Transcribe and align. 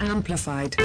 Amplified. 0.00 0.76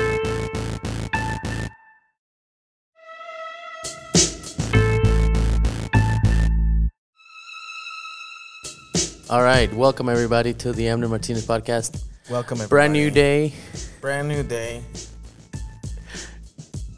All 9.29 9.41
right, 9.43 9.73
welcome 9.73 10.09
everybody 10.09 10.53
to 10.55 10.73
the 10.73 10.83
Amner 10.83 11.09
Martinez 11.09 11.45
podcast. 11.45 12.03
Welcome, 12.29 12.55
everybody. 12.57 12.69
Brand 12.69 12.93
new 12.93 13.09
day. 13.09 13.53
Brand 14.01 14.27
new 14.27 14.43
day. 14.43 14.83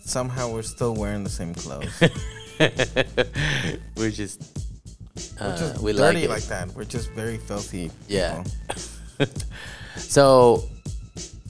Somehow 0.03 0.51
we're 0.51 0.63
still 0.63 0.95
wearing 0.95 1.23
the 1.23 1.29
same 1.29 1.53
clothes. 1.53 1.91
We're 3.97 4.11
just, 4.11 4.41
uh, 5.39 5.45
We're 5.49 5.57
just 5.57 5.81
we 5.81 5.93
like 5.93 6.13
dirty 6.13 6.25
it. 6.25 6.29
like, 6.29 6.43
that. 6.43 6.69
We're 6.75 6.85
just 6.85 7.09
very 7.11 7.37
filthy. 7.37 7.91
Yeah. 8.07 8.43
So 9.95 10.67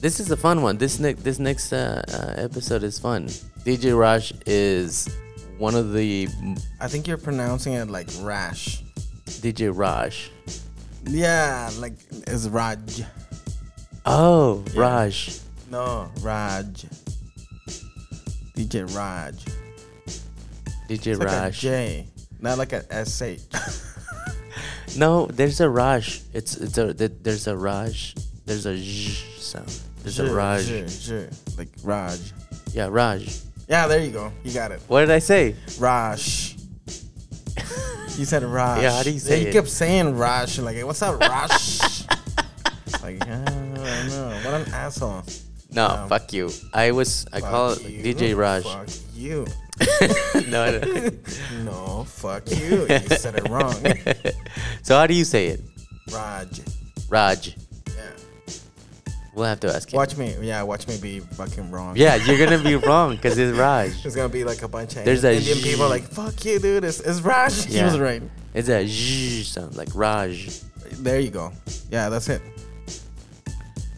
this 0.04 0.20
is 0.20 0.30
a 0.30 0.36
fun 0.36 0.60
one. 0.60 0.76
This 0.76 1.00
next 1.00 1.24
this 1.24 1.38
next 1.38 1.72
uh, 1.72 2.02
uh, 2.12 2.34
episode 2.36 2.82
is 2.82 2.98
fun. 2.98 3.24
DJ 3.64 3.98
Raj 3.98 4.34
is 4.44 5.08
one 5.56 5.74
of 5.74 5.94
the 5.94 6.28
I 6.78 6.88
think 6.88 7.08
you're 7.08 7.16
pronouncing 7.16 7.72
it 7.72 7.88
like 7.88 8.08
rash. 8.20 8.82
DJ 9.24 9.72
Raj. 9.74 10.30
Yeah, 11.06 11.70
like 11.78 11.94
it's 12.26 12.48
Raj. 12.48 13.02
Oh, 14.04 14.62
Yeah. 14.74 14.82
Raj. 14.82 15.40
No, 15.70 16.10
Raj. 16.20 16.84
DJ 18.54 18.84
Raj. 18.94 19.36
DJ 20.86 21.06
It's 21.06 21.18
like 21.18 21.28
a 21.28 21.32
Raj. 21.32 21.58
J, 21.58 22.06
not 22.40 22.58
like 22.58 22.74
a 22.74 23.06
SH. 23.06 23.40
no, 24.98 25.24
there's 25.32 25.60
a 25.62 25.70
Raj. 25.70 26.20
It's 26.34 26.58
it's 26.58 26.76
a 26.76 26.92
there's 26.92 27.46
a 27.46 27.56
Raj. 27.56 28.14
There's 28.44 28.66
a 28.66 28.76
zh 28.76 29.40
sound. 29.40 29.72
There's 30.04 30.20
a 30.20 30.26
J, 30.28 30.32
Raj. 30.32 31.28
Like 31.58 31.68
Raj. 31.82 32.20
Yeah, 32.72 32.88
Raj. 32.90 33.40
Yeah, 33.68 33.86
there 33.88 34.00
you 34.00 34.10
go. 34.12 34.30
You 34.44 34.52
got 34.52 34.70
it. 34.70 34.80
What 34.86 35.00
did 35.00 35.10
I 35.10 35.18
say? 35.18 35.56
Raj. 35.80 36.56
You 38.16 38.24
said 38.24 38.44
Raj. 38.44 38.80
Yeah, 38.80 38.92
how 38.92 39.02
do 39.02 39.10
you 39.10 39.18
say 39.18 39.40
You 39.42 39.48
it? 39.48 39.52
kept 39.52 39.66
saying 39.68 40.16
Raj. 40.16 40.56
Like, 40.60 40.76
what's 40.86 41.02
up, 41.02 41.18
Raj? 41.18 41.50
like, 43.02 43.20
I 43.26 43.42
don't 43.44 43.74
know. 43.74 44.40
What 44.44 44.54
an 44.54 44.72
asshole. 44.72 45.24
No, 45.72 45.88
Um, 45.88 46.08
fuck 46.08 46.32
you. 46.32 46.48
I 46.72 46.92
was 46.92 47.26
I 47.32 47.40
call 47.40 47.72
it 47.72 47.82
you. 47.82 48.14
DJ 48.14 48.36
Raj. 48.36 48.62
Fuck 48.62 48.88
you. 49.16 49.46
no, 50.48 50.78
no. 50.78 51.10
No, 51.64 52.04
fuck 52.04 52.48
you. 52.52 52.86
You 52.88 53.16
said 53.18 53.34
it 53.34 53.48
wrong. 53.48 53.74
so 54.84 54.94
how 54.96 55.08
do 55.08 55.14
you 55.14 55.24
say 55.24 55.48
it? 55.48 55.60
Raj. 56.12 56.60
Raj. 57.08 57.56
Yeah. 59.34 59.40
We'll 59.40 59.46
have 59.48 59.60
to 59.60 59.74
ask 59.74 59.92
him. 59.92 59.96
Watch 59.96 60.16
me. 60.16 60.36
Yeah, 60.40 60.62
watch 60.62 60.86
me 60.86 60.96
be 61.00 61.20
fucking 61.20 61.70
wrong. 61.70 61.96
Yeah, 61.96 62.16
you're 62.16 62.38
gonna 62.38 62.62
be 62.62 62.76
wrong 62.76 63.16
because 63.16 63.36
it's 63.38 63.56
Raj. 63.58 64.02
There's 64.02 64.14
gonna 64.14 64.28
be 64.28 64.44
like 64.44 64.62
a 64.62 64.68
bunch 64.68 64.96
of 64.96 65.04
There's 65.04 65.24
a 65.24 65.34
Indian 65.36 65.58
people 65.58 65.88
like, 65.88 66.02
fuck 66.04 66.44
you, 66.44 66.58
dude. 66.58 66.84
It's, 66.84 67.00
it's 67.00 67.20
Raj. 67.20 67.64
He 67.66 67.82
was 67.82 67.98
right. 67.98 68.22
It's 68.54 68.68
a 68.68 68.86
zh 68.86 69.44
sound 69.46 69.76
like 69.76 69.88
Raj. 69.94 70.60
There 70.92 71.18
you 71.18 71.30
go. 71.30 71.52
Yeah, 71.90 72.08
that's 72.08 72.28
it. 72.28 72.40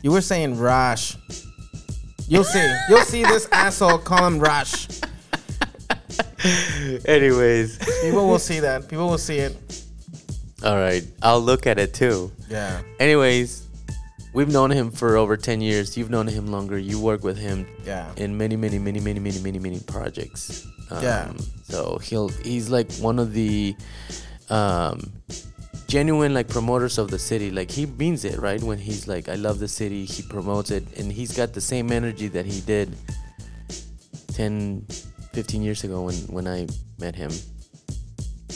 You 0.03 0.13
were 0.13 0.21
saying 0.23 0.59
Raj. 0.59 1.17
You'll 2.29 2.45
see. 2.45 2.75
You'll 2.89 3.03
see 3.03 3.23
this 3.23 3.47
asshole 3.53 3.99
call 3.99 4.27
him 4.27 4.39
Raj. 4.41 4.89
Anyways, 7.07 7.79
People 8.03 8.27
will 8.29 8.39
see 8.39 8.61
that. 8.61 8.89
People 8.89 9.09
will 9.09 9.19
see 9.19 9.39
it. 9.39 9.57
all 10.65 10.77
right, 10.77 11.03
I'll 11.23 11.41
look 11.41 11.67
at 11.67 11.79
it 11.79 11.93
too. 11.95 12.31
Yeah. 12.49 12.81
Anyways, 13.01 13.66
we've 14.37 14.53
known 14.53 14.71
him 14.71 14.91
for 14.93 15.17
over 15.17 15.35
ten 15.37 15.61
years. 15.61 15.97
You've 15.97 16.11
known 16.11 16.29
him 16.29 16.47
longer. 16.57 16.77
You 16.79 17.01
work 17.01 17.25
with 17.25 17.39
him 17.39 17.67
Yeah. 17.85 18.13
in 18.17 18.37
many, 18.37 18.55
many, 18.57 18.79
many, 18.79 19.01
many, 19.01 19.19
many, 19.19 19.41
many, 19.41 19.59
many 19.59 19.81
projects. 19.81 20.67
Um, 20.91 21.03
Yeah. 21.03 21.33
So 21.65 21.99
he'll 22.07 22.29
he's 22.29 22.69
like 22.69 22.93
one 23.09 23.19
of 23.19 23.33
the 23.33 23.75
um, 24.51 24.97
genuine 25.89 26.33
like 26.35 26.49
promoters 26.49 26.99
of 26.99 27.11
the 27.11 27.19
city. 27.19 27.51
Like 27.51 27.71
he 27.73 27.87
means 27.87 28.25
it, 28.25 28.39
right? 28.39 28.63
When 28.63 28.79
he's 28.79 29.09
like, 29.09 29.29
I 29.29 29.37
love 29.47 29.59
the 29.59 29.69
city. 29.81 30.05
He 30.05 30.23
promotes 30.23 30.71
it, 30.71 30.85
and 30.99 31.11
he's 31.11 31.33
got 31.35 31.53
the 31.59 31.65
same 31.73 31.91
energy 31.91 32.29
that 32.29 32.45
he 32.47 32.61
did 32.61 32.95
10, 34.37 34.85
15 35.33 35.63
years 35.63 35.83
ago 35.85 36.03
when 36.07 36.15
when 36.29 36.47
I 36.47 36.69
met 37.01 37.17
him. 37.17 37.33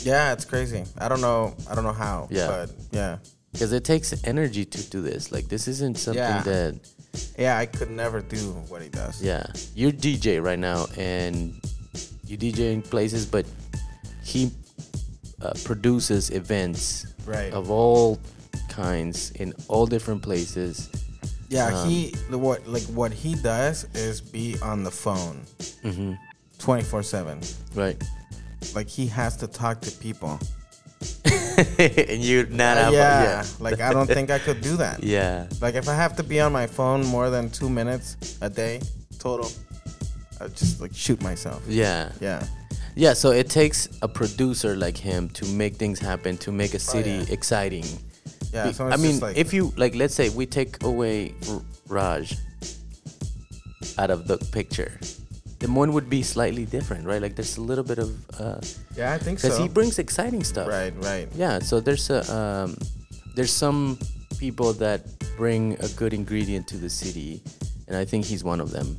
Yeah, 0.05 0.33
it's 0.33 0.45
crazy. 0.45 0.85
I 0.97 1.09
don't 1.09 1.21
know. 1.21 1.53
I 1.69 1.75
don't 1.75 1.83
know 1.83 1.97
how. 2.05 2.27
Yeah. 2.31 2.47
But 2.47 2.69
yeah. 2.91 3.17
Because 3.51 3.73
it 3.73 3.83
takes 3.83 4.13
energy 4.23 4.65
to 4.65 4.89
do 4.89 5.01
this. 5.01 5.31
Like 5.31 5.47
this 5.47 5.67
isn't 5.67 5.97
something 5.97 6.23
Yeah. 6.23 6.43
that 6.43 6.75
Yeah, 7.37 7.57
I 7.57 7.65
could 7.65 7.91
never 7.91 8.21
do 8.21 8.37
what 8.69 8.81
he 8.81 8.89
does. 8.89 9.21
Yeah, 9.21 9.45
you're 9.75 9.91
DJ 9.91 10.41
right 10.41 10.59
now, 10.59 10.87
and 10.97 11.53
you 12.25 12.37
DJ 12.37 12.71
in 12.71 12.81
places, 12.81 13.25
but 13.25 13.45
he 14.23 14.51
uh, 15.41 15.51
produces 15.65 16.29
events 16.29 17.05
Right. 17.25 17.51
of 17.53 17.69
all 17.69 18.19
kinds 18.69 19.31
in 19.31 19.53
all 19.67 19.85
different 19.85 20.21
places. 20.23 20.89
Yeah, 21.49 21.67
Um, 21.67 21.89
he 21.89 22.11
what 22.29 22.65
like 22.67 22.83
what 22.95 23.11
he 23.11 23.35
does 23.35 23.85
is 23.93 24.21
be 24.21 24.55
on 24.61 24.83
the 24.85 24.91
phone 24.91 25.41
hmm 25.83 26.13
24/7. 26.59 27.43
Right, 27.75 28.01
Like 28.73 28.87
he 28.87 29.07
has 29.07 29.35
to 29.37 29.47
talk 29.47 29.81
to 29.81 29.91
people. 29.99 30.39
and 31.79 32.23
you're 32.23 32.47
not 32.47 32.77
Uh, 32.77 32.81
out. 32.81 32.93
yeah, 33.01 33.43
like 33.59 33.79
I 33.81 33.93
don't 33.93 34.07
think 34.07 34.29
I 34.31 34.39
could 34.39 34.61
do 34.61 34.77
that. 34.77 35.03
yeah, 35.15 35.47
Like 35.61 35.75
if 35.75 35.87
I 35.87 35.95
have 35.95 36.15
to 36.17 36.23
be 36.23 36.39
on 36.39 36.51
my 36.51 36.67
phone 36.67 37.05
more 37.05 37.29
than 37.29 37.49
2 37.49 37.69
minutes 37.69 38.17
a 38.41 38.49
day 38.49 38.81
total, 39.19 39.49
I 40.39 40.47
just 40.47 40.81
like 40.81 40.93
shoot 40.93 41.21
myself. 41.21 41.61
yeah, 41.67 42.11
Yeah. 42.19 42.43
yeah. 42.95 43.13
So 43.13 43.31
it 43.31 43.49
takes 43.49 43.87
a 44.01 44.07
producer 44.07 44.75
like 44.75 44.97
him 44.97 45.29
to 45.29 45.45
make 45.45 45.75
things 45.75 45.99
happen, 45.99 46.37
to 46.37 46.51
make 46.51 46.73
a 46.73 46.79
city 46.79 47.19
Oh, 47.19 47.25
yeah. 47.27 47.33
exciting. 47.33 47.85
Yeah, 48.53 48.67
Be- 48.67 48.73
so 48.73 48.87
I 48.87 48.97
mean, 48.97 49.19
like 49.19 49.37
if 49.37 49.53
you 49.53 49.71
like, 49.77 49.95
let's 49.95 50.13
say 50.15 50.29
we 50.29 50.45
take 50.45 50.83
away 50.83 51.33
R- 51.49 51.61
Raj 51.87 52.35
out 53.97 54.09
of 54.11 54.27
the 54.27 54.37
picture, 54.51 54.91
the 55.61 55.69
one 55.71 55.93
would 55.93 56.09
be 56.09 56.23
slightly 56.23 56.65
different, 56.65 57.05
right? 57.05 57.21
Like 57.21 57.35
there's 57.37 57.57
a 57.57 57.61
little 57.61 57.83
bit 57.85 57.99
of 57.99 58.09
uh, 58.41 58.59
Yeah, 58.97 59.13
I 59.13 59.17
think 59.17 59.39
so. 59.39 59.47
because 59.47 59.59
he 59.61 59.69
brings 59.69 59.99
exciting 59.99 60.43
stuff. 60.43 60.67
right, 60.67 60.93
right. 61.05 61.27
Yeah. 61.35 61.59
So 61.59 61.79
there's 61.79 62.09
a 62.09 62.19
um, 62.33 62.75
there's 63.35 63.53
some 63.53 63.97
people 64.39 64.73
that 64.81 65.01
bring 65.37 65.77
a 65.79 65.87
good 65.95 66.13
ingredient 66.13 66.67
to 66.73 66.77
the 66.77 66.89
city, 66.89 67.41
and 67.87 67.95
I 67.95 68.05
think 68.05 68.25
he's 68.25 68.43
one 68.43 68.59
of 68.59 68.71
them. 68.71 68.97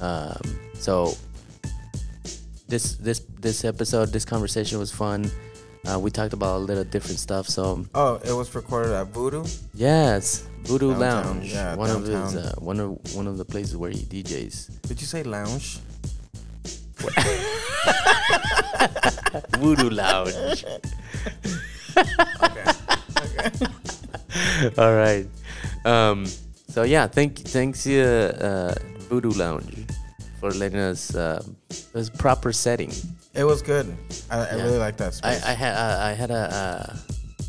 Um, 0.00 0.40
so 0.76 1.16
this 2.68 2.94
this 2.96 3.20
this 3.40 3.64
episode, 3.64 4.08
this 4.12 4.24
conversation 4.24 4.78
was 4.78 4.92
fun. 4.92 5.30
Uh, 5.86 5.98
we 5.98 6.10
talked 6.10 6.32
about 6.32 6.56
a 6.56 6.64
little 6.64 6.84
different 6.84 7.18
stuff. 7.18 7.46
So 7.48 7.84
Oh, 7.94 8.14
it 8.24 8.32
was 8.32 8.54
recorded 8.54 8.92
at 8.92 9.08
Voodoo. 9.08 9.44
Yes, 9.74 10.46
Voodoo 10.64 10.92
Downtown, 10.92 11.40
Lounge. 11.40 11.52
yeah, 11.52 11.76
one 11.76 11.90
of 11.90 12.02
his 12.06 12.36
uh, 12.36 12.54
one 12.58 12.80
of 12.80 12.96
one 13.14 13.26
of 13.26 13.36
the 13.36 13.44
places 13.44 13.76
where 13.76 13.90
he 13.90 14.04
DJs. 14.04 14.82
Did 14.88 15.00
you 15.00 15.06
say 15.06 15.22
lounge? 15.22 15.78
Voodoo 19.58 19.90
Lounge. 19.90 20.34
Okay. 20.34 20.78
All 24.78 24.94
right. 24.94 25.26
Um. 25.84 26.26
So 26.68 26.82
yeah, 26.82 27.06
thank 27.06 27.38
thanks 27.38 27.86
uh, 27.86 28.74
uh 28.74 28.98
Voodoo 29.08 29.30
Lounge 29.30 29.86
for 30.40 30.50
letting 30.50 30.78
us 30.80 31.14
uh, 31.14 31.42
this 31.92 32.10
proper 32.10 32.52
setting. 32.52 32.90
It 33.34 33.44
was 33.44 33.62
good. 33.62 33.96
I, 34.30 34.38
I 34.38 34.56
Yeah. 34.56 34.64
really 34.64 34.78
like 34.78 34.96
that 34.98 35.08
I 35.22 35.34
space. 35.34 35.44
I 35.44 35.52
had 35.52 35.74
uh, 35.74 35.98
I 36.04 36.12
had 36.12 36.30
a. 36.30 36.54
Uh, 36.54 36.96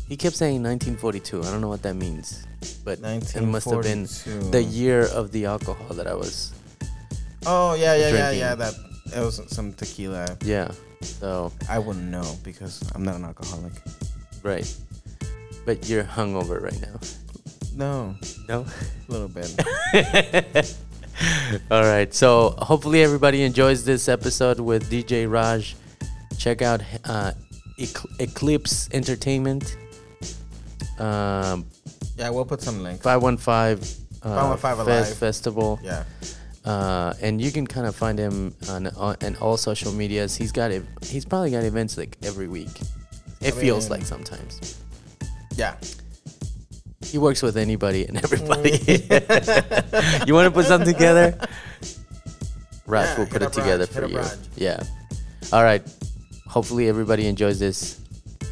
he 0.08 0.16
kept 0.16 0.36
saying 0.36 0.62
1942. 0.62 1.42
I 1.42 1.50
don't 1.50 1.60
know 1.60 1.68
what 1.68 1.82
that 1.82 1.94
means, 1.96 2.46
but 2.84 3.00
it 3.02 3.42
must 3.42 3.68
have 3.68 3.82
been 3.82 4.06
the 4.52 4.62
year 4.62 5.06
of 5.10 5.32
the 5.32 5.46
alcohol 5.46 5.96
that 5.96 6.06
I 6.06 6.14
was. 6.14 6.52
oh 7.46 7.74
yeah, 7.74 7.94
yeah, 7.94 7.98
yeah, 7.98 8.10
drinking. 8.10 8.38
yeah. 8.38 8.54
That 8.54 8.74
it 9.14 9.20
was 9.20 9.40
some 9.48 9.72
tequila. 9.72 10.36
Yeah. 10.44 10.70
So 11.02 11.52
I 11.68 11.78
wouldn't 11.78 12.06
know 12.10 12.36
because 12.42 12.82
I'm 12.94 13.04
not 13.04 13.16
an 13.16 13.24
alcoholic. 13.24 13.72
right. 14.42 14.66
But 15.64 15.88
you're 15.88 16.04
hungover 16.04 16.62
right 16.62 16.80
now. 16.80 16.98
No, 17.74 18.14
No. 18.48 18.64
a 19.08 19.12
little 19.12 19.28
bit. 19.28 19.52
All 21.70 21.82
right. 21.82 22.12
So 22.14 22.54
hopefully 22.58 23.02
everybody 23.02 23.42
enjoys 23.42 23.84
this 23.84 24.08
episode 24.08 24.60
with 24.60 24.90
DJ 24.90 25.30
Raj. 25.30 25.74
Check 26.38 26.62
out 26.62 26.82
uh, 27.04 27.32
Eclipse 28.18 28.88
Entertainment. 28.92 29.76
Um, 30.98 31.66
yeah, 32.16 32.30
we'll 32.30 32.44
put 32.46 32.62
some 32.62 32.82
links. 32.82 33.02
515 33.02 34.06
uh, 34.22 34.56
515 34.56 34.86
Fest 34.86 34.88
Alive. 34.88 35.18
Festival. 35.18 35.78
Yeah. 35.82 36.04
Uh, 36.66 37.14
and 37.22 37.40
you 37.40 37.52
can 37.52 37.64
kind 37.66 37.86
of 37.86 37.94
find 37.94 38.18
him 38.18 38.54
on, 38.68 38.88
on, 38.88 39.16
on 39.22 39.36
all 39.36 39.56
social 39.56 39.92
medias. 39.92 40.34
He's 40.36 40.50
got 40.50 40.72
it. 40.72 40.82
He's 41.02 41.24
probably 41.24 41.52
got 41.52 41.62
events 41.62 41.96
like 41.96 42.16
every 42.24 42.48
week. 42.48 42.80
It 43.40 43.54
I 43.54 43.58
feels 43.60 43.84
mean- 43.88 44.00
like 44.00 44.06
sometimes. 44.06 44.76
Yeah. 45.54 45.76
he 47.04 47.18
works 47.18 47.40
with 47.42 47.56
anybody 47.56 48.04
and 48.04 48.16
everybody. 48.22 48.70
you 50.26 50.34
want 50.34 50.46
to 50.46 50.50
put 50.52 50.66
something 50.66 50.92
together? 50.92 51.38
Raj 52.86 53.06
Yeah, 53.06 53.18
will 53.18 53.26
put 53.26 53.42
it 53.42 53.52
together 53.52 53.84
Raj, 53.84 53.88
for 53.90 54.06
you. 54.06 54.16
Raj. 54.18 54.36
Yeah. 54.56 54.82
All 55.52 55.62
right. 55.62 55.82
Hopefully 56.48 56.88
everybody 56.88 57.26
enjoys 57.28 57.58
this. 57.60 58.00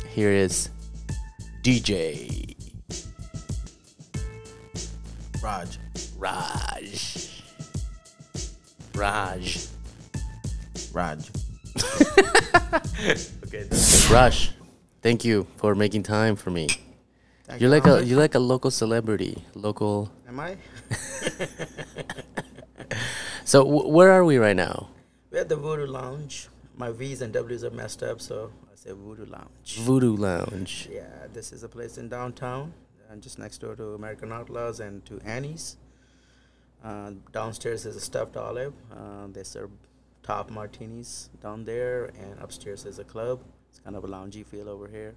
Here 0.08 0.30
is 0.30 0.70
DJ 1.62 2.54
Raj. 5.42 5.78
Raj. 6.16 7.13
Raj. 8.94 9.66
Raj. 10.92 11.30
Okay. 13.46 13.64
Raj, 14.10 14.50
thank 15.02 15.24
you 15.24 15.46
for 15.56 15.74
making 15.76 16.02
time 16.02 16.34
for 16.34 16.50
me. 16.50 16.66
Thank 17.44 17.60
You're 17.60 17.70
you, 17.70 17.80
like 17.80 17.86
a 17.86 18.04
you're 18.04 18.18
like 18.18 18.34
a 18.34 18.38
local 18.40 18.70
celebrity. 18.70 19.44
Local. 19.54 20.10
Am 20.28 20.40
I? 20.40 20.56
So 23.44 23.62
w- 23.62 23.88
where 23.88 24.10
are 24.10 24.24
we 24.24 24.38
right 24.38 24.56
now? 24.56 24.88
We're 25.30 25.40
at 25.40 25.48
the 25.50 25.56
Voodoo 25.56 25.86
Lounge. 25.86 26.48
My 26.76 26.90
V's 26.90 27.20
and 27.20 27.32
W's 27.32 27.62
are 27.62 27.70
messed 27.70 28.02
up, 28.02 28.20
so 28.20 28.50
I 28.72 28.74
say 28.74 28.90
Voodoo 28.92 29.26
Lounge. 29.26 29.76
Voodoo 29.80 30.16
Lounge. 30.16 30.88
Yeah, 30.90 31.26
this 31.32 31.52
is 31.52 31.62
a 31.62 31.68
place 31.68 31.98
in 31.98 32.08
downtown, 32.08 32.72
and 33.10 33.22
just 33.22 33.38
next 33.38 33.58
door 33.58 33.76
to 33.76 33.94
American 33.94 34.32
Outlaws 34.32 34.80
and 34.80 35.04
to 35.04 35.20
Annie's. 35.24 35.76
Uh, 36.84 37.12
downstairs 37.32 37.86
is 37.86 37.96
a 37.96 38.00
stuffed 38.00 38.36
olive. 38.36 38.74
Uh, 38.92 39.26
they 39.32 39.42
serve 39.42 39.70
top 40.22 40.50
martinis 40.50 41.30
down 41.42 41.64
there, 41.64 42.06
and 42.20 42.38
upstairs 42.40 42.84
is 42.84 42.98
a 42.98 43.04
club. 43.04 43.42
It's 43.70 43.80
kind 43.80 43.96
of 43.96 44.04
a 44.04 44.08
loungy 44.08 44.44
feel 44.44 44.68
over 44.68 44.86
here. 44.86 45.14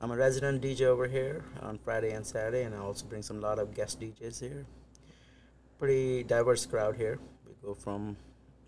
I'm 0.00 0.10
a 0.12 0.16
resident 0.16 0.62
DJ 0.62 0.82
over 0.82 1.08
here 1.08 1.44
on 1.62 1.78
Friday 1.78 2.12
and 2.12 2.24
Saturday, 2.24 2.62
and 2.62 2.74
I 2.74 2.78
also 2.78 3.04
bring 3.06 3.22
some 3.22 3.40
lot 3.40 3.58
of 3.58 3.74
guest 3.74 4.00
DJs 4.00 4.40
here. 4.40 4.66
Pretty 5.78 6.22
diverse 6.22 6.66
crowd 6.66 6.96
here. 6.96 7.18
We 7.46 7.54
go 7.64 7.74
from 7.74 8.16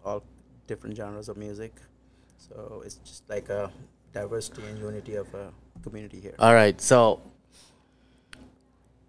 all 0.05 0.25
different 0.67 0.97
genres 0.97 1.29
of 1.29 1.37
music, 1.37 1.75
so 2.37 2.82
it's 2.85 2.97
just 2.97 3.29
like 3.29 3.49
a 3.49 3.71
diversity 4.12 4.62
and 4.67 4.79
unity 4.79 5.14
of 5.14 5.32
a 5.35 5.53
community 5.82 6.19
here. 6.21 6.35
All 6.38 6.55
right. 6.55 6.81
So 6.81 7.21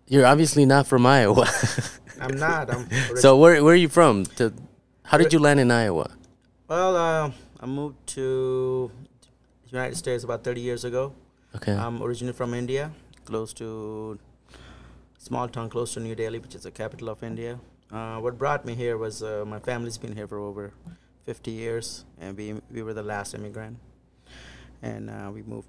you're 0.10 0.26
obviously 0.26 0.66
not 0.66 0.88
from 0.88 1.06
Iowa. 1.06 1.48
I'm 2.22 2.38
not. 2.38 2.74
I'm 2.74 2.90
so 3.16 3.38
where 3.38 3.64
where 3.64 3.74
are 3.74 3.84
you 3.86 3.88
from? 3.88 4.26
To 4.38 4.52
how 5.04 5.18
did 5.18 5.32
you 5.32 5.40
land 5.40 5.60
in 5.60 5.72
Iowa? 5.72 6.12
Well, 6.68 6.98
uh, 6.98 7.32
I 7.62 7.66
moved 7.66 8.06
to 8.18 8.92
the 9.64 9.72
United 9.72 9.96
States 9.96 10.24
about 10.24 10.44
30 10.44 10.62
years 10.62 10.84
ago. 10.84 11.14
Okay. 11.56 11.74
I'm 11.74 12.04
originally 12.04 12.34
from 12.34 12.54
India, 12.54 12.92
close 13.26 13.54
to 13.54 14.20
small 15.18 15.48
town 15.48 15.70
close 15.70 15.94
to 15.94 16.00
New 16.00 16.16
Delhi, 16.16 16.40
which 16.40 16.56
is 16.56 16.64
the 16.64 16.72
capital 16.72 17.10
of 17.10 17.24
India. 17.24 17.60
Uh, 17.92 18.18
what 18.18 18.38
brought 18.38 18.66
me 18.66 18.76
here 18.76 18.98
was 18.98 19.24
uh, 19.24 19.44
my 19.48 19.60
family's 19.60 19.98
been 19.98 20.16
here 20.16 20.28
for 20.28 20.40
over 20.40 20.74
50 21.26 21.52
years, 21.52 22.06
and 22.20 22.38
we 22.38 22.56
we 22.72 22.82
were 22.84 22.94
the 22.94 23.04
last 23.04 23.34
immigrant, 23.34 23.78
and 24.82 25.10
uh, 25.10 25.32
we 25.34 25.42
moved 25.44 25.68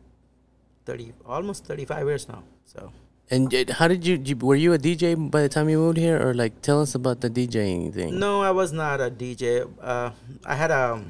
30 0.86 1.12
almost 1.26 1.64
35 1.66 2.06
years 2.06 2.28
now. 2.28 2.42
So 2.64 2.92
and 3.30 3.54
uh, 3.54 3.72
how 3.74 3.86
did 3.86 4.04
you, 4.04 4.20
you? 4.24 4.36
Were 4.36 4.56
you 4.56 4.72
a 4.72 4.78
DJ 4.78 5.30
by 5.30 5.42
the 5.42 5.48
time 5.48 5.68
you 5.68 5.78
moved 5.78 5.98
here, 5.98 6.20
or 6.20 6.34
like 6.34 6.62
tell 6.62 6.80
us 6.80 6.94
about 6.94 7.20
the 7.20 7.30
DJing 7.30 7.94
thing? 7.94 8.18
No, 8.18 8.42
I 8.42 8.50
was 8.50 8.72
not 8.72 9.00
a 9.00 9.10
DJ. 9.10 9.70
Uh, 9.80 10.10
I 10.44 10.54
had 10.56 10.70
a 10.70 11.02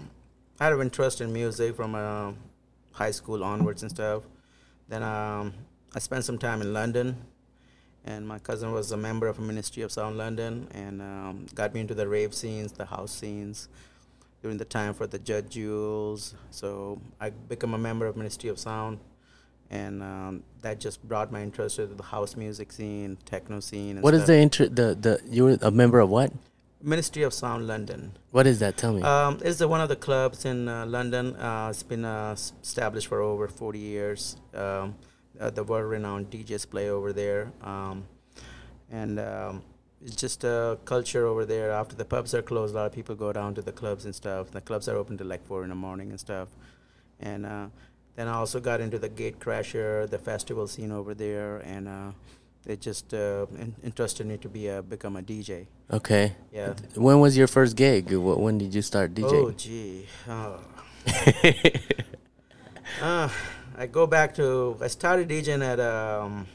I 0.61 0.65
had 0.65 0.75
an 0.75 0.83
interest 0.83 1.23
in 1.23 1.33
music 1.33 1.75
from 1.77 1.95
uh, 1.95 2.33
high 2.93 3.11
school 3.11 3.43
onwards 3.43 3.83
and 3.83 3.91
stuff. 3.91 4.25
Then 4.89 5.03
um, 5.03 5.55
I 5.95 5.99
spent 5.99 6.25
some 6.25 6.37
time 6.37 6.61
in 6.61 6.75
London, 6.75 7.17
and 8.05 8.29
my 8.29 8.39
cousin 8.39 8.73
was 8.73 8.93
a 8.93 8.97
member 8.99 9.27
of 9.27 9.39
a 9.39 9.43
Ministry 9.43 9.83
of 9.83 9.91
Sound 9.91 10.19
London, 10.19 10.69
and 10.75 11.01
um, 11.01 11.47
got 11.55 11.73
me 11.73 11.81
into 11.81 11.95
the 11.95 12.07
rave 12.07 12.35
scenes, 12.35 12.73
the 12.73 12.85
house 12.85 13.13
scenes, 13.13 13.69
during 14.43 14.59
the 14.59 14.67
time 14.67 14.93
for 14.93 15.07
the 15.07 15.19
Judge 15.19 15.51
Jules. 15.51 16.35
So 16.51 17.01
I 17.19 17.31
became 17.31 17.73
a 17.73 17.79
member 17.79 18.07
of 18.07 18.17
Ministry 18.17 18.51
of 18.51 18.59
Sound, 18.59 18.99
and 19.71 20.03
um, 20.03 20.43
that 20.63 20.81
just 20.81 21.07
brought 21.07 21.31
my 21.31 21.43
interest 21.43 21.77
to 21.77 21.87
the 21.87 22.03
house 22.03 22.37
music 22.37 22.73
scene, 22.73 23.17
techno 23.25 23.61
scene. 23.61 23.97
And 23.97 24.03
What 24.03 24.15
is 24.15 24.27
the 24.27 24.37
inter 24.37 24.67
the 24.67 24.95
the 24.95 25.21
you 25.29 25.45
were 25.45 25.59
a 25.63 25.71
member 25.71 26.01
of 26.01 26.11
what? 26.11 26.33
Ministry 26.83 27.23
of 27.23 27.35
Sound 27.35 27.67
London? 27.67 28.13
What 28.31 28.47
is 28.47 28.59
that? 28.61 28.79
Tell 28.79 28.95
me. 28.95 29.03
Um, 29.03 29.39
it's 29.45 29.59
the, 29.59 29.69
one 29.69 29.83
of 29.83 29.91
the 29.91 29.97
clubs 29.97 30.47
in 30.47 30.67
uh, 30.67 30.87
London. 30.87 31.37
Uh, 31.37 31.69
it's 31.69 31.83
been 31.83 32.07
uh, 32.07 32.35
established 32.63 33.07
for 33.07 33.21
over 33.21 33.49
40 33.49 33.79
years. 33.79 34.37
Um, 34.55 34.95
uh, 35.39 35.51
the 35.51 35.63
world-renowned 35.63 36.31
DJs 36.31 36.71
play 36.71 36.89
over 36.89 37.13
there, 37.13 37.53
um, 37.63 38.05
and 38.91 39.21
um, 39.21 39.63
it's 40.03 40.17
just 40.17 40.43
a 40.45 40.79
culture 40.87 41.27
over 41.27 41.45
there. 41.45 41.71
After 41.71 41.95
the 41.95 42.05
pubs 42.05 42.35
are 42.35 42.43
closed, 42.43 42.75
a 42.75 42.79
lot 42.79 42.87
of 42.87 42.93
people 42.93 43.15
go 43.15 43.33
down 43.33 43.55
to 43.55 43.63
the 43.63 43.73
clubs 43.73 44.07
and 44.07 44.15
stuff. 44.15 44.51
The 44.51 44.63
clubs 44.63 44.89
are 44.89 44.97
open 44.97 45.19
till 45.19 45.27
like 45.27 45.45
four 45.47 45.63
in 45.63 45.69
the 45.69 45.75
morning 45.75 46.11
and 46.11 46.19
stuff. 46.19 46.49
And 47.21 47.45
uh, 47.45 47.67
then 48.17 48.29
I 48.29 48.35
also 48.35 48.61
got 48.61 48.81
into 48.81 48.99
the 48.99 49.09
Gate 49.09 49.39
Crasher, 49.39 50.09
the 50.09 50.19
festival 50.19 50.67
scene 50.67 50.93
over 50.93 51.15
there, 51.15 51.59
and 51.59 51.89
uh, 51.89 52.11
it 52.67 52.81
just 52.81 53.15
uh, 53.15 53.47
in- 53.59 53.75
interested 53.83 54.27
me 54.27 54.37
to 54.39 54.49
be 54.49 54.69
a 54.69 54.83
become 54.83 55.17
a 55.17 55.23
DJ. 55.23 55.67
okay. 55.91 56.37
Yeah. 56.53 56.75
When 56.95 57.21
was 57.21 57.37
your 57.37 57.47
first 57.47 57.77
gig? 57.77 58.11
Wh- 58.11 58.39
When 58.39 58.59
did 58.59 58.75
you 58.75 58.83
start 58.83 59.15
DJing? 59.15 59.33
Oh, 59.33 59.51
gee. 59.53 60.07
Oh. 60.29 60.61
Uh, 63.01 63.29
I 63.79 63.87
go 63.87 64.07
back 64.07 64.35
to 64.35 64.77
I 64.81 64.89
started 64.89 65.29
DJing 65.29 65.63
at 65.65 65.79
um, 65.81 66.47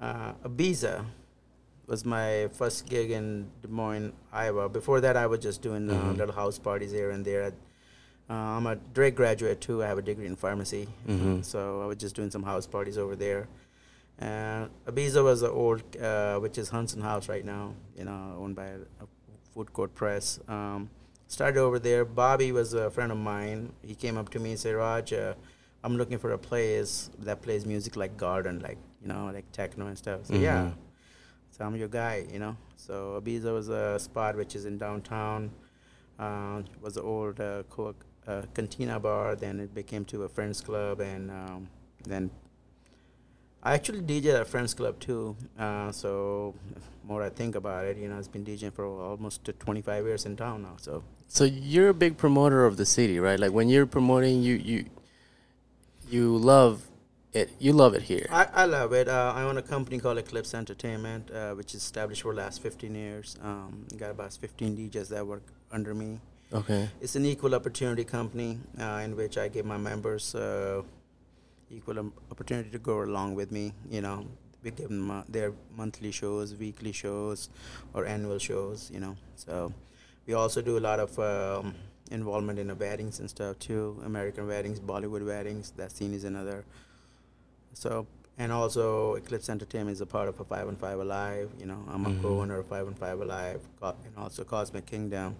uh, 0.00 0.32
Ibiza. 0.44 1.04
Was 1.86 2.04
my 2.04 2.48
first 2.52 2.86
gig 2.88 3.10
in 3.10 3.50
Des 3.62 3.68
Moines, 3.68 4.12
Iowa. 4.32 4.68
Before 4.68 5.00
that, 5.00 5.16
I 5.16 5.26
was 5.26 5.40
just 5.40 5.62
doing 5.62 5.90
uh, 5.90 5.94
Mhm. 5.94 6.16
little 6.18 6.34
house 6.34 6.58
parties 6.58 6.90
here 6.92 7.10
and 7.10 7.24
there. 7.24 7.52
Uh, 8.32 8.56
I'm 8.56 8.66
a 8.66 8.76
Drake 8.94 9.14
graduate 9.14 9.60
too. 9.60 9.82
I 9.84 9.86
have 9.88 9.98
a 9.98 10.02
degree 10.02 10.24
in 10.26 10.36
pharmacy, 10.36 10.88
Mhm. 11.06 11.44
so 11.44 11.82
I 11.82 11.86
was 11.86 11.98
just 11.98 12.16
doing 12.16 12.30
some 12.30 12.42
house 12.44 12.66
parties 12.66 12.96
over 12.96 13.14
there. 13.14 13.46
And 14.18 14.70
Ibiza 14.86 15.22
was 15.22 15.42
the 15.42 15.50
old, 15.50 15.82
uh, 16.00 16.38
which 16.38 16.56
is 16.56 16.70
Hessen 16.70 17.02
Haus 17.02 17.28
right 17.28 17.44
now. 17.44 17.74
You 17.94 18.04
know, 18.04 18.36
owned 18.40 18.56
by 18.56 18.68
a 19.04 19.06
food 19.52 19.72
court 19.74 19.94
press. 19.94 20.40
Um, 20.48 20.88
started 21.26 21.60
over 21.60 21.78
there. 21.78 22.06
Bobby 22.06 22.52
was 22.52 22.72
a 22.72 22.90
friend 22.90 23.12
of 23.12 23.18
mine. 23.18 23.72
He 23.82 23.94
came 23.94 24.16
up 24.16 24.30
to 24.30 24.38
me 24.38 24.50
and 24.52 24.58
said, 24.58 24.76
Raj, 24.76 25.12
uh, 25.12 25.34
I'm 25.84 25.96
looking 25.98 26.18
for 26.18 26.30
a 26.32 26.38
place 26.38 27.10
that 27.18 27.42
plays 27.42 27.66
music 27.66 27.96
like 27.96 28.16
Garden, 28.16 28.60
like, 28.60 28.78
you 29.02 29.08
know, 29.08 29.26
like 29.26 29.50
techno 29.52 29.88
and 29.88 29.98
stuff. 29.98 30.20
So, 30.26 30.34
yeah. 30.34 30.62
Mhm. 30.70 30.74
So 31.50 31.64
I'm 31.66 31.76
your 31.76 31.88
guy, 31.88 32.24
you 32.32 32.38
know. 32.38 32.56
So 32.76 33.20
Ibiza 33.20 33.52
was 33.52 33.68
a 33.68 33.98
spot 33.98 34.36
which 34.36 34.54
is 34.56 34.64
in 34.64 34.78
downtown. 34.78 35.50
Uh, 36.18 36.62
was 36.80 36.94
the 36.94 37.02
old 37.02 37.40
uh, 37.40 37.62
uh, 38.26 38.42
cantina 38.54 38.98
bar. 39.00 39.36
Then 39.36 39.60
it 39.60 39.74
became 39.74 40.04
to 40.06 40.24
a 40.24 40.28
friends 40.28 40.60
club, 40.60 41.00
and 41.00 41.30
um, 41.30 41.68
then 42.04 42.30
I 43.62 43.74
actually 43.74 44.00
DJ 44.00 44.34
at 44.34 44.42
a 44.42 44.44
friends 44.44 44.74
club 44.74 44.98
too. 44.98 45.36
Uh, 45.58 45.92
so 45.92 46.54
more 47.04 47.22
I 47.22 47.28
think 47.28 47.54
about 47.54 47.84
it, 47.84 47.96
you 47.96 48.08
know, 48.08 48.18
I've 48.18 48.30
been 48.32 48.44
DJing 48.44 48.72
for 48.72 48.86
almost 48.86 49.48
uh, 49.48 49.52
25 49.58 50.04
years 50.04 50.26
in 50.26 50.36
town 50.36 50.62
now. 50.62 50.74
So 50.78 51.04
So 51.28 51.44
you're 51.44 51.88
a 51.88 51.94
big 51.94 52.16
promoter 52.16 52.64
of 52.66 52.76
the 52.76 52.86
city, 52.86 53.20
right? 53.20 53.38
Like 53.38 53.52
when 53.52 53.68
you're 53.68 53.86
promoting, 53.86 54.42
you 54.42 54.54
you 54.54 54.84
you 56.10 56.36
love 56.36 56.88
it. 57.32 57.50
You 57.58 57.72
love 57.72 57.94
it 57.94 58.02
here. 58.02 58.26
I, 58.30 58.46
I 58.52 58.64
love 58.66 58.92
it. 58.92 59.08
Uh, 59.08 59.32
I 59.34 59.42
own 59.42 59.56
a 59.58 59.62
company 59.62 59.98
called 59.98 60.18
Eclipse 60.18 60.54
Entertainment, 60.54 61.30
uh, 61.30 61.54
which 61.54 61.74
is 61.74 61.82
established 61.82 62.22
for 62.22 62.34
the 62.34 62.40
last 62.40 62.60
15 62.62 62.94
years. 62.94 63.36
Um, 63.42 63.86
got 63.96 64.10
about 64.10 64.32
15 64.32 64.76
DJs 64.76 65.08
that 65.08 65.26
work 65.26 65.44
under 65.70 65.94
me. 65.94 66.20
Okay. 66.52 66.88
It's 67.00 67.16
an 67.16 67.24
equal 67.24 67.54
opportunity 67.54 68.04
company 68.04 68.58
uh, 68.78 69.00
in 69.04 69.16
which 69.16 69.38
I 69.38 69.48
give 69.48 69.64
my 69.64 69.78
members 69.78 70.34
uh, 70.34 70.82
equal 71.70 72.12
opportunity 72.30 72.70
to 72.70 72.78
go 72.78 73.02
along 73.02 73.34
with 73.34 73.50
me. 73.50 73.72
You 73.90 74.02
know, 74.02 74.26
we 74.62 74.70
give 74.70 74.88
them 74.88 75.10
uh, 75.10 75.22
their 75.28 75.52
monthly 75.76 76.10
shows, 76.12 76.54
weekly 76.54 76.92
shows, 76.92 77.48
or 77.94 78.04
annual 78.06 78.38
shows. 78.38 78.90
You 78.92 79.00
know, 79.00 79.16
so 79.34 79.72
we 80.26 80.34
also 80.34 80.60
do 80.60 80.76
a 80.76 80.84
lot 80.90 81.00
of 81.00 81.18
um, 81.18 81.74
involvement 82.10 82.58
in 82.58 82.66
the 82.68 82.74
weddings 82.74 83.20
and 83.20 83.30
stuff 83.30 83.58
too. 83.58 84.00
American 84.04 84.46
weddings, 84.46 84.78
Bollywood 84.78 85.24
weddings. 85.26 85.72
That 85.78 85.90
scene 85.90 86.12
is 86.12 86.24
another. 86.24 86.64
So 87.72 88.06
and 88.38 88.50
also 88.52 89.14
Eclipse 89.14 89.48
Entertainment 89.48 89.94
is 89.94 90.00
a 90.00 90.06
part 90.06 90.28
of 90.28 90.38
a 90.40 90.44
Five 90.44 90.68
and 90.68 90.78
Five 90.78 90.98
Alive. 90.98 91.50
You 91.58 91.66
know, 91.66 91.84
I'm 91.88 92.04
a 92.06 92.10
Mhm. 92.10 92.22
co-owner 92.22 92.58
of 92.58 92.66
Five 92.66 92.86
and 92.86 92.98
Five 92.98 93.20
Alive, 93.20 93.60
co- 93.80 93.96
and 94.04 94.14
also 94.16 94.44
Cosmic 94.44 94.84
Kingdom 94.86 95.36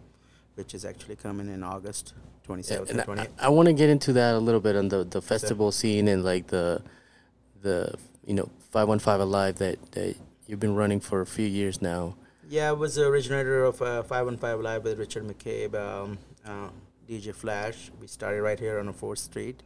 which 0.54 0.74
is 0.74 0.84
actually 0.84 1.16
coming 1.16 1.48
in 1.48 1.62
August 1.62 2.14
27th 2.46 2.90
And 2.90 3.00
and 3.00 3.20
I, 3.20 3.28
I 3.38 3.48
want 3.48 3.66
to 3.66 3.72
get 3.72 3.88
into 3.88 4.12
that 4.14 4.34
a 4.34 4.38
little 4.38 4.60
bit 4.60 4.76
on 4.76 4.88
the, 4.88 5.04
the 5.04 5.22
festival 5.22 5.72
scene 5.72 6.08
and 6.08 6.24
like 6.24 6.48
the 6.48 6.82
the 7.62 7.94
you 8.26 8.34
know 8.34 8.50
515 8.70 9.20
alive 9.20 9.56
that, 9.56 9.92
that 9.92 10.16
you've 10.46 10.60
been 10.60 10.74
running 10.74 11.00
for 11.00 11.20
a 11.20 11.26
few 11.26 11.46
years 11.46 11.80
now. 11.80 12.16
Yeah, 12.48 12.68
I 12.68 12.72
was 12.72 12.96
the 12.96 13.06
originator 13.06 13.64
of 13.64 13.80
uh, 13.80 14.02
515 14.02 14.62
Live 14.62 14.84
with 14.84 14.98
Richard 14.98 15.24
McCabe, 15.24 15.74
um, 15.74 16.18
uh, 16.44 16.68
DJ 17.08 17.34
Flash. 17.34 17.90
We 18.00 18.06
started 18.06 18.42
right 18.42 18.58
here 18.58 18.78
on 18.78 18.86
the 18.86 18.92
4th 18.92 19.18
Street. 19.18 19.62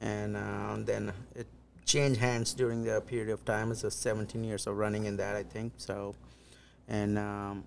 And 0.00 0.36
uh, 0.36 0.76
then 0.78 1.12
it 1.34 1.46
changed 1.84 2.20
hands 2.20 2.54
during 2.54 2.82
the 2.82 3.00
period 3.00 3.28
of 3.28 3.44
time. 3.44 3.70
It's 3.70 3.84
a 3.84 3.90
17 3.90 4.42
years 4.42 4.66
of 4.66 4.76
running 4.76 5.04
in 5.04 5.16
that, 5.16 5.36
I 5.36 5.42
think. 5.42 5.74
So, 5.76 6.14
and 6.88 7.18
um, 7.18 7.64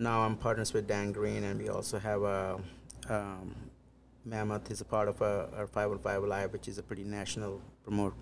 now 0.00 0.22
I'm 0.22 0.36
partners 0.36 0.72
with 0.72 0.88
Dan 0.88 1.12
Green, 1.12 1.44
and 1.44 1.60
we 1.60 1.68
also 1.68 1.98
have 1.98 2.22
a 2.22 2.58
um, 3.08 3.54
Mammoth 4.24 4.70
is 4.70 4.80
a 4.80 4.84
part 4.84 5.08
of 5.08 5.20
a, 5.20 5.48
our 5.56 5.66
505 5.66 6.24
Live, 6.24 6.52
which 6.52 6.68
is 6.68 6.78
a 6.78 6.82
pretty 6.82 7.04
national 7.04 7.60
promote 7.84 8.14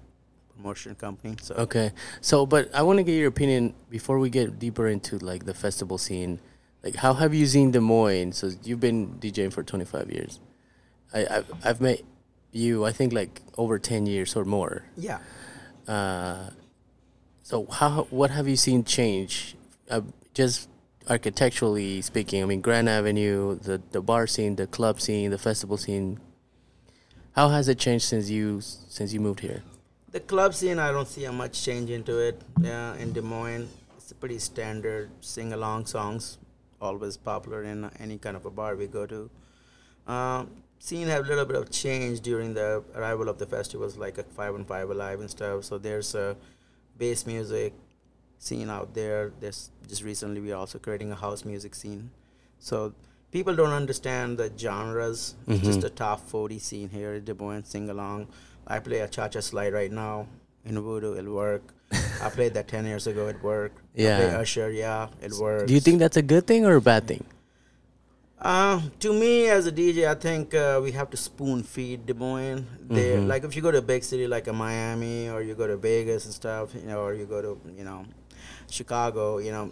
promotion 0.55 0.95
company. 0.95 1.37
So 1.41 1.55
Okay. 1.55 1.93
So, 2.21 2.47
but 2.47 2.73
I 2.75 2.83
want 2.83 2.99
to 2.99 3.03
get 3.03 3.15
your 3.15 3.29
opinion 3.29 3.75
before 3.91 4.19
we 4.19 4.31
get 4.31 4.59
deeper 4.59 4.89
into 4.89 5.19
like 5.19 5.45
the 5.45 5.55
festival 5.55 5.99
scene. 5.99 6.41
Like, 6.83 6.97
how 6.97 7.15
have 7.15 7.35
you 7.35 7.47
seen 7.47 7.73
Des 7.73 7.81
Moines? 7.81 8.33
So 8.37 8.51
you've 8.63 8.81
been 8.81 9.19
DJing 9.19 9.53
for 9.53 9.63
25 9.63 10.11
years. 10.11 10.41
I, 11.13 11.27
I've, 11.31 11.53
I've 11.65 11.81
met 11.81 12.03
you, 12.53 12.85
I 12.85 12.93
think, 12.93 13.13
like 13.13 13.43
over 13.57 13.79
10 13.79 14.07
years 14.07 14.37
or 14.37 14.45
more. 14.45 14.85
yeah, 14.97 15.19
Uh, 15.87 16.51
so 17.43 17.67
how 17.67 18.07
what 18.11 18.31
have 18.31 18.47
you 18.47 18.57
seen 18.57 18.85
change? 18.85 19.57
Uh, 19.91 20.03
just 20.35 20.69
architecturally 21.09 22.03
speaking, 22.03 22.43
I 22.43 22.47
mean, 22.47 22.61
Grand 22.61 22.89
Avenue, 22.89 23.59
the 23.59 23.81
the 23.91 24.01
bar 24.01 24.27
scene, 24.27 24.57
the 24.57 24.67
club 24.67 25.01
scene, 25.01 25.31
the 25.31 25.39
festival 25.39 25.77
scene. 25.77 26.21
How 27.33 27.49
has 27.51 27.69
it 27.69 27.79
changed 27.79 28.05
since 28.05 28.31
you 28.31 28.61
since 28.61 29.13
you 29.13 29.21
moved 29.21 29.41
here? 29.41 29.63
the 30.11 30.21
club 30.21 30.55
scene 30.55 30.79
I 30.79 30.91
don't 30.91 31.07
see 31.07 31.25
a 31.25 31.33
much 31.33 31.63
change 31.63 31.91
into 31.91 32.19
it. 32.19 32.41
Yeah, 32.61 32.97
in 32.97 33.13
Des 33.13 33.21
Moines, 33.21 33.69
it's 33.97 34.11
a 34.11 34.15
pretty 34.15 34.39
standard 34.39 35.11
sing 35.21 35.53
along 35.53 35.87
songs, 35.87 36.39
always 36.81 37.17
popular 37.17 37.63
in 37.63 37.91
any 38.01 38.19
kind 38.19 38.37
of 38.37 38.47
a 38.47 38.51
bar 38.51 38.75
we 38.75 38.87
go 38.87 39.07
to. 39.07 39.31
Um, 40.07 40.51
scene 40.79 41.09
have 41.09 41.27
a 41.27 41.29
little 41.29 41.45
bit 41.45 41.57
of 41.57 41.71
change 41.71 42.21
during 42.21 42.55
the 42.55 42.83
arrival 42.95 43.29
of 43.29 43.39
the 43.39 43.47
festivals, 43.47 43.97
like 43.97 44.19
at 44.19 44.33
Five 44.33 44.55
and 44.55 44.67
Five 44.67 44.89
Alive 44.89 45.21
and 45.21 45.31
stuff. 45.31 45.65
So 45.65 45.77
there's 45.77 46.15
a 46.15 46.37
bass 46.97 47.27
music 47.27 47.75
scene 48.39 48.71
out 48.71 48.95
there. 48.95 49.33
There's 49.41 49.71
just 49.89 50.03
recently 50.03 50.41
we 50.41 50.53
are 50.53 50.57
also 50.57 50.79
creating 50.79 51.11
a 51.13 51.15
house 51.17 51.45
music 51.45 51.75
scene. 51.75 52.11
So 52.59 52.93
people 53.31 53.55
don't 53.55 53.73
understand 53.73 54.39
the 54.39 54.51
genres. 54.57 55.35
It's 55.47 55.63
just 55.63 55.81
Mhm. 55.81 55.85
a 55.85 55.91
top 55.91 56.21
40 56.29 56.59
scene 56.59 56.89
here 56.91 57.15
at 57.15 57.25
Des 57.25 57.35
Moines 57.35 57.69
sing 57.69 57.89
along. 57.91 58.29
I 58.67 58.79
play 58.81 59.01
a 59.01 59.09
cha-cha 59.09 59.41
slide 59.41 59.73
right 59.73 59.91
now 59.93 60.27
in 60.65 60.79
Voodoo. 60.81 61.15
It'll 61.17 61.35
work. 61.35 61.63
I 62.23 62.29
played 62.29 62.55
that 62.55 62.69
10 62.69 62.85
years 62.87 63.07
ago. 63.07 63.29
It 63.29 63.43
worked. 63.43 63.81
Yeah. 63.95 64.39
Usher. 64.41 64.71
Yeah, 64.71 65.09
it 65.23 65.33
works. 65.41 65.67
Do 65.69 65.75
you 65.75 65.81
think 65.81 65.99
that's 65.99 66.17
a 66.19 66.23
good 66.23 66.47
thing 66.47 66.67
or 66.67 66.77
a 66.77 66.81
bad 66.83 67.07
thing? 67.09 67.25
Uh, 68.41 68.81
to 69.01 69.13
me, 69.13 69.49
as 69.49 69.67
a 69.67 69.73
DJ, 69.73 70.07
I 70.09 70.15
think 70.15 70.55
uh, 70.55 70.79
we 70.81 70.93
have 70.93 71.11
to 71.11 71.17
spoon 71.17 71.65
feed 71.65 72.07
Des 72.07 72.15
Moines. 72.15 72.67
They 72.89 73.17
Mhm. 73.17 73.27
like 73.27 73.43
if 73.43 73.57
you 73.57 73.63
go 73.63 73.73
to 73.73 73.79
a 73.79 73.83
big 73.83 74.05
city 74.05 74.29
like 74.29 74.47
a 74.47 74.53
Miami 74.53 75.29
or 75.29 75.43
you 75.43 75.55
go 75.57 75.67
to 75.67 75.77
Vegas 75.77 76.25
and 76.25 76.33
stuff, 76.33 76.73
you 76.75 76.87
know, 76.87 77.01
or 77.01 77.15
you 77.15 77.27
go 77.27 77.43
to 77.43 77.59
you 77.77 77.83
know 77.83 78.05
Chicago, 78.71 79.39
you 79.39 79.51
know, 79.53 79.71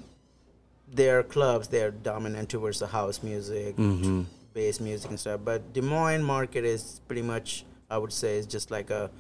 their 0.93 1.23
clubs 1.23 1.69
they're 1.69 1.91
dominant 1.91 2.49
towards 2.49 2.79
the 2.79 2.87
house 2.87 3.23
music, 3.23 3.77
Mm-hmm. 3.77 4.23
bass 4.55 4.81
music 4.81 5.11
and 5.11 5.19
stuff. 5.21 5.41
But 5.45 5.73
Des 5.73 5.83
Moines 5.83 6.23
market 6.23 6.65
is 6.65 7.01
pretty 7.09 7.23
much, 7.23 7.65
I 7.91 7.99
would 7.99 8.13
say, 8.13 8.39
is 8.39 8.47
just 8.47 8.71
like 8.71 8.91
a 8.91 9.11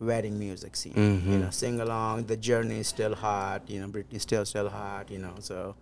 wedding 0.00 0.38
music 0.38 0.74
scene. 0.76 0.94
You 0.96 1.02
Mhm. 1.36 1.40
know, 1.40 1.50
sing 1.50 1.80
along. 1.80 2.24
The 2.26 2.36
journey 2.36 2.78
is 2.80 2.88
still 2.88 3.14
hot. 3.14 3.68
You 3.68 3.80
know, 3.80 3.88
Britney's 3.88 4.22
still 4.22 4.44
still 4.44 4.68
hot. 4.68 5.10
You 5.10 5.18
know, 5.18 5.34
so 5.40 5.74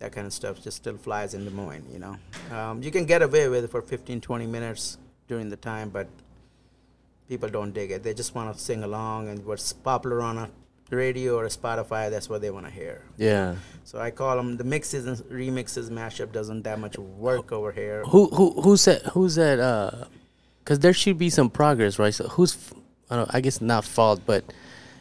that 0.00 0.12
kind 0.12 0.26
of 0.26 0.32
stuff 0.32 0.62
just 0.62 0.76
still 0.76 0.96
flies 0.96 1.34
in 1.34 1.44
Des 1.44 1.50
Moines. 1.50 1.84
You 1.92 1.98
know, 2.00 2.16
um, 2.56 2.82
you 2.82 2.90
can 2.90 3.04
get 3.06 3.22
away 3.22 3.48
with 3.48 3.64
it 3.64 3.70
for 3.70 3.82
15, 3.82 4.20
20 4.20 4.46
minutes 4.46 4.98
during 5.28 5.48
the 5.50 5.56
time, 5.56 5.88
but 5.90 6.06
people 7.28 7.48
don't 7.48 7.72
dig 7.72 7.90
it. 7.90 8.02
They 8.02 8.14
just 8.14 8.34
want 8.34 8.54
to 8.54 8.62
sing 8.62 8.82
along, 8.84 9.28
and 9.28 9.44
what's 9.44 9.72
popular 9.72 10.20
on 10.22 10.38
a 10.38 10.50
radio 10.90 11.36
or 11.36 11.46
Spotify, 11.46 12.10
that's 12.10 12.28
what 12.28 12.40
they 12.40 12.50
want 12.50 12.66
to 12.66 12.72
hear. 12.72 13.02
Yeah. 13.16 13.56
So 13.84 13.98
I 13.98 14.10
call 14.10 14.36
them 14.36 14.56
the 14.56 14.64
mixes 14.64 15.06
and 15.06 15.16
remixes 15.30 15.90
mashup 15.90 16.32
doesn't 16.32 16.62
that 16.62 16.78
much 16.78 16.98
work 16.98 17.52
over 17.52 17.72
here. 17.72 18.04
Who 18.04 18.26
who 18.28 18.60
who 18.60 18.76
said 18.76 19.02
who's 19.12 19.34
that? 19.36 19.58
Uh, 19.58 20.04
because 20.60 20.80
there 20.80 20.92
should 20.92 21.16
be 21.16 21.30
some 21.30 21.48
progress, 21.48 21.98
right? 21.98 22.12
So 22.12 22.28
who's 22.28 22.56
I 23.10 23.16
don't. 23.16 23.34
I 23.34 23.40
guess 23.40 23.60
not 23.60 23.84
fault, 23.84 24.20
but 24.26 24.44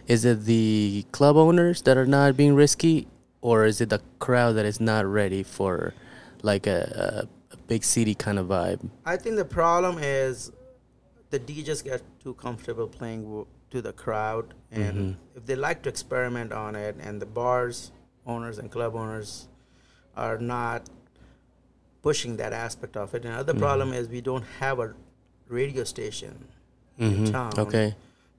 is 0.08 0.24
it 0.24 0.46
the 0.46 1.06
club 1.12 1.36
owners 1.36 1.82
that 1.82 1.98
are 1.98 2.06
not 2.06 2.38
being 2.38 2.56
risky, 2.56 3.08
or 3.42 3.66
is 3.66 3.82
it 3.82 3.90
the 3.90 4.02
crowd 4.20 4.54
that 4.54 4.66
is 4.66 4.80
not 4.80 5.06
ready 5.06 5.44
for 5.44 5.94
like 6.42 6.68
a, 6.68 7.28
a, 7.52 7.54
a 7.54 7.58
big 7.68 7.84
city 7.84 8.16
kind 8.16 8.40
of 8.40 8.48
vibe? 8.48 8.90
I 9.06 9.18
think 9.18 9.36
the 9.36 9.46
problem 9.46 10.00
is 10.02 10.52
the 11.30 11.40
DJs 11.40 11.84
get 11.84 12.02
too 12.24 12.34
comfortable 12.36 12.88
playing 12.88 13.46
to 13.72 13.82
the 13.82 13.94
crowd, 13.94 14.54
and 14.72 14.98
Mhm. 14.98 15.16
if 15.36 15.46
they 15.46 15.56
like 15.56 15.82
to 15.84 15.90
experiment 15.90 16.52
on 16.54 16.76
it, 16.76 16.96
and 17.00 17.22
the 17.22 17.26
bars 17.26 17.92
owners 18.26 18.58
and 18.58 18.72
club 18.72 18.96
owners 18.96 19.48
are 20.16 20.38
not 20.38 20.90
pushing 22.02 22.38
that 22.38 22.54
aspect 22.54 22.96
of 22.98 23.14
it. 23.14 23.26
Another 23.26 23.54
Mhm. 23.54 23.60
problem 23.60 23.94
is 23.94 24.08
we 24.08 24.22
don't 24.22 24.46
have 24.60 24.80
a 24.80 24.94
radio 25.48 25.84
station 25.84 26.48
Mhm. 27.00 27.32
town. 27.32 27.52
Okay. 27.58 27.96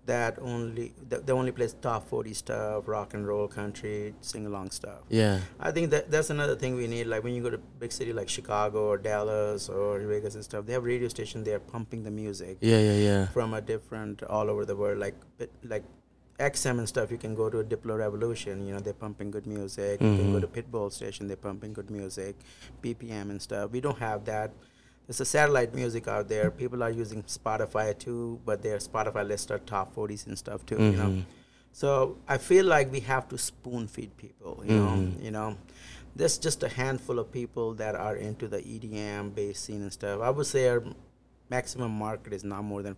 That 0.08 0.38
only 0.40 0.86
that 1.10 1.28
only 1.30 1.52
plays 1.52 1.74
top 1.86 2.08
40 2.08 2.32
stuff, 2.34 2.88
rock 2.88 3.14
and 3.14 3.26
roll, 3.30 3.46
country, 3.46 4.14
sing 4.20 4.46
along 4.46 4.70
stuff. 4.70 5.00
Yeah. 5.10 5.40
I 5.60 5.70
think 5.70 5.90
that 5.90 6.10
that's 6.10 6.30
another 6.30 6.56
thing 6.56 6.74
we 6.76 6.86
need. 6.94 7.06
Like 7.12 7.22
when 7.24 7.34
you 7.34 7.42
go 7.42 7.50
to 7.50 7.58
big 7.84 7.92
city 7.92 8.12
like 8.20 8.28
Chicago 8.28 8.86
or 8.92 8.96
Dallas 8.98 9.68
or 9.68 10.00
Vegas 10.00 10.34
and 10.34 10.42
stuff, 10.42 10.64
they 10.66 10.72
have 10.72 10.84
radio 10.84 11.08
station. 11.08 11.44
They're 11.44 11.60
pumping 11.74 12.02
the 12.04 12.10
music 12.10 12.56
Yeah. 12.60 12.80
Yeah. 12.88 12.98
Yeah. 13.08 13.26
from 13.28 13.54
a 13.54 13.60
different 13.60 14.22
all 14.24 14.48
over 14.50 14.64
the 14.64 14.76
world. 14.76 14.98
Like 14.98 15.14
like 15.74 15.84
XM 16.40 16.78
and 16.78 16.88
stuff. 16.88 17.10
You 17.10 17.18
can 17.18 17.34
go 17.34 17.50
to 17.50 17.58
a 17.58 17.64
Diplo 17.64 17.98
Revolution. 17.98 18.64
You 18.66 18.72
know 18.74 18.80
they're 18.80 19.00
pumping 19.06 19.30
good 19.36 19.46
music. 19.46 20.00
You 20.00 20.16
can 20.16 20.32
go 20.32 20.38
Mhm. 20.38 20.46
to 20.46 20.50
Pitbull 20.56 20.90
station. 20.92 21.26
They're 21.28 21.44
pumping 21.50 21.72
good 21.78 21.90
music, 21.90 22.36
BPM 22.82 23.30
and 23.30 23.42
stuff. 23.42 23.70
We 23.72 23.80
don't 23.86 23.98
have 23.98 24.24
that. 24.32 24.52
There's 25.08 25.22
a 25.22 25.24
satellite 25.24 25.74
music 25.74 26.06
out 26.06 26.28
there. 26.28 26.50
People 26.50 26.82
are 26.82 26.90
using 26.90 27.22
Spotify 27.22 27.96
too, 27.98 28.38
but 28.44 28.62
their 28.62 28.76
Spotify 28.76 29.26
list 29.26 29.50
are 29.50 29.58
top 29.58 29.94
40s 29.94 30.26
and 30.26 30.36
stuff 30.36 30.66
too. 30.66 30.76
You 30.76 30.92
know. 30.92 31.06
Mhm. 31.08 31.24
So 31.72 32.18
I 32.28 32.36
feel 32.36 32.66
like 32.66 32.92
we 32.92 33.00
have 33.00 33.26
to 33.30 33.38
spoon 33.38 33.88
feed 33.88 34.14
people. 34.18 34.62
You 34.66 34.76
know, 34.76 34.88
Mhm. 34.98 35.22
you 35.24 35.30
know, 35.30 35.56
there's 36.14 36.36
just 36.36 36.62
a 36.62 36.68
handful 36.68 37.18
of 37.18 37.32
people 37.32 37.72
that 37.76 37.94
are 37.94 38.16
into 38.16 38.48
the 38.48 38.60
EDM 38.60 39.30
bass 39.30 39.58
scene 39.60 39.80
and 39.80 39.92
stuff. 39.92 40.20
I 40.20 40.28
would 40.28 40.46
say 40.46 40.68
our 40.68 40.82
maximum 41.48 41.92
market 41.92 42.34
is 42.34 42.44
not 42.44 42.62
more 42.64 42.82
than 42.82 42.96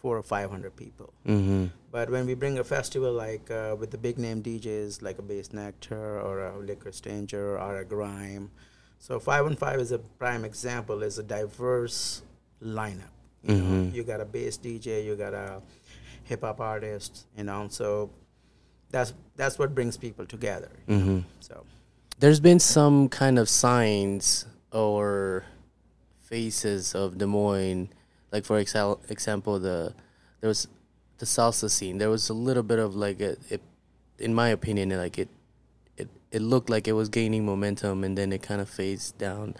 four 0.00 0.16
or 0.16 0.22
five 0.22 0.48
hundred 0.50 0.76
people. 0.76 1.12
Mhm. 1.26 1.70
But 1.90 2.08
when 2.08 2.24
we 2.24 2.32
bring 2.34 2.58
a 2.58 2.64
festival 2.64 3.12
like 3.12 3.50
uh, 3.50 3.76
with 3.78 3.90
the 3.90 3.98
big 3.98 4.16
name 4.18 4.40
DJs 4.42 5.02
like 5.02 5.18
a 5.18 5.22
Bassnectar 5.22 6.24
or 6.24 6.40
a 6.46 6.58
Liquid 6.58 6.94
Stranger 6.94 7.58
or 7.58 7.80
a 7.80 7.84
Grime, 7.84 8.50
so 8.98 9.18
five 9.20 9.46
and 9.46 9.58
five 9.58 9.80
is 9.80 9.92
a 9.92 9.98
prime 9.98 10.44
example. 10.44 11.02
It's 11.02 11.18
a 11.18 11.22
diverse 11.22 12.22
lineup. 12.62 13.12
You 13.42 13.54
know, 13.56 13.62
Mhm. 13.62 13.94
you 13.94 14.02
got 14.04 14.20
a 14.20 14.24
bass 14.24 14.56
DJ, 14.56 15.04
you 15.04 15.16
got 15.16 15.34
a 15.34 15.60
hip 16.24 16.40
hop 16.40 16.60
artist. 16.60 17.26
You 17.36 17.44
know, 17.44 17.68
so 17.68 18.10
that's 18.90 19.12
that's 19.36 19.58
what 19.58 19.74
brings 19.74 19.96
people 19.96 20.24
together. 20.26 20.70
you 20.86 20.96
know. 20.96 21.04
Mhm. 21.04 21.24
So 21.40 21.64
There's 22.20 22.40
been 22.40 22.60
some 22.60 23.08
kind 23.08 23.38
of 23.38 23.48
signs 23.48 24.46
or 24.72 25.44
faces 26.22 26.94
of 26.94 27.18
Des 27.18 27.26
Moines, 27.26 27.88
like 28.32 28.44
for 28.44 28.60
exal- 28.62 28.98
example, 29.10 29.58
the 29.58 29.94
there 30.40 30.48
was 30.48 30.68
the 31.18 31.26
salsa 31.26 31.70
scene. 31.70 31.98
There 31.98 32.10
was 32.10 32.28
a 32.28 32.34
little 32.34 32.62
bit 32.62 32.78
of 32.78 32.94
like 32.94 33.20
a, 33.20 33.36
it, 33.50 33.60
in 34.18 34.34
my 34.34 34.48
opinion, 34.48 34.90
like 34.90 35.18
it, 35.18 35.28
it 36.34 36.42
looked 36.42 36.68
like 36.68 36.88
it 36.88 36.92
was 36.92 37.08
gaining 37.08 37.46
momentum, 37.46 38.04
and 38.04 38.18
then 38.18 38.32
it 38.32 38.42
kind 38.42 38.60
of 38.60 38.68
fades 38.68 39.12
down. 39.12 39.54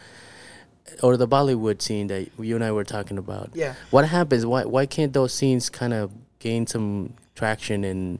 Or 1.02 1.16
the 1.16 1.28
Bollywood 1.28 1.80
scene 1.80 2.08
that 2.08 2.30
you 2.38 2.54
and 2.54 2.64
I 2.64 2.72
were 2.72 2.84
talking 2.84 3.16
about. 3.16 3.50
yeah, 3.54 3.74
What 3.90 4.06
happens? 4.06 4.44
Why 4.44 4.64
why 4.64 4.86
can't 4.86 5.12
those 5.12 5.32
scenes 5.32 5.70
kind 5.70 5.94
of 5.94 6.12
gain 6.40 6.66
some 6.66 7.14
traction 7.34 7.84
and 7.84 8.18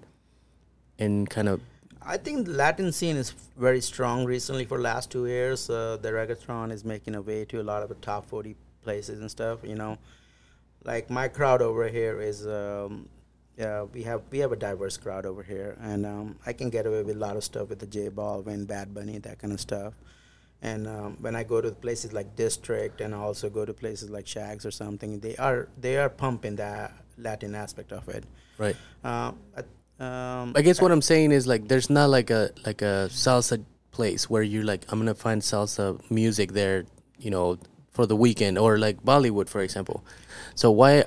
and 0.98 1.28
kind 1.28 1.48
of 1.48 1.60
I 2.06 2.18
think 2.18 2.46
the 2.46 2.52
Latin 2.52 2.92
scene 2.92 3.16
is 3.16 3.30
very 3.56 3.80
strong 3.80 4.26
recently 4.26 4.66
for 4.66 4.78
last 4.78 5.10
two 5.10 5.26
years. 5.26 5.70
Uh, 5.70 5.96
the 6.00 6.10
reggaeton 6.10 6.70
is 6.70 6.84
making 6.84 7.14
a 7.14 7.22
way 7.22 7.46
to 7.46 7.60
a 7.60 7.64
lot 7.64 7.82
of 7.82 7.88
the 7.88 7.94
top 7.96 8.26
40 8.26 8.56
places 8.82 9.20
and 9.20 9.30
stuff, 9.30 9.60
you 9.62 9.74
know. 9.74 9.96
Like 10.84 11.08
my 11.08 11.28
crowd 11.28 11.62
over 11.62 11.88
here 11.88 12.20
is, 12.20 12.46
um, 12.46 13.08
yeah, 13.56 13.82
we 13.82 14.02
have 14.02 14.22
we 14.30 14.38
have 14.38 14.52
a 14.52 14.56
diverse 14.56 14.96
crowd 14.96 15.26
over 15.26 15.42
here, 15.42 15.76
and 15.80 16.04
um, 16.04 16.36
I 16.44 16.52
can 16.52 16.70
get 16.70 16.86
away 16.86 17.02
with 17.02 17.16
a 17.16 17.18
lot 17.18 17.36
of 17.36 17.44
stuff 17.44 17.68
with 17.68 17.78
the 17.78 17.86
J 17.86 18.10
Balvin, 18.10 18.66
Bad 18.66 18.92
Bunny, 18.94 19.18
that 19.18 19.38
kind 19.38 19.52
of 19.52 19.60
stuff. 19.60 19.94
And 20.60 20.88
um, 20.88 21.18
when 21.20 21.36
I 21.36 21.44
go 21.44 21.60
to 21.60 21.70
places 21.70 22.12
like 22.12 22.36
District, 22.36 23.00
and 23.00 23.14
I 23.14 23.18
also 23.18 23.50
go 23.50 23.64
to 23.64 23.72
places 23.72 24.10
like 24.10 24.26
Shags 24.26 24.66
or 24.66 24.70
something, 24.70 25.20
they 25.20 25.36
are 25.36 25.68
they 25.78 25.98
are 25.98 26.08
pumping 26.08 26.56
that 26.56 26.92
Latin 27.16 27.54
aspect 27.54 27.92
of 27.92 28.08
it. 28.08 28.24
right? 28.58 28.76
Um, 29.04 29.38
I, 29.56 29.60
um, 30.00 30.52
I 30.56 30.62
guess 30.62 30.80
what 30.80 30.90
I'm 30.90 31.02
saying 31.02 31.30
is 31.30 31.46
like 31.46 31.68
there's 31.68 31.90
not 31.90 32.10
like 32.10 32.30
a 32.30 32.50
like 32.66 32.82
a 32.82 33.08
salsa 33.10 33.64
place 33.92 34.28
where 34.28 34.42
you're 34.42 34.64
like 34.64 34.84
I'm 34.88 34.98
gonna 34.98 35.14
find 35.14 35.40
salsa 35.42 36.00
music 36.10 36.52
there, 36.52 36.86
you 37.18 37.30
know, 37.30 37.58
for 37.92 38.06
the 38.06 38.16
weekend 38.16 38.58
or 38.58 38.78
like 38.78 39.04
Bollywood 39.04 39.48
for 39.48 39.60
example. 39.60 40.02
So 40.56 40.72
why 40.72 41.04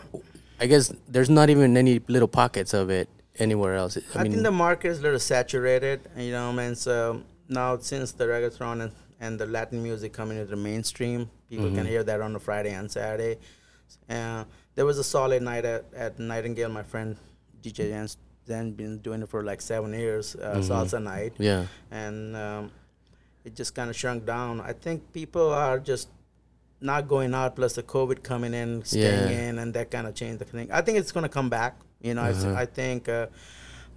I 0.59 0.65
guess 0.67 0.93
there's 1.07 1.29
not 1.29 1.49
even 1.49 1.77
any 1.77 2.01
little 2.07 2.27
pockets 2.27 2.73
of 2.73 2.89
it 2.89 3.09
anywhere 3.37 3.75
else. 3.75 3.97
I, 3.97 4.19
I, 4.19 4.23
mean, 4.23 4.31
think 4.31 4.43
the 4.43 4.51
market 4.51 4.89
is 4.89 4.99
a 4.99 5.01
little 5.03 5.19
saturated, 5.19 6.01
you 6.17 6.31
know, 6.31 6.51
man. 6.51 6.75
So 6.75 7.21
now 7.47 7.77
since 7.77 8.11
the 8.11 8.25
reggaeton 8.25 8.81
and, 8.83 8.91
and 9.19 9.39
the 9.39 9.45
Latin 9.45 9.81
music 9.83 10.13
coming 10.13 10.37
into 10.37 10.49
the 10.51 10.55
mainstream, 10.57 11.29
people 11.49 11.67
can 11.67 11.85
Mhm. 11.85 11.89
hear 11.89 12.03
that 12.03 12.21
on 12.21 12.35
a 12.35 12.39
Friday 12.39 12.73
and 12.73 12.89
Saturday. 12.91 13.37
Uh, 14.09 14.43
there 14.75 14.85
was 14.85 14.97
a 14.97 15.03
solid 15.03 15.41
night 15.43 15.65
at, 15.65 15.85
at 15.95 16.19
Nightingale. 16.19 16.69
My 16.69 16.83
friend 16.83 17.15
DJ 17.61 17.89
Jens 17.89 18.17
then 18.45 18.71
been 18.71 18.97
doing 18.99 19.21
it 19.21 19.29
for 19.29 19.43
like 19.43 19.61
seven 19.61 19.93
years, 19.93 20.35
uh, 20.35 20.55
Mhm. 20.55 20.63
salsa 20.69 21.01
night, 21.03 21.33
yeah, 21.37 21.65
and 21.91 22.35
um, 22.35 22.71
it 23.43 23.55
just 23.55 23.75
kind 23.75 23.89
of 23.89 23.95
shrunk 23.95 24.25
down. 24.25 24.61
I 24.61 24.71
think 24.73 25.11
people 25.13 25.49
are 25.53 25.79
just 25.79 26.07
not 26.81 27.07
going 27.07 27.33
out, 27.33 27.55
plus 27.55 27.73
the 27.73 27.83
COVID 27.83 28.23
coming 28.23 28.53
in, 28.53 28.83
staying 28.85 29.29
Yeah. 29.29 29.49
in, 29.49 29.59
and 29.59 29.73
that 29.73 29.89
kind 29.91 30.07
of 30.07 30.13
changed 30.15 30.39
the 30.39 30.45
thing. 30.45 30.69
I 30.71 30.81
think 30.81 30.97
it's 30.99 31.11
going 31.11 31.23
to 31.23 31.29
come 31.29 31.49
back. 31.49 31.75
You 32.01 32.13
know, 32.13 32.21
Uh-huh. 32.23 32.53
I 32.53 32.65
think 32.65 33.09
uh, 33.09 33.27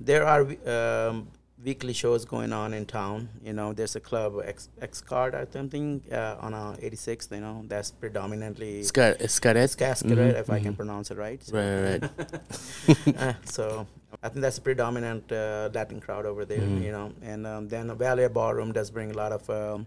there 0.01 0.25
are 0.27 0.43
um, 0.67 1.29
weekly 1.63 1.93
shows 1.93 2.25
going 2.25 2.53
on 2.55 2.73
in 2.73 2.87
town. 2.87 3.29
You 3.45 3.53
know, 3.53 3.75
there's 3.75 3.95
a 3.97 4.01
club 4.01 4.33
X, 4.43 4.71
X 4.81 5.03
Card 5.03 5.35
or 5.35 5.47
something 5.53 6.01
uh, 6.11 6.37
on 6.41 6.55
uh, 6.55 6.77
86th. 6.81 7.31
You 7.35 7.41
know, 7.43 7.65
that's 7.69 7.91
predominantly 7.91 8.83
Scar- 8.83 9.17
Scaret. 9.29 9.77
Cascade, 9.77 10.17
Mhm, 10.17 10.41
if 10.41 10.49
I 10.49 10.59
can 10.61 10.73
mhm. 10.73 10.77
pronounce 10.77 11.11
it 11.11 11.19
right. 11.19 11.43
So, 11.45 11.57
Right, 11.59 12.01
right. 12.01 13.17
uh, 13.19 13.35
so 13.45 13.87
I 14.23 14.29
think 14.31 14.41
that's 14.41 14.57
a 14.57 14.63
predominant 14.63 15.31
uh, 15.31 15.69
Latin 15.75 16.01
crowd 16.01 16.25
over 16.25 16.47
there, 16.47 16.61
Mhm. 16.61 16.83
you 16.83 16.93
know. 16.93 17.13
And 17.21 17.47
um, 17.47 17.69
then 17.69 17.89
the 17.89 17.95
Valley 17.95 18.27
Ballroom 18.29 18.73
does 18.73 18.91
bring 18.91 19.11
a 19.11 19.15
lot 19.23 19.33
of 19.33 19.49
um, 19.51 19.87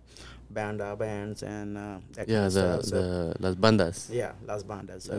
banda 0.49 0.95
bands 0.95 1.43
and 1.43 1.77
uh, 1.77 1.97
Yeah, 2.27 2.49
the. 2.49 2.81
So, 2.81 2.95
the 2.95 3.35
las 3.39 3.55
bandas. 3.55 4.09
yeah, 4.11 4.33
Las 4.45 4.63
Bandas. 4.63 5.03
So, 5.03 5.15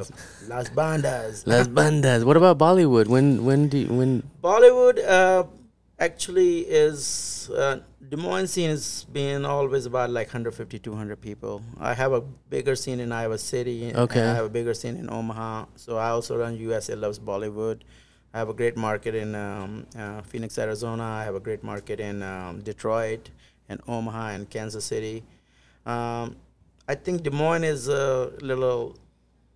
Las- 0.48 0.70
Bandas. 0.70 1.46
Las 1.46 1.68
bandas. 1.68 2.24
What 2.24 2.36
about 2.36 2.58
Bollywood? 2.58 3.06
When 3.08 3.44
when 3.44 3.68
do 3.68 3.78
you, 3.78 3.88
when? 3.88 4.22
Bollywood 4.42 4.98
uh, 5.06 5.44
actually 5.98 6.60
is 6.60 7.50
uh, 7.56 7.78
Des 8.08 8.16
Moines 8.16 8.48
scene 8.50 8.70
has 8.70 9.04
been 9.12 9.44
always 9.44 9.86
about 9.86 10.10
like 10.10 10.28
150 10.28 10.78
200 10.78 11.20
people. 11.20 11.62
I 11.80 11.94
have 11.94 12.12
a 12.12 12.20
bigger 12.20 12.76
scene 12.76 13.00
in 13.00 13.12
Iowa 13.12 13.38
City. 13.38 13.92
Okay. 13.94 14.20
I 14.20 14.34
have 14.34 14.44
a 14.46 14.50
bigger 14.50 14.74
scene 14.74 14.96
in 14.96 15.08
Omaha. 15.10 15.66
So 15.76 15.96
I 15.96 16.10
also 16.10 16.36
run 16.36 16.56
USA 16.56 16.94
Loves 16.94 17.18
Bollywood. 17.18 17.80
I 18.34 18.38
have 18.38 18.48
a 18.48 18.52
great 18.54 18.76
market 18.76 19.14
in 19.14 19.34
um, 19.36 19.86
uh, 19.96 20.20
Phoenix, 20.22 20.58
Arizona. 20.58 21.04
I 21.04 21.22
have 21.24 21.36
a 21.36 21.40
great 21.40 21.62
market 21.62 22.00
in 22.00 22.20
um, 22.22 22.60
Detroit 22.62 23.30
and 23.68 23.80
Omaha 23.88 24.28
and 24.30 24.48
Kansas 24.50 24.84
City. 24.84 25.22
Um, 25.86 26.36
I 26.88 26.94
think 26.94 27.22
Des 27.22 27.30
Moines 27.30 27.64
is 27.64 27.88
a 27.88 28.32
little. 28.40 28.96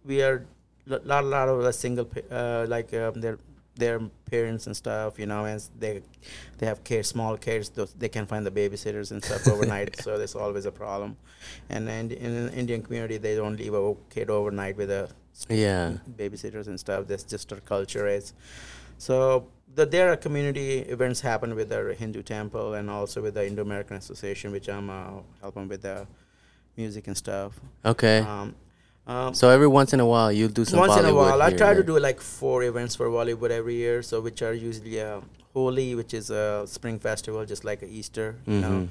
We 0.05 0.23
are 0.23 0.45
a 0.91 0.99
lot, 1.05 1.25
lot 1.25 1.49
of 1.49 1.75
single, 1.75 2.09
uh, 2.31 2.65
like 2.69 2.93
um, 2.95 3.21
their 3.21 3.38
their 3.77 4.00
parents 4.31 4.67
and 4.67 4.77
stuff, 4.77 5.19
you 5.19 5.27
know, 5.27 5.45
and 5.45 5.62
they 5.79 6.03
they 6.59 6.67
have 6.67 6.83
kids, 6.85 7.09
small 7.09 7.37
kids, 7.37 7.71
they 7.99 8.09
can 8.09 8.27
find 8.27 8.45
the 8.45 8.50
babysitters 8.50 9.11
and 9.12 9.25
stuff 9.25 9.47
overnight, 9.47 9.97
so 10.03 10.19
there's 10.19 10.35
always 10.35 10.65
a 10.67 10.73
problem. 10.73 11.17
And 11.71 11.87
then 11.87 12.11
in 12.11 12.47
the 12.47 12.53
Indian 12.53 12.83
community, 12.83 13.19
they 13.19 13.37
don't 13.37 13.57
leave 13.57 13.75
a 13.75 13.95
kid 14.11 14.31
overnight 14.31 14.77
with 14.77 14.91
a 14.91 15.09
Yeah. 15.49 15.99
babysitters 16.17 16.67
and 16.67 16.79
stuff. 16.81 17.07
That's 17.07 17.23
just 17.23 17.53
our 17.53 17.61
culture 17.61 18.09
is. 18.09 18.33
So 18.99 19.47
the, 19.79 19.87
there 19.87 20.13
are 20.13 20.17
community 20.17 20.81
events 20.97 21.21
happen 21.21 21.55
with 21.55 21.69
the 21.69 21.95
Hindu 21.95 22.23
temple 22.23 22.75
and 22.75 22.91
also 22.91 23.23
with 23.23 23.35
the 23.35 23.47
Indo-American 23.47 23.97
Association, 23.97 24.51
which 24.51 24.69
I'm 24.69 24.91
uh, 24.91 25.23
helping 25.41 25.69
with 25.69 25.83
the 25.83 26.07
music 26.77 27.07
and 27.07 27.17
stuff. 27.17 27.53
Okay. 27.85 28.19
Um, 28.19 28.55
um, 29.07 29.33
so 29.35 29.49
every 29.49 29.69
once 29.69 29.93
in 29.93 30.01
a 30.01 30.07
while, 30.13 30.31
you'll 30.33 30.57
do 30.61 30.65
some. 30.65 30.81
once 30.81 30.97
in 30.97 31.07
a 31.07 31.15
while, 31.15 31.41
I 31.41 31.51
try 31.53 31.73
to 31.75 31.83
do 31.83 31.99
like 31.99 32.21
four 32.21 32.65
events 32.65 32.97
for 32.97 33.07
Bollywood 33.09 33.51
every 33.51 33.77
year. 33.77 34.03
So 34.03 34.21
which 34.21 34.43
are 34.43 34.53
usually 34.53 35.01
uh, 35.01 35.21
Holi, 35.55 35.95
which 35.95 36.13
is 36.13 36.29
a 36.31 36.65
spring 36.67 36.99
festival, 36.99 37.47
just 37.47 37.65
like 37.65 37.83
Easter, 37.83 38.37
you 38.47 38.61
know. 38.61 38.77
Mhm. 38.81 38.89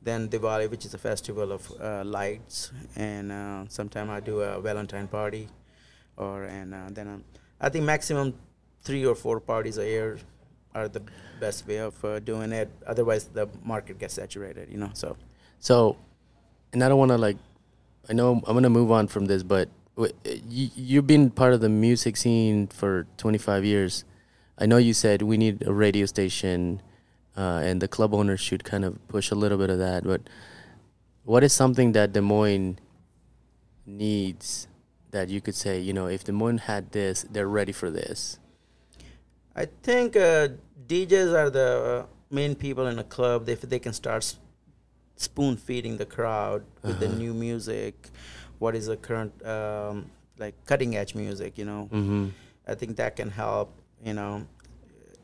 Then 0.00 0.28
Diwali, 0.28 0.70
which 0.70 0.84
is 0.86 0.94
a 0.94 0.98
festival 1.10 1.50
of 1.52 1.62
uh, 1.80 2.04
lights, 2.04 2.70
and 2.96 3.32
uh, 3.32 3.64
sometime 3.68 4.08
I 4.16 4.20
do 4.20 4.40
a 4.40 4.60
Valentine 4.60 5.08
party, 5.08 5.48
or 6.16 6.44
and 6.44 6.72
uh, 6.72 6.88
then 6.96 7.08
um, 7.08 7.24
I 7.60 7.68
think 7.68 7.84
maximum 7.84 8.28
three 8.82 9.04
or 9.04 9.14
four 9.14 9.40
parties 9.40 9.78
a 9.78 9.84
year 9.84 10.18
are 10.74 10.88
the 10.88 11.02
best 11.40 11.66
way 11.66 11.78
of 11.78 12.02
uh, 12.04 12.18
doing 12.20 12.52
it. 12.52 12.70
Otherwise, 12.86 13.24
the 13.26 13.48
market 13.64 13.98
gets 13.98 14.14
saturated, 14.14 14.68
you 14.70 14.78
know. 14.78 14.90
So 14.94 15.16
So, 15.60 15.96
and 16.72 16.82
I 16.82 16.88
don't 16.88 16.98
want 16.98 17.10
to 17.10 17.18
like, 17.18 17.36
I 18.08 18.12
know 18.12 18.42
I'm 18.46 18.54
gonna 18.54 18.70
move 18.70 18.90
on 18.90 19.08
from 19.08 19.26
this, 19.26 19.42
but 19.42 19.68
w- 19.96 20.12
you, 20.48 20.70
you've 20.76 21.06
been 21.06 21.30
part 21.30 21.52
of 21.52 21.60
the 21.60 21.68
music 21.68 22.16
scene 22.16 22.66
for 22.68 23.06
25 23.16 23.64
years. 23.64 24.04
I 24.58 24.66
know 24.66 24.76
you 24.76 24.94
said 24.94 25.22
we 25.22 25.36
need 25.36 25.66
a 25.66 25.72
radio 25.72 26.06
station, 26.06 26.82
uh, 27.36 27.60
and 27.62 27.80
the 27.80 27.88
club 27.88 28.14
owners 28.14 28.40
should 28.40 28.64
kind 28.64 28.84
of 28.84 28.96
push 29.08 29.30
a 29.30 29.34
little 29.34 29.58
bit 29.58 29.70
of 29.70 29.78
that. 29.78 30.04
But 30.04 30.22
what 31.24 31.44
is 31.44 31.52
something 31.52 31.92
that 31.92 32.12
Des 32.12 32.20
Moines 32.20 32.78
needs 33.86 34.66
that 35.10 35.28
you 35.28 35.40
could 35.40 35.54
say, 35.54 35.78
you 35.78 35.92
know, 35.92 36.06
if 36.06 36.24
Des 36.24 36.32
Moines 36.32 36.58
had 36.58 36.92
this, 36.92 37.24
they're 37.30 37.48
ready 37.48 37.72
for 37.72 37.90
this? 37.90 38.38
I 39.62 39.66
think 39.82 40.14
uh, 40.16 40.48
DJs 40.86 41.30
are 41.40 41.50
the 41.50 41.68
uh, 41.68 42.06
main 42.30 42.54
people 42.54 42.86
in 42.86 42.98
a 42.98 43.04
club. 43.16 43.48
If 43.48 43.62
they 43.62 43.80
can 43.86 43.92
start 43.92 44.22
spoon 45.16 45.56
feeding 45.56 45.96
the 46.02 46.06
crowd 46.16 46.62
with 46.86 46.98
the 47.00 47.06
Uh-huh. 47.06 47.22
new 47.22 47.34
music, 47.34 47.94
what 48.62 48.72
is 48.78 48.86
the 48.86 48.96
current 48.96 49.32
um, 49.54 49.94
like 50.42 50.54
cutting 50.70 50.92
edge 51.00 51.12
music, 51.22 51.58
you 51.60 51.64
know, 51.70 51.82
Mm-hmm. 51.92 52.24
I 52.70 52.74
think 52.78 52.96
that 53.02 53.16
can 53.16 53.30
help. 53.30 53.68
You 54.08 54.14
know, 54.18 54.32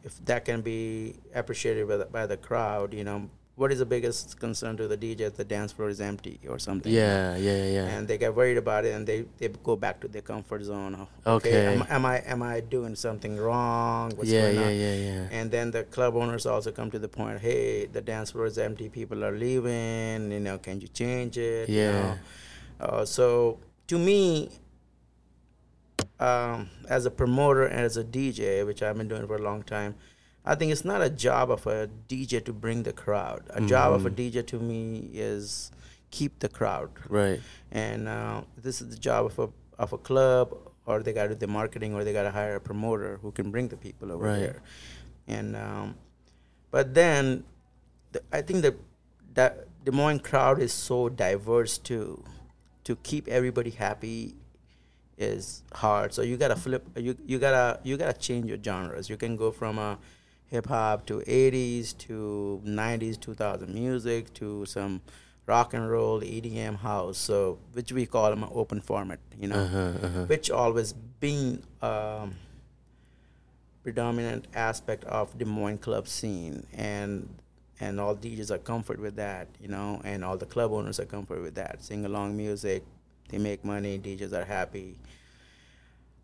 if 0.03 0.15
that 0.25 0.45
can 0.45 0.61
be 0.63 1.15
appreciated 1.41 1.87
by 1.87 1.97
the, 2.03 2.07
by 2.07 2.25
the 2.27 2.37
crowd, 2.49 2.89
you 2.99 3.05
know, 3.05 3.31
what 3.57 3.71
is 3.71 3.79
the 3.79 3.87
biggest 3.87 4.41
concern 4.41 4.77
to 4.77 4.89
the 4.89 4.97
DJ? 4.97 5.21
If 5.21 5.37
the 5.37 5.45
dance 5.45 5.71
floor 5.73 5.89
is 5.89 6.01
empty 6.01 6.41
or 6.49 6.59
something. 6.59 6.93
Yeah, 6.93 7.37
yeah, 7.37 7.65
yeah. 7.77 7.87
and 7.87 8.09
they 8.09 8.19
get 8.19 8.35
worried 8.35 8.57
about 8.57 8.85
it 8.85 8.95
and 8.95 9.07
they, 9.07 9.27
they 9.39 9.47
go 9.63 9.77
back 9.77 10.01
to 10.01 10.09
their 10.09 10.23
comfort 10.23 10.65
zone 10.65 10.95
of, 10.97 11.09
Okay. 11.25 11.67
am, 11.75 11.85
am 11.89 12.05
i 12.05 12.17
am 12.27 12.43
i 12.43 12.59
doing 12.61 12.95
something 12.97 13.37
wrong 13.37 14.11
what's 14.17 14.29
yeah, 14.31 14.41
going 14.43 14.55
yeah, 14.57 14.63
on 14.67 14.75
yeah, 14.75 14.95
yeah. 14.95 15.15
Yeah. 15.31 15.39
And 15.39 15.51
then 15.51 15.71
the 15.71 15.85
club 15.85 16.17
owners 16.17 16.47
also 16.47 16.73
come 16.73 16.91
to 16.91 16.99
the 16.99 17.09
point 17.09 17.41
hey 17.41 17.87
the 17.87 18.01
dance 18.01 18.33
floor 18.33 18.47
is 18.47 18.59
empty 18.59 18.89
people 18.89 19.25
are 19.25 19.37
leaving 19.37 20.33
you 20.33 20.41
know 20.41 20.59
can 20.59 20.81
you 20.81 20.89
change 20.89 21.39
it 21.39 21.69
you 21.69 21.79
Yeah. 21.81 21.93
know? 22.03 22.15
uh, 22.81 23.05
so 23.05 23.59
to 23.87 23.99
me 23.99 24.51
um, 26.21 26.69
as 26.89 27.07
a 27.07 27.11
promoter 27.11 27.65
and 27.65 27.81
as 27.81 27.97
a 27.97 28.05
dj 28.05 28.65
which 28.67 28.83
i've 28.83 28.97
been 28.97 29.09
doing 29.09 29.27
for 29.27 29.37
a 29.37 29.43
long 29.43 29.63
time 29.63 29.95
i 30.45 30.55
think 30.55 30.71
it's 30.73 30.85
not 30.85 31.01
a 31.03 31.11
job 31.11 31.51
of 31.51 31.67
a 31.67 31.89
dj 32.09 32.45
to 32.45 32.53
bring 32.53 32.83
the 32.83 32.93
crowd 32.93 33.43
a 33.51 33.61
job 33.61 33.93
of 33.93 34.05
a 34.07 34.11
Mhm. 34.11 34.17
dj 34.33 34.47
to 34.47 34.59
me 34.61 35.11
is 35.13 35.71
keep 36.11 36.39
the 36.41 36.49
crowd 36.49 36.91
Right. 37.09 37.41
and 37.73 38.09
uh, 38.09 38.43
this 38.57 38.81
is 38.83 38.89
the 38.95 39.01
job 39.09 39.27
of 39.27 39.39
a 39.39 39.49
of 39.83 39.93
a 39.93 39.99
club 39.99 40.57
or 40.87 41.03
they 41.03 41.13
got 41.13 41.25
to 41.25 41.29
do 41.31 41.35
the 41.47 41.47
marketing 41.49 41.95
or 41.95 42.05
they 42.05 42.13
got 42.13 42.23
to 42.25 42.31
hire 42.31 42.57
a 42.57 42.61
promoter 42.61 43.19
who 43.23 43.33
can 43.33 43.51
bring 43.51 43.69
the 43.69 43.77
people 43.77 44.13
over 44.13 44.25
Right. 44.27 44.39
there 44.41 44.63
and 45.27 45.57
um, 45.57 45.97
but 46.71 46.95
then 46.95 47.45
the, 48.13 48.21
i 48.33 48.41
think 48.43 48.63
the 48.63 48.75
that 49.35 49.67
des 49.85 49.91
moines 49.91 50.21
crowd 50.23 50.61
is 50.61 50.73
so 50.73 51.09
diverse 51.09 51.79
too 51.79 52.23
to 52.85 52.95
keep 52.97 53.27
everybody 53.29 53.71
happy 53.71 54.35
is 55.17 55.63
hard 55.73 56.13
so 56.13 56.23
you 56.23 56.37
gotta 56.37 56.57
flip 56.57 56.87
you 56.97 57.17
you 57.27 57.39
gotta 57.39 57.81
you 57.83 57.97
gotta 57.97 58.13
change 58.29 58.47
your 58.47 58.59
genres 58.63 59.09
you 59.09 59.17
can 59.17 59.37
go 59.37 59.51
from 59.51 59.79
a 59.79 59.99
hip 60.55 60.67
hop 60.67 61.05
to 61.05 61.15
80s 61.19 61.99
to 61.99 62.63
90s 62.65 63.19
2000 63.19 63.75
music 63.75 64.33
to 64.35 64.65
some 64.67 65.03
rock 65.47 65.75
and 65.75 65.91
roll 65.91 66.21
EDM 66.21 66.77
house. 66.77 67.19
So 67.19 67.59
which 67.73 67.91
we 67.91 68.07
call 68.07 68.31
them 68.31 68.45
an 68.45 68.51
open 68.55 68.81
format 68.81 69.19
you 69.39 69.49
know? 69.49 69.57
Uh-huh, 69.57 70.07
uh-huh. 70.07 70.25
which 70.27 70.53
always 70.53 70.93
been 70.93 71.61
um, 71.83 72.37
predominant 73.83 74.47
aspect 74.55 75.03
of 75.05 75.37
Des 75.37 75.45
Moines 75.45 75.79
club 75.79 76.07
scene. 76.07 76.65
And 76.73 77.29
and 77.81 77.99
all 77.99 78.15
DJs 78.15 78.53
are 78.53 78.59
comfort 78.59 79.01
with 79.01 79.17
that 79.17 79.49
you 79.61 79.67
know? 79.67 80.01
And 80.05 80.25
all 80.25 80.37
the 80.37 80.47
club 80.47 80.71
owners 80.71 81.01
are 81.01 81.11
comfort 81.17 81.43
with 81.43 81.57
that. 81.57 81.83
Sing 81.83 82.05
along 82.05 82.37
music 82.37 82.85
they 83.31 83.39
make 83.39 83.65
money 83.65 83.99
DJs 83.99 84.33
are 84.33 84.45
happy. 84.45 84.95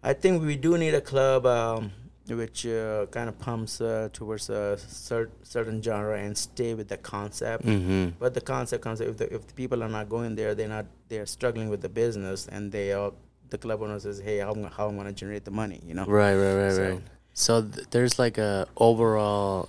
I 0.04 0.12
think 0.12 0.42
we 0.42 0.56
do 0.56 0.78
need 0.78 0.94
a 0.94 1.00
club 1.00 1.44
um, 1.46 1.90
which 2.36 2.66
uh, 2.66 3.06
kind 3.10 3.28
of 3.28 3.38
pumps 3.38 3.80
uh, 3.80 4.08
towards 4.12 4.48
a 4.50 4.76
cer- 4.78 5.30
certain 5.42 5.80
genre 5.82 6.18
and 6.18 6.36
stay 6.36 6.74
with 6.74 6.88
the 6.88 6.96
concept 6.96 7.64
Mm-hmm. 7.64 8.10
but 8.18 8.34
the 8.34 8.40
concept 8.40 8.82
comes 8.84 9.00
if 9.00 9.16
the 9.16 9.32
if 9.34 9.46
the 9.46 9.54
people 9.54 9.82
are 9.82 9.88
not 9.88 10.08
going 10.08 10.34
there, 10.36 10.54
they're 10.54 10.68
not 10.68 10.86
they're 11.08 11.26
struggling 11.26 11.68
with 11.68 11.80
the 11.80 11.88
business, 11.88 12.46
and 12.48 12.70
they 12.72 12.92
are 12.92 13.12
the 13.50 13.58
club 13.58 13.82
owner 13.82 13.98
says, 13.98 14.20
hey, 14.20 14.38
how 14.38 14.52
am 14.54 14.64
how 14.64 14.88
am 14.88 14.96
gonna 14.96 15.12
generate 15.12 15.44
the 15.44 15.50
money? 15.50 15.80
You 15.86 15.94
know. 15.94 16.04
Right, 16.06 16.34
right, 16.36 16.54
right, 16.62 16.72
So- 16.72 16.90
right. 16.90 17.00
So 17.32 17.62
th- 17.62 17.86
there's 17.90 18.18
like 18.18 18.38
a 18.38 18.66
overall 18.76 19.68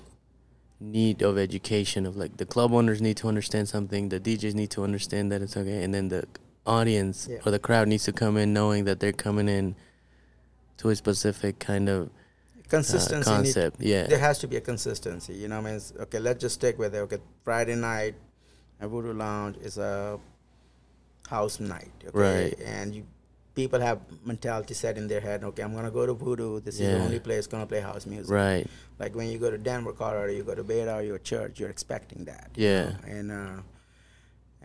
need 0.80 1.22
of 1.22 1.38
education 1.38 2.06
of 2.06 2.16
like 2.18 2.38
the 2.38 2.46
club 2.46 2.74
owners 2.74 3.02
need 3.02 3.18
to 3.18 3.28
understand 3.28 3.70
something, 3.70 4.10
the 4.10 4.20
DJs 4.20 4.56
need 4.56 4.72
to 4.72 4.84
understand 4.84 5.32
that 5.32 5.42
it's 5.42 5.56
okay, 5.56 5.84
and 5.84 5.94
then 5.94 6.10
the 6.10 6.24
audience 6.66 7.28
Yeah. 7.30 7.38
or 7.46 7.52
the 7.52 7.60
crowd 7.60 7.88
needs 7.88 8.04
to 8.06 8.12
come 8.14 8.36
in 8.38 8.52
knowing 8.54 8.86
that 8.86 9.00
they're 9.00 9.14
coming 9.28 9.48
in 9.48 9.76
to 10.78 10.90
a 10.90 10.96
specific 10.96 11.60
kind 11.60 11.88
of 11.90 12.10
uh, 12.74 12.78
Consistency. 12.78 13.60
need- 13.60 13.72
yeah. 13.80 14.08
there 14.08 14.20
has 14.20 14.38
to 14.40 14.48
be 14.48 14.56
a 14.58 14.62
consistency. 14.62 15.34
You 15.34 15.48
know, 15.48 15.58
what 15.58 15.68
I 15.68 15.72
mean, 15.72 15.76
It's- 15.78 15.94
okay, 16.04 16.20
let's 16.20 16.40
just 16.42 16.56
stick 16.56 16.78
with 16.80 16.96
it. 16.96 17.00
Okay, 17.00 17.18
Friday 17.44 17.76
night 17.76 18.16
at 18.80 18.90
Voodoo 18.90 19.14
Lounge 19.14 19.58
is 19.58 19.78
a 19.78 20.20
house 21.30 21.60
night. 21.60 21.92
Okay, 22.08 22.18
Right. 22.20 22.60
and 22.66 22.96
you 22.96 23.04
people 23.54 23.82
have 23.82 24.00
mentality 24.24 24.74
set 24.74 24.98
in 24.98 25.08
their 25.10 25.20
head. 25.20 25.44
Okay, 25.44 25.62
I'm 25.62 25.74
gonna 25.76 25.92
go 25.92 26.06
to 26.06 26.14
Voodoo. 26.14 26.62
This 26.62 26.76
is 26.80 26.88
the 26.88 27.00
only 27.00 27.20
place 27.20 27.48
gonna 27.48 27.66
play 27.68 27.82
house 27.82 28.06
music. 28.06 28.32
Right. 28.32 28.66
Like 28.98 29.14
when 29.14 29.28
you 29.28 29.38
go 29.40 29.52
to 29.52 29.58
Denver, 29.58 29.92
Colorado, 29.92 30.32
you 30.32 30.44
go 30.44 30.56
to 30.56 30.64
Beta 30.64 30.96
or 30.96 31.02
your 31.02 31.18
church, 31.20 31.60
you're 31.60 31.70
expecting 31.70 32.24
that. 32.26 32.50
you 32.56 32.66
Yeah. 32.68 32.90
know, 32.92 32.96
And 33.08 33.32
uh, 33.32 33.62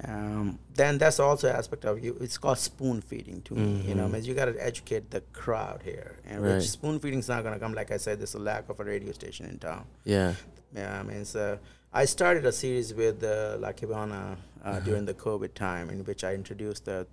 um, 0.05 0.59
then 0.75 0.99
that's 0.99 1.19
also 1.19 1.49
aspect 1.49 1.85
of 1.85 2.03
you. 2.05 2.17
It's 2.21 2.37
called 2.39 2.59
spoon 2.59 3.01
feeding 3.01 3.41
to 3.43 3.55
me. 3.55 3.83
You 3.89 3.95
know, 3.95 4.07
Mhm. 4.07 4.13
means 4.13 4.29
you 4.29 4.35
got 4.35 4.47
to 4.47 4.57
educate 4.65 5.11
the 5.11 5.23
crowd 5.33 5.83
here, 5.85 6.17
and 6.27 6.43
Right. 6.43 6.57
which 6.57 6.71
spoon 6.71 6.99
feeding 7.01 7.21
is 7.21 7.29
not 7.29 7.43
gonna 7.45 7.59
come. 7.59 7.73
Like 7.75 7.91
I 7.91 7.97
said, 7.97 8.19
there's 8.19 8.35
a 8.35 8.39
lack 8.39 8.69
of 8.69 8.79
a 8.79 8.85
radio 8.85 9.13
station 9.13 9.47
in 9.47 9.59
town. 9.59 9.85
Yeah. 10.05 10.35
Yeah, 10.75 11.01
I 11.01 11.03
mean, 11.03 11.25
so 11.25 11.59
I 11.95 12.05
started 12.05 12.45
a 12.45 12.53
series 12.53 12.93
with 12.93 13.23
uh, 13.25 13.57
La 13.59 13.73
Kibana 13.73 14.37
uh, 14.65 14.69
Uh-huh. 14.69 14.81
during 14.81 15.07
the 15.07 15.15
COVID 15.15 15.55
time, 15.55 15.89
in 15.91 16.05
which 16.05 16.25
I 16.25 16.35
introduced 16.35 16.85
the 16.85 17.07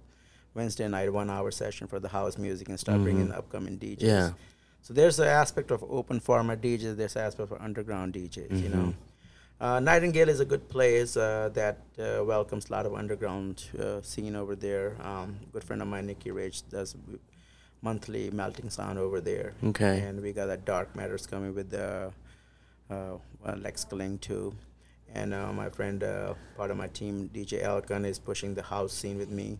Wednesday 0.55 0.87
night 0.87 1.13
one-hour 1.13 1.51
session 1.51 1.87
for 1.87 1.99
the 1.99 2.09
house 2.09 2.37
music 2.37 2.67
and 2.69 2.79
start 2.79 3.01
bringing 3.01 3.27
Mhm. 3.27 3.29
the 3.29 3.37
upcoming 3.37 3.77
DJs. 3.77 4.01
Yeah. 4.01 4.31
So 4.81 4.93
there's 4.93 5.17
an 5.19 5.27
aspect 5.27 5.71
of 5.71 5.83
open 5.89 6.19
format 6.19 6.59
DJs. 6.61 6.95
There's 6.97 7.15
an 7.15 7.21
aspect 7.23 7.47
for 7.49 7.61
underground 7.61 8.13
DJs. 8.13 8.59
You 8.61 8.69
know. 8.69 8.93
Uh, 9.59 9.79
Nightingale 9.79 10.29
is 10.29 10.39
a 10.39 10.45
good 10.45 10.67
place 10.69 11.15
uh, 11.15 11.49
that 11.53 11.79
uh, 11.99 12.23
welcomes 12.23 12.69
a 12.69 12.71
lot 12.71 12.85
of 12.85 12.93
underground 12.93 13.63
uh, 13.79 14.01
scene 14.01 14.35
over 14.35 14.55
there. 14.55 14.95
Um, 15.01 15.37
good 15.51 15.63
friend 15.63 15.81
of 15.81 15.87
mine, 15.87 16.07
Nikki 16.07 16.31
Rich, 16.31 16.69
does 16.69 16.95
monthly 17.81 18.31
melting 18.31 18.69
sound 18.69 18.97
over 18.97 19.21
there. 19.21 19.53
Okay. 19.63 19.99
And 19.99 20.21
we 20.21 20.31
got 20.31 20.47
that 20.47 20.65
Dark 20.65 20.95
Matters 20.95 21.27
coming 21.27 21.53
with 21.53 21.69
the 21.69 22.11
uh, 22.89 23.17
uh, 23.45 23.55
Lex 23.57 23.83
Kling 23.83 24.17
too. 24.19 24.55
And 25.13 25.33
uh, 25.33 25.53
my 25.53 25.69
friend, 25.69 26.03
uh, 26.03 26.33
part 26.57 26.71
of 26.71 26.77
my 26.77 26.87
team, 26.87 27.29
DJ 27.33 27.63
Elkan, 27.63 28.05
is 28.05 28.17
pushing 28.17 28.55
the 28.55 28.63
house 28.63 28.93
scene 28.93 29.17
with 29.17 29.29
me. 29.29 29.59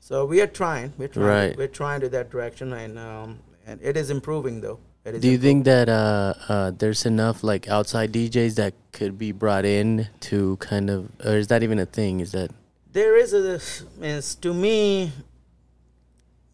So 0.00 0.24
we 0.24 0.40
are 0.40 0.46
trying. 0.46 0.92
We're 0.98 1.08
trying. 1.08 1.26
Right. 1.26 1.56
We're 1.56 1.68
trying 1.68 2.00
to 2.00 2.08
that 2.10 2.30
direction, 2.30 2.72
and 2.72 2.98
um, 2.98 3.40
and 3.66 3.80
it 3.82 3.96
is 3.96 4.10
improving 4.10 4.60
though. 4.60 4.80
Do 5.04 5.28
you 5.28 5.38
think 5.38 5.64
that 5.64 5.88
uh, 5.88 6.34
uh, 6.48 6.70
there's 6.76 7.06
enough 7.06 7.42
like 7.42 7.66
outside 7.68 8.12
DJs 8.12 8.56
that 8.56 8.74
could 8.92 9.18
be 9.18 9.32
brought 9.32 9.64
in 9.64 10.08
to 10.20 10.56
kind 10.58 10.90
of, 10.90 11.10
or 11.24 11.36
is 11.36 11.48
that 11.48 11.62
even 11.62 11.78
a 11.78 11.86
thing? 11.86 12.20
Is 12.20 12.32
that 12.32 12.50
there 12.92 13.16
is 13.16 13.32
a 13.32 13.60
means 13.98 14.34
to 14.36 14.52
me 14.52 15.12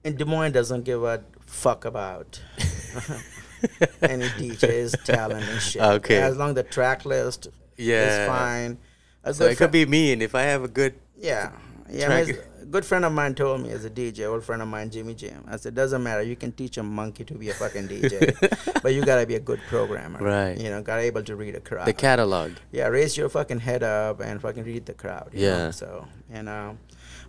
and 0.05 0.19
Des 0.19 0.25
Moines 0.25 0.53
doesn't 0.53 0.85
give 0.85 1.03
a 1.03 1.23
fuck 1.47 1.85
about 1.85 2.41
any 4.03 4.27
DJ's 4.27 4.95
talent 5.05 5.49
and 5.49 5.61
shit. 5.61 5.83
Okay. 5.83 6.19
As 6.19 6.37
long 6.37 6.55
the 6.55 6.63
track 6.63 7.05
list 7.05 7.49
yeah. 7.77 8.23
is 8.23 8.29
fine. 8.29 8.79
A 9.25 9.33
So 9.33 9.47
it 9.47 9.57
could 9.57 9.71
fri- 9.71 9.85
be 9.87 9.91
me, 9.91 10.13
and 10.13 10.23
if 10.23 10.35
I 10.35 10.43
have 10.43 10.63
a 10.63 10.69
good, 10.69 10.95
yeah. 11.17 11.53
Yeah, 11.91 12.07
track- 12.07 12.47
a 12.63 12.67
good 12.67 12.85
friend 12.85 13.05
of 13.05 13.13
mine 13.13 13.35
told 13.35 13.61
me 13.61 13.71
as 13.71 13.85
a 13.85 13.91
DJ, 13.91 14.27
old 14.27 14.43
friend 14.43 14.63
of 14.63 14.69
mine, 14.69 14.91
Jimmy 14.91 15.15
Jam. 15.15 15.45
I 15.47 15.57
said, 15.57 15.75
doesn't 15.75 16.03
matter. 16.03 16.23
You 16.23 16.35
can 16.35 16.53
teach 16.53 16.79
a 16.79 16.83
monkey 16.83 17.25
to 17.25 17.35
be 17.35 17.51
a 17.51 17.55
fucking 17.55 17.89
DJ, 17.89 18.81
but 18.83 18.95
you 18.95 19.05
gotta 19.05 19.27
be 19.27 19.35
a 19.35 19.41
good 19.41 19.61
programmer. 19.69 20.19
Right. 20.19 20.59
You 20.59 20.71
know, 20.71 20.83
gotta 20.83 21.03
able 21.03 21.23
to 21.25 21.37
read 21.37 21.55
a 21.55 21.61
crowd. 21.61 21.87
the 21.87 21.93
catalog. 21.93 22.53
yeah, 22.73 22.87
raise 22.87 23.17
your 23.17 23.29
fucking 23.29 23.61
head 23.61 23.83
up 23.83 24.21
and 24.21 24.41
fucking 24.41 24.65
read 24.65 24.87
the 24.87 24.95
crowd. 24.95 25.31
you 25.33 25.43
know? 25.43 25.57
Yeah. 25.57 25.71
So 25.71 26.07
and 26.33 26.49
um, 26.49 26.79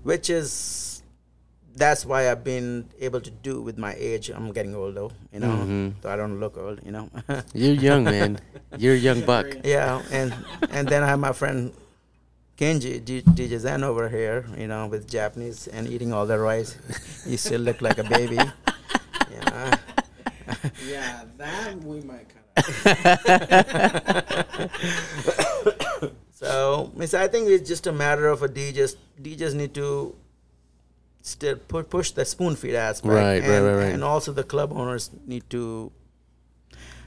which 0.04 0.30
is 0.30 1.04
that's 1.76 2.06
why 2.06 2.32
I've 2.32 2.44
been 2.44 2.88
able 3.02 3.20
to 3.20 3.30
do 3.30 3.62
with 3.62 3.78
my 3.78 3.94
age. 3.98 4.30
I'm 4.30 4.52
getting 4.54 4.74
old 4.76 4.96
though, 4.96 5.12
you 5.34 5.40
know. 5.42 5.48
Mm-hmm. 5.50 5.90
So 6.02 6.10
I 6.10 6.16
don't 6.16 6.40
look 6.40 6.58
old, 6.58 6.80
you 6.86 6.92
know. 6.92 7.10
You're 7.54 7.74
young, 7.74 8.06
man. 8.06 8.40
You're 8.78 8.94
a 8.96 8.98
young 8.98 9.22
buck. 9.22 9.48
yeah, 9.66 10.02
and 10.12 10.34
and 10.72 10.88
then 10.88 11.04
I 11.04 11.08
have 11.08 11.20
my 11.20 11.34
friend 11.34 11.74
Kenji 12.58 13.04
D- 13.04 13.22
DJ 13.22 13.60
Zen 13.60 13.84
over 13.84 14.08
here, 14.10 14.46
you 14.58 14.68
know, 14.68 14.88
with 14.88 15.10
Japanese 15.10 15.68
and 15.68 15.88
eating 15.88 16.14
all 16.14 16.26
the 16.26 16.40
rice. 16.40 16.78
you 17.26 17.38
still 17.38 17.62
look 17.62 17.82
like 17.82 17.98
a 17.98 18.04
baby. 18.04 18.38
Yeah. 19.32 19.78
Yeah, 20.88 21.24
that 21.38 21.84
we 21.84 22.02
might 22.02 22.28
cut 22.30 22.44
So, 26.32 26.92
miss, 26.96 27.14
I 27.16 27.28
think 27.28 27.48
it's 27.50 27.68
just 27.68 27.88
a 27.88 27.92
matter 27.92 28.28
of 28.28 28.44
a 28.44 28.48
DJs. 28.50 28.96
DJs 29.22 29.54
need 29.56 29.74
to 29.74 30.16
still 31.22 31.56
pu- 31.56 31.84
push 31.84 32.12
the 32.12 32.26
spoon 32.26 32.56
feed 32.56 32.76
aspect, 32.76 33.12
Right, 33.12 33.42
right, 33.42 33.60
right, 33.60 33.74
right. 33.76 33.94
and 33.94 34.04
also 34.04 34.32
the 34.32 34.44
club 34.44 34.72
owners 34.72 35.10
need 35.26 35.50
to 35.50 35.92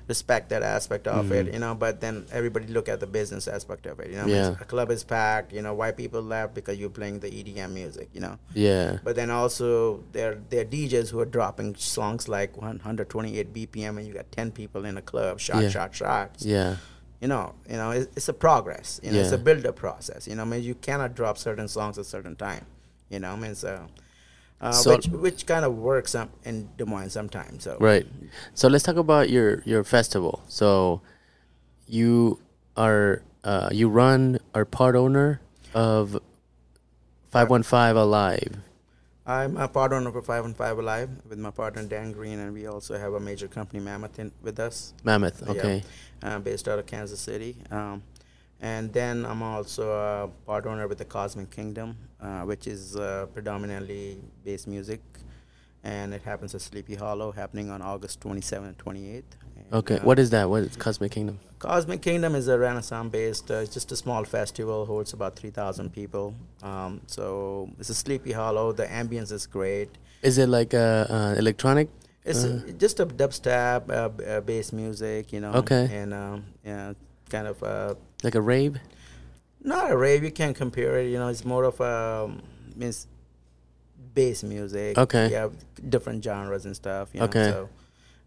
respect 0.08 0.48
that 0.48 0.62
aspect 0.62 1.06
of 1.06 1.30
it, 1.32 1.46
Mhm. 1.46 1.52
you 1.52 1.58
know. 1.58 1.74
But 1.74 2.00
then 2.00 2.24
everybody 2.32 2.66
look 2.66 2.88
at 2.88 2.98
the 3.00 3.06
business 3.06 3.46
aspect 3.46 3.86
of 3.86 4.00
it, 4.00 4.10
you 4.10 4.16
know. 4.16 4.26
Yeah. 4.26 4.54
A 4.60 4.64
club 4.64 4.90
is 4.90 5.04
packed, 5.04 5.52
you 5.52 5.62
know. 5.62 5.74
Why 5.74 5.92
people 5.92 6.22
left 6.22 6.54
because 6.54 6.78
you're 6.78 6.88
playing 7.00 7.20
the 7.20 7.28
EDM 7.30 7.72
music, 7.74 8.08
you 8.14 8.20
know. 8.20 8.38
Yeah. 8.54 8.98
But 9.04 9.16
then 9.16 9.30
also 9.30 10.02
there 10.12 10.38
there 10.50 10.62
are 10.62 10.64
DJs 10.64 11.10
who 11.10 11.20
are 11.20 11.26
dropping 11.38 11.74
songs 11.76 12.26
like 12.28 12.56
128 12.56 13.52
BPM, 13.52 13.98
and 13.98 14.06
you 14.06 14.14
got 14.14 14.30
10 14.32 14.50
people 14.50 14.84
in 14.84 14.96
a 14.96 15.02
club, 15.02 15.38
shot, 15.40 15.62
Yeah. 15.62 15.68
shot, 15.68 15.94
shots 15.94 16.44
Yeah. 16.44 16.76
you 17.20 17.28
know, 17.28 17.54
you 17.68 17.76
know, 17.76 17.90
it's, 17.90 18.08
it's 18.16 18.28
a 18.28 18.32
progress. 18.32 19.00
You 19.02 19.12
know, 19.12 19.18
it's 19.20 19.32
a 19.32 19.36
Yeah. 19.36 19.42
build-up 19.42 19.76
process. 19.76 20.26
You 20.26 20.36
know, 20.36 20.42
I 20.42 20.46
mean, 20.46 20.62
you 20.62 20.74
cannot 20.74 21.14
drop 21.14 21.36
certain 21.36 21.68
songs 21.68 21.98
at 21.98 22.06
certain 22.06 22.36
time. 22.36 22.64
You 23.10 23.18
know, 23.20 23.32
I 23.32 23.36
mean, 23.36 23.54
so, 23.54 23.86
uh, 24.60 24.72
So- 24.72 24.96
which 24.96 25.06
which 25.08 25.46
kind 25.46 25.64
of 25.64 25.76
works 25.76 26.14
um, 26.14 26.30
in 26.44 26.68
Des 26.76 26.84
Moines 26.84 27.10
sometimes. 27.12 27.64
So 27.64 27.76
Right. 27.80 28.06
So 28.54 28.68
let's 28.68 28.84
talk 28.84 28.96
about 28.96 29.30
your 29.30 29.62
your 29.64 29.84
festival. 29.84 30.42
So 30.48 31.00
you 31.86 32.38
are 32.76 33.22
uh, 33.44 33.68
you 33.72 33.88
run 33.88 34.38
are 34.54 34.64
part 34.64 34.94
owner 34.96 35.40
of 35.74 36.18
515 37.30 37.96
Alive. 37.96 38.56
I'm 39.26 39.58
a 39.58 39.68
part 39.68 39.92
owner 39.92 40.10
for 40.10 40.22
Five 40.22 40.44
and 40.46 40.56
Five 40.56 40.78
Alive 40.78 41.10
with 41.28 41.38
my 41.38 41.50
partner 41.50 41.82
Dan 41.82 42.12
Green, 42.12 42.38
and 42.38 42.54
we 42.54 42.66
also 42.66 42.96
have 42.98 43.12
a 43.12 43.20
major 43.20 43.46
company 43.46 43.78
Mammoth 43.78 44.18
in, 44.18 44.32
with 44.42 44.58
us, 44.58 44.94
Mammoth. 45.04 45.42
Yeah. 45.44 45.50
Okay. 45.52 45.82
uh, 46.22 46.38
based 46.38 46.66
out 46.66 46.78
of 46.78 46.86
Kansas 46.86 47.20
City. 47.20 47.56
Um, 47.70 48.02
and 48.60 48.92
then 48.92 49.24
I'm 49.26 49.42
also 49.42 49.92
a 49.92 50.28
part 50.46 50.66
owner 50.66 50.88
with 50.88 50.98
the 50.98 51.04
Cosmic 51.04 51.50
Kingdom, 51.50 51.96
uh, 52.20 52.42
which 52.42 52.66
is 52.66 52.96
uh, 52.96 53.26
predominantly 53.34 54.18
bass 54.44 54.66
music, 54.66 55.00
and 55.84 56.12
it 56.12 56.22
happens 56.22 56.54
at 56.54 56.60
Sleepy 56.60 56.94
Hollow, 56.96 57.30
happening 57.32 57.70
on 57.70 57.82
August 57.82 58.20
27th 58.20 58.66
and 58.68 58.78
28th. 58.78 59.22
And, 59.56 59.74
Okay. 59.74 59.98
uh, 59.98 60.04
What 60.04 60.18
is 60.18 60.30
that? 60.30 60.48
What 60.50 60.62
is 60.64 60.76
Cosmic 60.76 61.12
Kingdom? 61.12 61.38
Cosmic 61.58 62.02
Kingdom 62.02 62.34
is 62.34 62.48
a 62.48 62.58
Renaissance-based. 62.58 63.50
Uh, 63.50 63.54
it's 63.56 63.74
just 63.74 63.90
a 63.92 63.96
small 63.96 64.24
festival, 64.24 64.86
holds 64.86 65.12
about 65.12 65.36
3,000 65.36 65.92
people. 65.92 66.34
Um, 66.62 67.00
so 67.06 67.68
it's 67.78 67.90
a 67.90 67.94
Sleepy 67.94 68.32
Hollow. 68.32 68.72
The 68.72 68.86
ambience 68.86 69.32
is 69.32 69.46
great. 69.46 69.88
Is 70.22 70.38
it 70.38 70.48
like 70.48 70.74
uh, 70.74 71.06
uh, 71.08 71.34
electronic? 71.38 71.88
It's 72.24 72.44
Uh. 72.44 72.60
just 72.76 73.00
a 73.00 73.06
dubstep, 73.06 73.88
uh, 73.90 74.08
b- 74.08 74.24
uh, 74.24 74.40
bass 74.40 74.72
music, 74.72 75.32
you 75.32 75.40
know. 75.40 75.52
Okay. 75.54 75.88
And 75.92 76.12
um, 76.12 76.44
yeah, 76.64 76.92
kind 77.30 77.46
of 77.46 77.62
uh, 77.62 77.94
Like 78.22 78.34
a 78.34 78.40
rave? 78.40 78.78
not 79.62 79.90
a 79.90 79.96
rave. 79.96 80.24
You 80.24 80.30
can't 80.30 80.56
compare 80.56 80.98
it. 80.98 81.10
You 81.10 81.18
know, 81.18 81.28
it's 81.28 81.44
more 81.44 81.64
of 81.64 81.80
a 81.80 82.24
um, 82.24 82.42
means 82.76 83.06
bass 84.14 84.42
music. 84.42 84.98
Okay. 84.98 85.30
Yeah, 85.30 85.48
different 85.88 86.22
genres 86.24 86.64
and 86.64 86.74
stuff. 86.74 87.10
You 87.12 87.20
know, 87.20 87.26
Okay. 87.26 87.50
So. 87.50 87.68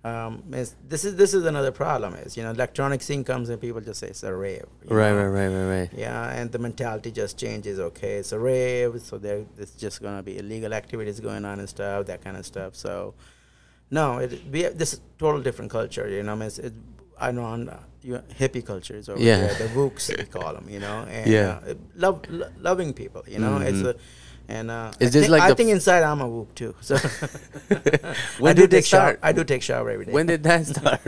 Um, 0.04 0.44
this 0.50 1.06
is 1.06 1.16
this 1.16 1.32
is 1.36 1.46
another 1.46 1.72
problem 1.72 2.16
is 2.16 2.36
you 2.36 2.42
know 2.42 2.50
electronic 2.50 3.04
scene 3.04 3.24
comes 3.24 3.50
and 3.50 3.62
people 3.62 3.80
just 3.82 4.00
say 4.00 4.08
it's 4.08 4.24
a 4.24 4.34
rave 4.34 4.66
Right, 4.88 5.12
know? 5.12 5.28
right, 5.28 5.28
right, 5.28 5.48
right, 5.48 5.80
right. 5.80 5.90
Yeah, 5.96 6.28
and 6.32 6.52
the 6.52 6.58
mentality 6.58 7.12
just 7.12 7.38
changes. 7.38 7.80
Okay, 7.80 8.14
it's 8.16 8.32
a 8.32 8.40
rave, 8.40 9.00
so 9.04 9.20
there 9.20 9.46
it's 9.60 9.76
just 9.76 10.02
gonna 10.02 10.24
be 10.24 10.40
illegal 10.40 10.74
activities 10.74 11.20
going 11.20 11.46
on 11.46 11.60
and 11.60 11.70
stuff, 11.70 12.08
that 12.08 12.24
kind 12.24 12.36
of 12.36 12.48
stuff. 12.48 12.76
So, 12.76 13.14
no, 13.92 14.18
it 14.18 14.42
we 14.52 14.62
have, 14.62 14.76
this 14.76 14.94
is 14.94 15.02
total 15.20 15.40
different 15.40 15.70
culture. 15.70 16.10
You 16.10 16.24
know, 16.24 16.32
I 16.32 16.36
mean, 16.36 16.50
it, 16.58 16.74
I 17.20 17.30
know 17.30 17.46
uh, 17.46 17.78
you, 18.04 18.22
hippie 18.40 18.66
culture 18.66 18.96
is 18.96 19.10
over 19.10 19.22
Yeah. 19.22 19.38
there, 19.48 19.68
the 19.68 19.80
wooks 19.80 20.10
we 20.10 20.24
call 20.26 20.54
them. 20.54 20.68
You 20.70 20.80
know, 20.80 21.06
and 21.10 21.30
Yeah. 21.32 21.60
uh, 21.68 21.74
love 21.96 22.22
lo- 22.30 22.50
loving 22.60 22.94
people. 22.94 23.24
You 23.28 23.40
know, 23.40 23.58
it's 23.58 23.78
Mhm. 23.80 23.90
a 23.90 23.96
and 24.48 24.70
uh, 24.72 24.92
Is 25.00 25.10
I 25.10 25.12
this 25.12 25.22
think, 25.28 25.32
like 25.32 25.42
I 25.44 25.54
think 25.54 25.70
inside 25.70 26.04
I'm 26.04 26.20
a 26.20 26.28
wook 26.28 26.54
too. 26.56 26.76
So 26.82 26.98
When 28.40 28.52
I 28.52 28.54
do 28.54 28.62
did 28.64 28.72
take 28.72 28.80
it 28.80 28.86
shower. 28.86 29.18
I 29.24 29.32
do 29.32 29.44
take 29.44 29.62
shower 29.62 29.90
every 29.90 30.06
day. 30.06 30.12
When 30.12 30.26
did 30.26 30.44
that 30.44 30.66
start? 30.74 31.02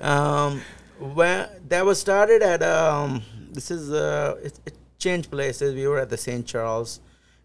um, 0.00 0.60
when 0.98 1.48
that 1.68 1.84
was 1.84 1.98
started 2.00 2.42
at 2.42 2.62
um, 2.62 3.22
this 3.52 3.70
is 3.70 3.90
uh, 3.90 4.36
it, 4.42 4.58
it 4.66 4.74
changed 4.98 5.30
places. 5.30 5.74
We 5.74 5.86
were 5.86 5.98
at 5.98 6.10
the 6.10 6.16
St. 6.18 6.44
Charles, 6.46 7.00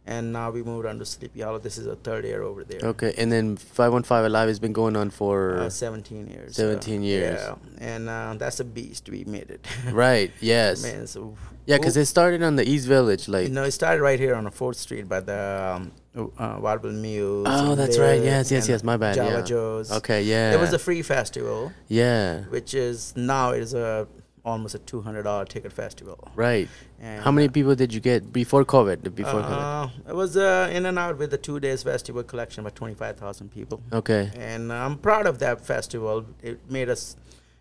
and 0.07 0.31
now 0.31 0.51
we 0.51 0.61
moved 0.61 0.85
on 0.85 0.99
to 0.99 1.05
Sleepy 1.05 1.41
Hollow. 1.41 1.57
This 1.57 1.77
is 1.77 1.87
a 1.87 1.95
third 1.95 2.25
year 2.25 2.43
over 2.43 2.63
there. 2.63 2.79
Okay, 2.89 3.13
and 3.17 3.31
then 3.31 3.57
515 3.57 4.25
Alive 4.25 4.47
has 4.47 4.59
been 4.59 4.73
going 4.73 4.95
on 4.95 5.09
for 5.09 5.57
Uh, 5.57 5.69
17 5.69 6.27
years. 6.27 6.55
17 6.55 7.01
years. 7.01 7.39
Yeah, 7.39 7.55
and 7.79 8.09
uh, 8.09 8.35
that's 8.37 8.59
a 8.59 8.63
beast. 8.63 9.09
We 9.09 9.23
made 9.25 9.49
it. 9.49 9.65
right. 9.91 10.31
Yes. 10.39 10.83
Man, 10.83 11.07
so 11.07 11.35
Yeah, 11.65 11.77
because 11.77 11.97
it 11.97 12.05
started 12.05 12.43
on 12.43 12.55
the 12.55 12.67
East 12.69 12.87
Village, 12.87 13.27
like. 13.27 13.47
you 13.47 13.53
know, 13.53 13.63
it 13.63 13.71
started 13.71 14.01
right 14.01 14.19
here 14.19 14.35
on 14.35 14.43
the 14.43 14.51
Fourth 14.51 14.77
Street 14.77 15.09
by 15.09 15.21
the 15.21 15.75
um, 15.75 15.91
uh, 16.37 16.57
Waterville 16.61 16.91
Muse. 16.91 17.47
Oh, 17.49 17.73
that's 17.73 17.97
right. 17.97 18.21
Yes, 18.21 18.51
yes, 18.51 18.69
yes. 18.69 18.83
My 18.83 18.97
bad. 18.97 19.15
Java 19.15 19.37
yeah. 19.37 19.41
Joe's. 19.41 19.91
Okay. 19.91 20.21
Yeah. 20.21 20.53
It 20.53 20.59
was 20.59 20.73
a 20.73 20.79
free 20.79 21.01
festival, 21.01 21.73
yeah. 21.87 22.43
which 22.45 22.73
is 22.73 23.13
now 23.15 23.51
it 23.51 23.61
is 23.61 23.73
a 23.73 24.07
almost 24.45 24.75
a 24.75 24.79
two 24.79 25.01
hundred 25.01 25.23
dollar 25.23 25.45
ticket 25.45 25.73
festival. 25.73 26.31
Right. 26.35 26.69
And, 27.05 27.21
How 27.21 27.31
many 27.31 27.47
uh, 27.47 27.51
people 27.51 27.75
did 27.75 27.93
you 27.93 27.99
get 27.99 28.33
before 28.33 28.65
COVID? 28.65 29.13
Before 29.13 29.41
COVID. 29.41 29.61
uh, 29.61 30.09
it 30.09 30.15
was 30.15 30.35
uh, 30.35 30.69
in 30.73 30.87
and 30.87 30.97
out 30.97 31.19
with 31.19 31.29
the 31.29 31.37
two 31.37 31.59
days 31.59 31.83
festival 31.83 32.23
collection 32.23 32.61
about 32.61 32.75
twenty 32.75 32.95
five 32.95 33.15
thousand 33.17 33.51
people, 33.51 33.79
Okay. 33.93 34.31
and 34.35 34.73
I'm 34.73 34.97
proud 34.97 35.27
of 35.27 35.37
that 35.39 35.61
festival. 35.61 36.25
It 36.41 36.59
made 36.77 36.89
us, 36.89 37.15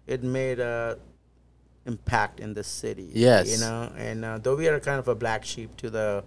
it 0.06 0.22
made 0.22 0.60
a 0.60 0.96
impact 1.84 2.40
in 2.40 2.54
the 2.54 2.64
city. 2.64 3.10
Yes. 3.12 3.52
you 3.52 3.58
know, 3.64 3.92
and 3.98 4.24
uh, 4.24 4.38
though 4.38 4.56
we 4.56 4.66
are 4.68 4.80
kind 4.80 4.98
of 4.98 5.08
a 5.08 5.14
black 5.14 5.44
sheep 5.44 5.76
to 5.76 5.90
the 5.90 6.24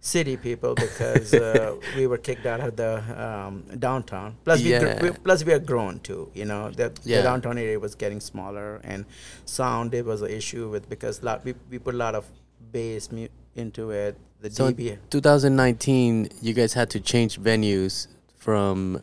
city 0.00 0.36
people 0.36 0.74
because 0.74 1.34
uh, 1.34 1.76
we 1.96 2.06
were 2.06 2.16
kicked 2.18 2.46
out 2.46 2.60
of 2.60 2.74
the 2.76 2.92
um, 3.22 3.62
downtown. 3.78 4.36
Plus, 4.44 4.62
we, 4.62 4.70
Yeah. 4.70 5.02
we 5.02 5.10
plus 5.10 5.44
we 5.44 5.52
are 5.52 5.58
grown 5.58 6.00
too. 6.00 6.30
You 6.34 6.46
know, 6.46 6.70
the, 6.70 6.92
Yeah. 7.04 7.18
the 7.18 7.22
downtown 7.24 7.58
area 7.58 7.78
was 7.78 7.94
getting 7.94 8.20
smaller, 8.20 8.80
and 8.82 9.04
sound 9.44 9.94
it 9.94 10.04
was 10.06 10.22
an 10.22 10.30
issue 10.30 10.68
with 10.70 10.88
because 10.88 11.22
lot 11.22 11.44
we, 11.44 11.54
we 11.70 11.78
put 11.78 11.94
a 11.94 11.98
lot 11.98 12.14
of 12.14 12.24
bass 12.72 13.12
mu- 13.12 13.28
into 13.54 13.90
it. 13.90 14.16
The 14.40 14.50
So 14.50 14.72
DB. 14.72 14.96
2019, 15.10 16.30
you 16.40 16.54
guys 16.54 16.72
had 16.72 16.88
to 16.90 17.00
change 17.00 17.38
venues 17.38 18.06
from 18.38 19.02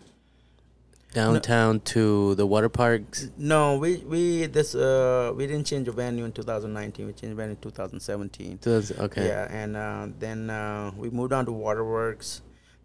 downtown 1.21 1.80
to 1.93 2.36
the 2.36 2.45
water 2.53 2.69
parks. 2.82 3.30
No, 3.53 3.62
we 3.84 3.91
we 4.13 4.21
this 4.58 4.69
uh 4.75 5.34
we 5.38 5.43
didn't 5.49 5.65
change 5.71 5.86
the 5.89 5.91
venue 6.03 6.25
in 6.25 6.32
2019. 6.32 7.08
We 7.08 7.13
changed 7.13 7.36
venue 7.41 7.56
in 7.58 7.62
2017. 7.62 8.60
Okay. 9.08 9.27
Yeah, 9.32 9.62
and 9.62 9.71
uh, 9.75 10.08
then 10.23 10.39
uh, 10.49 10.91
we 11.01 11.08
moved 11.19 11.34
on 11.38 11.43
to 11.45 11.51
Waterworks. 11.65 12.41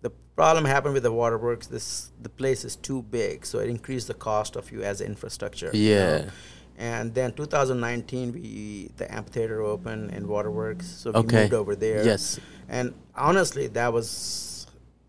The 0.06 0.10
problem 0.40 0.64
happened 0.74 0.94
with 0.94 1.04
the 1.08 1.12
Waterworks. 1.22 1.66
This 1.76 1.86
the 2.26 2.32
place 2.40 2.60
is 2.68 2.74
too 2.88 3.00
big, 3.18 3.44
so 3.50 3.54
it 3.64 3.68
increased 3.76 4.08
the 4.12 4.18
cost 4.28 4.56
of 4.56 4.64
you 4.72 4.80
as 4.90 5.00
infrastructure. 5.00 5.70
you 5.72 5.94
know. 5.94 6.16
Yeah. 6.24 6.30
And 6.78 7.14
then 7.14 7.28
2019, 7.32 8.32
we 8.32 8.90
the 8.96 9.06
amphitheater 9.18 9.60
opened 9.74 10.04
in 10.16 10.22
Waterworks, 10.34 10.86
so 11.00 11.10
we 11.12 11.18
Okay. 11.20 11.40
moved 11.42 11.54
over 11.62 11.74
there. 11.76 12.02
Yes. 12.12 12.40
And 12.68 12.86
honestly, 13.28 13.66
that 13.78 13.92
was 13.92 14.08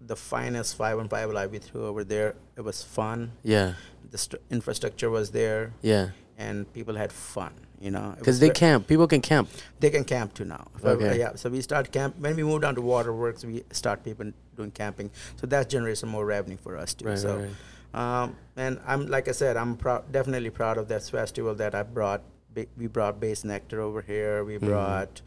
the 0.06 0.16
finest 0.16 0.76
five 0.76 1.00
on 1.00 1.08
five 1.08 1.32
live 1.32 1.52
we 1.52 1.60
threw 1.60 1.86
over 1.86 2.04
there. 2.04 2.36
It 2.58 2.62
was 2.62 2.84
fun. 2.84 3.32
Yeah. 3.44 3.74
The 4.12 4.18
st- 4.18 4.42
infrastructure 4.52 5.10
was 5.10 5.32
there, 5.32 5.74
Yeah. 5.82 6.10
and 6.38 6.72
people 6.74 6.96
had 6.96 7.12
fun. 7.12 7.54
You 7.80 7.92
know, 7.92 8.16
Because 8.18 8.39
they 8.39 8.50
camp. 8.50 8.88
People 8.88 9.08
can 9.08 9.20
camp. 9.22 9.50
they 9.82 9.89
can 9.89 10.06
camp 10.06 10.34
too 10.34 10.46
now. 10.46 10.68
Okay. 10.84 11.20
yeah. 11.20 11.36
So 11.36 11.50
we 11.50 11.60
start 11.62 11.92
camp 11.92 12.16
when 12.18 12.34
we 12.36 12.44
moved 12.44 12.63
on 12.63 12.76
to 12.76 12.82
waterworks. 12.82 13.44
We 13.44 13.63
start 13.72 14.04
people 14.06 14.32
doing 14.56 14.72
camping. 14.72 15.12
So 15.36 15.48
that 15.48 15.68
generates 15.70 16.00
some 16.00 16.10
more 16.10 16.26
revenue 16.26 16.56
for 16.58 16.78
us 16.78 16.94
too. 16.94 17.06
Right, 17.08 17.18
so, 17.20 17.36
right, 17.39 17.50
Um, 17.94 18.38
and 18.56 18.80
I'm 18.88 19.08
like 19.08 19.28
I 19.28 19.34
said, 19.34 19.58
I'm 19.58 19.76
definitely 20.12 20.50
proud 20.50 20.78
of 20.78 20.88
that 20.88 21.04
festival 21.04 21.56
that 21.56 21.76
I 21.76 21.84
brought. 21.84 22.22
Ba- 22.56 22.68
we 22.78 22.88
brought 22.88 23.20
Bassnectar 23.20 23.80
over 23.80 24.02
here. 24.02 24.46
We 24.46 24.56
Mhm. 24.58 24.68
brought 24.68 25.22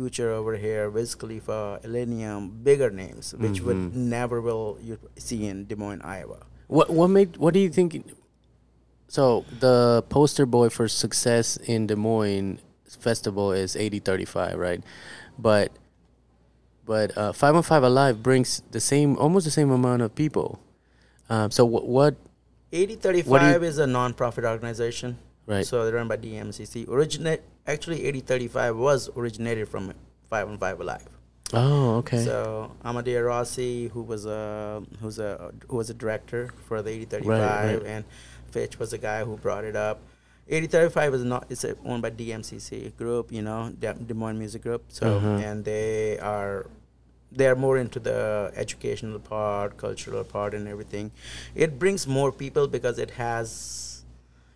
Future 0.00 0.30
over 0.32 0.56
here. 0.56 0.88
Wiz 0.88 1.14
Khalifa, 1.14 1.78
Illenium, 1.84 2.64
bigger 2.64 2.88
names, 2.88 3.34
which 3.36 3.60
would 3.60 3.76
Mhm. 3.76 3.92
never 4.08 4.40
will 4.40 4.78
you 4.80 4.96
see 5.18 5.44
in 5.46 5.66
Des 5.66 5.76
Moines, 5.76 6.00
Iowa. 6.00 6.38
What 6.68 6.88
what 6.88 7.08
made 7.08 7.36
what 7.36 7.52
do 7.52 7.60
you 7.60 7.68
think 7.68 8.00
so 9.08 9.44
the 9.60 10.02
poster 10.08 10.46
boy 10.46 10.70
for 10.70 10.88
success 10.88 11.58
in 11.68 11.86
Des 11.86 11.96
Moines 12.00 12.60
festival 12.88 13.52
is 13.52 13.76
8035, 13.76 14.56
right? 14.56 14.80
But 15.38 15.68
but 16.86 17.12
uh 17.12 17.32
515 17.36 17.84
Alive 17.84 18.22
brings 18.22 18.62
the 18.70 18.80
same 18.80 19.18
almost 19.20 19.44
the 19.44 19.50
same 19.52 19.70
amount 19.70 20.00
of 20.00 20.14
people. 20.14 20.60
Um, 21.28 21.50
so 21.50 21.66
what 21.66 21.84
what 21.86 22.14
8035 22.72 23.62
is 23.62 23.76
a 23.76 23.86
non-profit 23.86 24.44
organization. 24.48 25.18
Right 25.52 25.66
So 25.66 25.84
they're 25.84 25.94
run 26.00 26.08
by 26.08 26.16
DMCC. 26.16 26.88
Originate 26.88 27.40
actually 27.66 27.98
8035 28.06 28.76
was 28.76 29.00
originated 29.16 29.68
from 29.68 29.92
515 30.30 30.80
Alive. 30.86 31.08
Oh, 31.52 31.96
okay. 32.00 32.22
So 32.24 32.70
Amadea 32.84 33.20
Rossi, 33.26 33.88
who 33.88 34.02
was 34.12 34.22
a 34.26 34.82
who's 35.00 35.18
a 35.18 35.52
who 35.68 35.76
was 35.82 35.90
a 35.90 35.94
director 36.02 36.42
for 36.68 36.80
the 36.82 36.90
8035, 36.90 37.26
Right, 37.26 37.74
right. 37.74 37.86
and 37.94 38.04
Fitch 38.52 38.78
was 38.78 38.90
the 38.94 38.98
guy 38.98 39.24
who 39.26 39.36
brought 39.36 39.64
it 39.64 39.76
up. 39.88 39.98
8035 40.48 41.14
is 41.14 41.24
not 41.24 41.42
it's 41.50 41.64
owned 41.84 42.02
by 42.02 42.10
DMCC 42.10 42.96
group, 42.96 43.30
you 43.32 43.42
know, 43.42 43.60
Des 43.78 43.94
Des 43.94 44.14
Moines 44.14 44.38
Music 44.38 44.62
Group. 44.62 44.82
So 44.98 45.16
Uh-huh. 45.16 45.46
and 45.48 45.64
they 45.64 46.18
are 46.34 46.66
they 47.32 47.46
are 47.50 47.54
more 47.66 47.76
into 47.78 47.98
the 48.00 48.50
educational 48.56 49.18
part, 49.20 49.76
cultural 49.76 50.24
part, 50.24 50.54
and 50.54 50.66
everything. 50.66 51.10
It 51.54 51.78
brings 51.82 52.06
more 52.18 52.30
people 52.44 52.66
because 52.76 52.98
it 52.98 53.10
has 53.24 53.50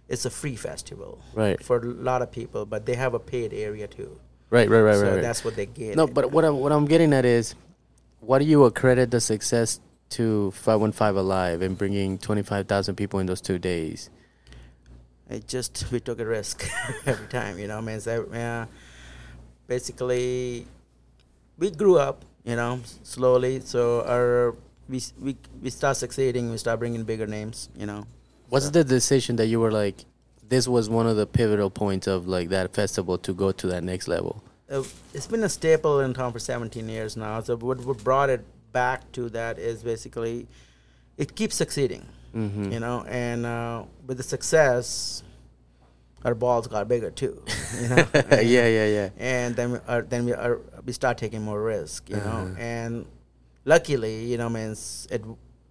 it's 0.08 0.24
a 0.24 0.30
free 0.30 0.56
festival 0.56 1.22
right. 1.34 1.62
for 1.62 1.78
a 1.78 1.84
lot 1.84 2.22
of 2.22 2.30
people, 2.30 2.66
but 2.66 2.86
they 2.86 2.94
have 2.94 3.14
a 3.14 3.18
paid 3.18 3.52
area 3.52 3.86
too. 3.86 4.18
Right, 4.50 4.68
right, 4.68 4.80
right, 4.80 4.94
so 4.94 5.02
right. 5.02 5.12
right. 5.14 5.22
that's 5.22 5.44
what 5.44 5.56
they 5.56 5.66
get. 5.66 5.96
No, 5.96 6.06
but 6.06 6.30
what 6.30 6.44
I'm 6.44 6.58
what 6.58 6.72
I'm 6.72 6.84
getting 6.84 7.12
at 7.12 7.24
is, 7.24 7.54
what 8.20 8.38
do 8.38 8.44
you 8.44 8.64
accredit 8.64 9.10
the 9.10 9.20
success 9.20 9.80
to 10.10 10.50
515 10.52 11.16
Alive 11.16 11.62
and 11.62 11.76
bringing 11.76 12.18
25,000 12.18 12.94
people 12.94 13.18
in 13.20 13.26
those 13.26 13.40
two 13.40 13.58
days? 13.58 14.10
it 15.28 15.48
just 15.48 15.90
we 15.90 16.00
took 16.00 16.20
a 16.20 16.26
risk 16.26 16.68
every 17.06 17.26
time 17.28 17.58
you 17.58 17.66
know 17.66 17.78
I 17.78 17.80
mean 17.80 18.00
so, 18.00 18.28
yeah 18.32 18.66
basically 19.66 20.66
we 21.58 21.70
grew 21.70 21.98
up 21.98 22.24
you 22.44 22.56
know 22.56 22.80
slowly 23.02 23.60
so 23.60 24.04
our 24.04 24.54
we 24.88 25.00
we 25.20 25.36
we 25.62 25.70
start 25.70 25.96
succeeding 25.96 26.50
we 26.50 26.58
start 26.58 26.78
bringing 26.78 27.04
bigger 27.04 27.26
names 27.26 27.68
you 27.76 27.86
know 27.86 28.06
What's 28.54 28.70
the 28.70 28.84
decision 28.84 29.34
that 29.36 29.46
you 29.46 29.58
were 29.58 29.72
like, 29.72 30.04
this 30.48 30.68
was 30.68 30.88
one 30.88 31.08
of 31.08 31.16
the 31.16 31.26
pivotal 31.26 31.70
points 31.70 32.06
of 32.06 32.28
like 32.28 32.50
that 32.50 32.72
festival 32.72 33.18
to 33.18 33.34
go 33.34 33.50
to 33.50 33.66
that 33.66 33.82
next 33.82 34.06
level? 34.06 34.42
uh, 34.70 34.82
it's 35.12 35.26
been 35.26 35.42
a 35.44 35.48
staple 35.48 36.00
in 36.00 36.14
town 36.14 36.32
for 36.32 36.38
17 36.38 36.88
years 36.88 37.16
now 37.16 37.40
so 37.40 37.56
what, 37.56 37.78
what 37.84 38.02
brought 38.02 38.30
it 38.30 38.44
back 38.72 39.10
to 39.12 39.28
that 39.28 39.58
is 39.58 39.82
basically 39.82 40.46
it 41.18 41.34
keeps 41.34 41.54
succeeding 41.56 42.06
Mm-hmm. 42.34 42.72
you 42.72 42.80
know 42.80 43.04
and 43.08 43.46
uh, 43.46 43.84
with 44.06 44.16
the 44.16 44.24
success 44.24 45.22
our 46.24 46.34
balls 46.34 46.66
got 46.66 46.88
bigger 46.88 47.12
too 47.12 47.40
you 47.80 47.88
know 47.88 48.04
yeah, 48.32 48.66
yeah, 48.66 48.86
yeah. 48.86 49.08
and 49.18 49.54
then 49.54 49.72
we 49.72 49.78
are, 49.86 50.02
then 50.02 50.24
we 50.24 50.32
are 50.32 50.58
we 50.84 50.92
start 50.92 51.16
taking 51.16 51.42
more 51.42 51.62
risk, 51.62 52.10
you 52.10 52.16
know. 52.16 52.22
Uh-huh. 52.22 52.54
And 52.58 53.06
luckily, 53.64 54.24
you 54.24 54.36
know, 54.36 54.48
means 54.48 55.06
it 55.10 55.22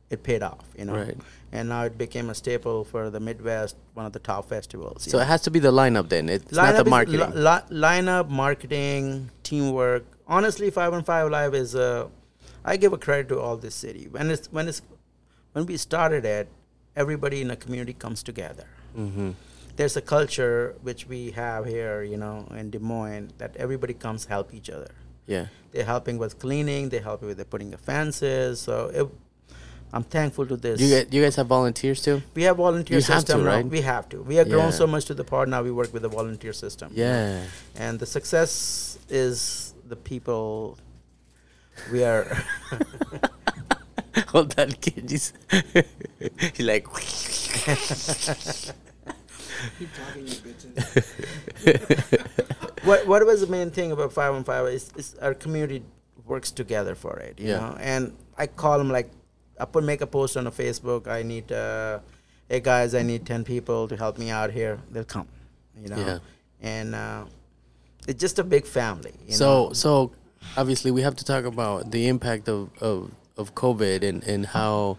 it 0.10 0.24
paid 0.24 0.44
off, 0.44 0.66
you 0.78 0.86
know. 0.86 0.96
Right. 0.96 1.18
And 1.52 1.70
now 1.70 1.84
it 1.84 1.98
became 1.98 2.30
a 2.30 2.36
staple 2.36 2.84
for 2.84 3.10
the 3.10 3.20
Midwest, 3.20 3.76
one 3.94 4.06
of 4.06 4.14
the 4.14 4.20
top 4.20 4.50
festivals. 4.50 5.04
So 5.04 5.18
know. 5.18 5.24
it 5.24 5.28
has 5.28 5.42
to 5.44 5.52
be 5.52 5.60
the 5.60 5.72
lineup 5.72 6.10
then. 6.10 6.30
It's 6.30 6.52
not 6.52 6.76
the 6.76 6.90
marketing. 6.90 7.20
li- 7.20 7.28
li- 7.36 7.70
lineup, 7.70 8.30
marketing, 8.30 9.30
teamwork. 9.44 10.06
Honestly, 10.28 10.70
Five 10.72 10.94
on 10.94 11.04
Five 11.04 11.30
Live 11.30 11.54
is 11.54 11.76
uh, 11.76 12.08
I 12.66 12.78
give 12.78 12.94
a 12.94 12.98
credit 12.98 13.30
to 13.30 13.40
all 13.40 13.58
this 13.58 13.76
city. 13.76 14.08
When 14.10 14.32
it's 14.32 14.52
when 14.52 14.68
it's 14.68 14.82
when 15.52 15.66
we 15.66 15.78
started 15.78 16.26
it, 16.26 16.50
everybody 16.96 17.42
in 17.42 17.50
the 17.50 17.56
community 17.56 17.94
comes 17.94 18.24
together 18.24 18.66
mm-hmm. 18.98 19.32
there's 19.76 19.98
a 19.98 20.02
culture 20.02 20.76
which 20.82 21.08
we 21.08 21.32
have 21.32 21.66
here, 21.66 22.04
you 22.04 22.18
know, 22.18 22.48
in 22.52 22.70
Des 22.70 22.80
Moines 22.80 23.32
that 23.38 23.56
everybody 23.58 23.94
comes 23.94 24.26
help 24.26 24.54
each 24.54 24.70
other. 24.70 24.92
Yeah. 25.26 25.48
They're 25.72 25.86
helping 25.86 26.18
with 26.18 26.40
cleaning. 26.40 26.90
They 26.90 27.00
help 27.00 27.22
with 27.22 27.38
the 27.38 27.46
putting 27.46 27.72
the 27.72 27.78
fences. 27.78 28.60
So 28.60 28.92
it, 28.94 29.08
I'm 29.96 30.04
thankful 30.04 30.46
to 30.48 30.58
this. 30.58 30.82
You 30.82 30.90
guys, 30.90 31.06
you 31.12 31.22
guys 31.22 31.36
have 31.36 31.48
volunteers 31.48 32.02
too? 32.02 32.22
we 32.34 32.44
have 32.44 32.58
volunteer 32.58 32.98
You 32.98 33.04
have 33.04 33.20
system 33.22 33.42
to, 33.42 33.46
right? 33.46 33.66
We 33.66 33.82
have 33.82 34.10
to. 34.10 34.22
We 34.24 34.36
have 34.38 34.50
grown 34.50 34.66
Yeah. 34.72 34.82
so 34.82 34.88
much 34.88 35.06
to 35.06 35.14
the 35.14 35.24
part 35.24 35.48
now. 35.50 35.62
We 35.62 35.72
work 35.72 35.94
with 35.94 36.02
the 36.02 36.10
volunteer 36.10 36.52
system. 36.54 36.92
Yeah. 36.96 37.44
And 37.76 38.00
the 38.00 38.08
success 38.08 38.98
is 39.08 39.74
the 39.88 39.96
people. 39.96 40.78
We 41.92 42.04
are. 42.04 42.26
Hold 44.30 44.52
that 44.54 44.82
kid. 44.82 45.10
He's, 45.12 45.32
he 46.56 46.64
like. 46.64 46.88
Keep 49.80 49.90
talking, 49.96 50.28
you 50.28 50.34
bitches. 50.44 50.76
what 52.84 53.08
what 53.08 53.26
was 53.26 53.40
the 53.42 53.48
main 53.48 53.70
thing 53.72 53.92
about 53.94 54.12
five 54.12 54.34
on 54.34 54.44
five 54.44 54.68
is, 54.68 54.92
is 54.98 55.16
our 55.22 55.34
community 55.34 55.84
works 56.26 56.52
together 56.52 56.96
for 56.96 57.18
it 57.20 57.40
you 57.40 57.50
Yeah. 57.50 57.60
know 57.60 57.78
and 57.80 58.14
i 58.38 58.46
call 58.48 58.78
them 58.78 58.90
like 58.92 59.10
i 59.60 59.66
put 59.66 59.84
make 59.84 60.02
a 60.02 60.08
post 60.08 60.38
on 60.38 60.48
a 60.48 60.52
facebook 60.52 61.08
i 61.08 61.22
need 61.24 61.52
uh 61.52 62.00
hey 62.50 62.60
guys 62.60 62.94
i 62.96 63.02
need 63.02 63.26
10 63.26 63.44
people 63.44 63.88
to 63.88 63.96
help 63.98 64.18
me 64.18 64.30
out 64.30 64.52
here 64.52 64.80
they'll 64.92 65.04
come 65.04 65.28
you 65.82 65.90
know 65.90 65.98
Yeah. 65.98 66.20
and 66.62 66.96
uh 66.96 67.26
it's 68.08 68.20
just 68.20 68.40
a 68.40 68.44
big 68.44 68.66
family 68.66 69.14
you 69.28 69.34
so 69.34 69.68
know? 69.68 69.74
so 69.74 70.12
obviously 70.58 70.92
we 70.92 71.02
have 71.02 71.16
to 71.16 71.26
talk 71.26 71.46
about 71.46 71.92
the 71.92 72.08
impact 72.08 72.48
of 72.50 72.70
of, 72.82 73.12
of 73.38 73.56
COVID 73.56 74.04
and 74.04 74.24
and 74.24 74.46
how. 74.46 74.98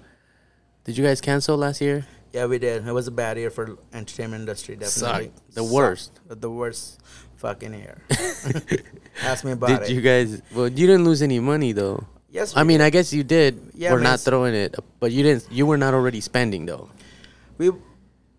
Did 0.85 0.99
you 0.99 1.05
guys 1.05 1.21
cancel 1.21 1.57
last 1.57 1.81
year? 1.81 2.07
Yeah, 2.33 2.47
we 2.47 2.59
did. 2.59 2.87
It 2.87 2.93
was 2.93 3.07
a 3.07 3.11
bad 3.13 3.39
year 3.39 3.51
for 3.51 3.79
entertainment 3.93 4.41
industry. 4.41 4.77
Definitely. 4.77 5.33
The 5.55 5.65
worst. 5.65 6.21
The 6.29 6.51
worst 6.51 7.01
fucking 7.37 7.73
year. 7.73 8.03
Ask 9.23 9.45
me 9.45 9.53
about 9.53 9.69
Did 9.69 9.83
it. 9.83 9.87
Did 9.87 9.95
you 9.95 10.01
guys? 10.03 10.43
Well, 10.55 10.69
you 10.69 10.87
didn't 10.87 11.05
lose 11.05 11.23
any 11.23 11.41
money 11.41 11.73
though. 11.73 12.05
Yes, 12.35 12.53
I 12.57 12.65
mean, 12.65 12.79
did. 12.79 12.85
I 12.87 12.91
guess 12.91 13.13
you 13.13 13.23
did. 13.23 13.71
Yeah, 13.75 13.93
We're 13.93 14.01
not 14.03 14.19
throwing 14.19 14.55
it, 14.55 14.75
but 14.99 15.13
you 15.13 15.23
didn't. 15.23 15.47
You 15.53 15.67
were 15.67 15.79
not 15.79 15.95
already 15.95 16.21
spending 16.21 16.67
though. 16.67 16.91
we 17.59 17.71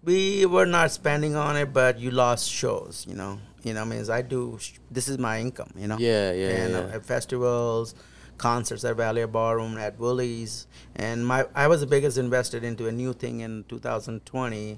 we 0.03 0.45
were 0.45 0.65
not 0.67 0.91
spending 0.91 1.35
on 1.35 1.55
it, 1.55 1.71
but 1.71 1.97
you 1.97 2.11
lost 2.11 2.49
shows. 2.49 3.05
You 3.07 3.15
know, 3.15 3.39
you 3.63 3.73
know. 3.73 3.85
Means 3.85 4.09
I 4.09 4.21
do. 4.21 4.57
sh- 4.59 4.73
This 4.91 5.07
is 5.07 5.17
my 5.17 5.39
income. 5.39 5.71
You 5.77 5.87
know. 5.87 5.97
Yeah, 5.97 6.31
yeah, 6.33 6.47
And 6.59 6.75
uh, 6.75 6.79
yeah. 6.89 6.95
at 6.95 7.05
festivals, 7.05 7.95
concerts 8.37 8.83
at 8.83 8.97
Valley 8.97 9.25
Ballroom, 9.25 9.77
at 9.77 9.97
Wooly's, 9.97 10.67
and 10.97 11.25
my 11.25 11.45
I 11.55 11.67
was 11.71 11.79
the 11.79 11.87
biggest 11.87 12.17
invested 12.17 12.65
into 12.65 12.87
a 12.87 12.91
new 12.91 13.13
thing 13.13 13.39
in 13.39 13.63
2020, 13.69 14.77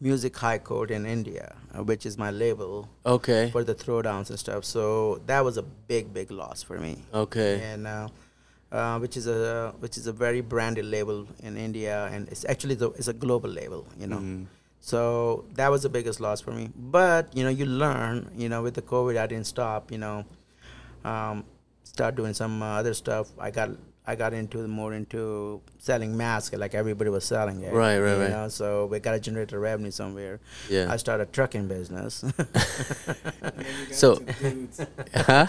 Music 0.00 0.34
High 0.36 0.58
Court 0.58 0.90
in 0.90 1.04
India, 1.04 1.54
uh, 1.76 1.84
which 1.84 2.06
is 2.06 2.16
my 2.16 2.30
label 2.30 2.88
Okay. 3.04 3.50
for 3.52 3.62
the 3.64 3.74
throwdowns 3.74 4.30
and 4.30 4.38
stuff. 4.38 4.64
So 4.64 5.20
that 5.26 5.44
was 5.44 5.58
a 5.58 5.62
big, 5.62 6.12
big 6.14 6.30
loss 6.30 6.62
for 6.62 6.78
me. 6.78 7.04
Okay. 7.12 7.60
And 7.62 7.86
uh, 7.86 8.08
uh, 8.76 8.96
which 9.02 9.16
is 9.20 9.26
a 9.26 9.72
which 9.84 9.96
is 10.00 10.06
a 10.06 10.12
very 10.24 10.42
branded 10.52 10.84
label 10.96 11.18
in 11.42 11.56
India, 11.56 11.96
and 12.12 12.28
it's 12.28 12.44
actually 12.52 12.76
the, 12.82 12.88
it's 13.00 13.08
a 13.08 13.16
global 13.24 13.50
label, 13.60 13.82
you 14.00 14.06
know. 14.12 14.18
Mhm. 14.20 14.46
So 14.80 15.00
that 15.58 15.68
was 15.74 15.82
the 15.82 15.92
biggest 15.98 16.20
loss 16.20 16.40
for 16.46 16.52
me. 16.58 16.64
But 16.96 17.34
you 17.36 17.42
know, 17.44 17.50
you 17.60 17.66
learn. 17.66 18.30
You 18.42 18.48
know, 18.52 18.60
with 18.66 18.74
the 18.80 18.82
COVID, 18.92 19.16
I 19.24 19.26
didn't 19.26 19.46
stop. 19.56 19.90
You 19.90 19.98
know, 20.04 20.16
um, 21.04 21.44
start 21.82 22.14
doing 22.20 22.34
some 22.34 22.62
uh, 22.62 22.78
other 22.80 22.94
stuff. 22.94 23.26
I 23.38 23.50
got 23.50 23.70
I 24.06 24.14
got 24.14 24.32
into 24.40 24.58
more 24.68 24.92
into 24.94 25.60
selling 25.78 26.16
masks, 26.16 26.54
like 26.54 26.74
everybody 26.78 27.10
was 27.10 27.24
selling 27.24 27.62
it. 27.66 27.72
Right, 27.74 27.98
right, 27.98 28.14
you 28.14 28.22
right. 28.22 28.30
Know? 28.30 28.48
So 28.48 28.86
we 28.86 29.00
got 29.00 29.12
to 29.18 29.20
generate 29.20 29.50
a 29.52 29.58
revenue 29.58 29.90
somewhere. 29.90 30.38
Yeah. 30.70 30.86
I 30.92 30.96
started 30.98 31.24
a 31.28 31.32
trucking 31.32 31.66
business. 31.66 32.22
And 33.42 33.52
then 33.58 33.66
you 33.80 33.86
got 33.86 33.94
So- 34.02 34.14
into 34.14 34.32
dudes. 34.34 34.80
huh? 35.14 35.46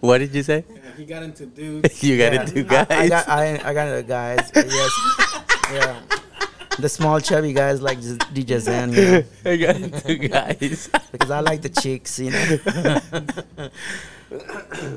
What 0.00 0.18
did 0.18 0.34
you 0.34 0.42
say? 0.42 0.64
He 0.96 1.04
got 1.04 1.22
into 1.22 1.44
dudes. 1.46 2.02
you 2.06 2.16
got 2.16 2.32
Yeah. 2.32 2.42
it, 2.42 2.48
two 2.48 2.60
I- 2.70 2.84
guys. 2.84 2.88
I, 2.90 3.08
got 3.08 3.28
I, 3.28 3.42
I 3.70 3.74
got 3.74 3.88
it, 3.88 4.08
guys. 4.08 4.50
yes. 4.54 4.92
Yeah. 5.72 6.00
The 6.78 6.88
small 6.88 7.20
chubby 7.20 7.52
guys 7.54 7.80
like 7.82 7.98
DJ 7.98 8.58
Zen, 8.60 8.92
you 8.92 9.02
know, 9.02 9.22
I 9.46 9.56
got 9.56 9.76
it, 9.80 10.04
two 10.06 10.16
guys. 10.28 10.88
because 11.10 11.30
I 11.30 11.40
like 11.40 11.62
the 11.62 11.70
chicks, 11.70 12.18
you 12.18 12.30
know. 12.30 13.70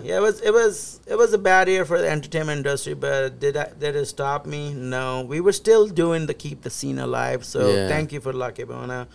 yeah, 0.04 0.18
it 0.18 0.22
was 0.22 0.42
it 0.42 0.52
was 0.54 1.00
it 1.08 1.16
was 1.18 1.34
a 1.34 1.38
bad 1.38 1.68
year 1.68 1.86
for 1.86 2.00
the 2.00 2.10
entertainment 2.10 2.58
industry, 2.58 2.94
but 2.96 3.40
did 3.40 3.56
I, 3.58 3.70
did 3.80 3.96
it 3.96 4.06
stop 4.08 4.46
me? 4.46 4.74
No, 4.74 5.22
we 5.24 5.40
were 5.40 5.54
still 5.54 5.88
doing 5.88 6.26
the 6.28 6.34
keep 6.34 6.62
the 6.62 6.70
scene 6.70 7.00
alive. 7.00 7.46
So 7.46 7.70
Yeah. 7.72 7.88
thank 7.88 8.12
you 8.12 8.20
for 8.22 8.34
Lucky 8.34 8.64
Bona, 8.66 9.08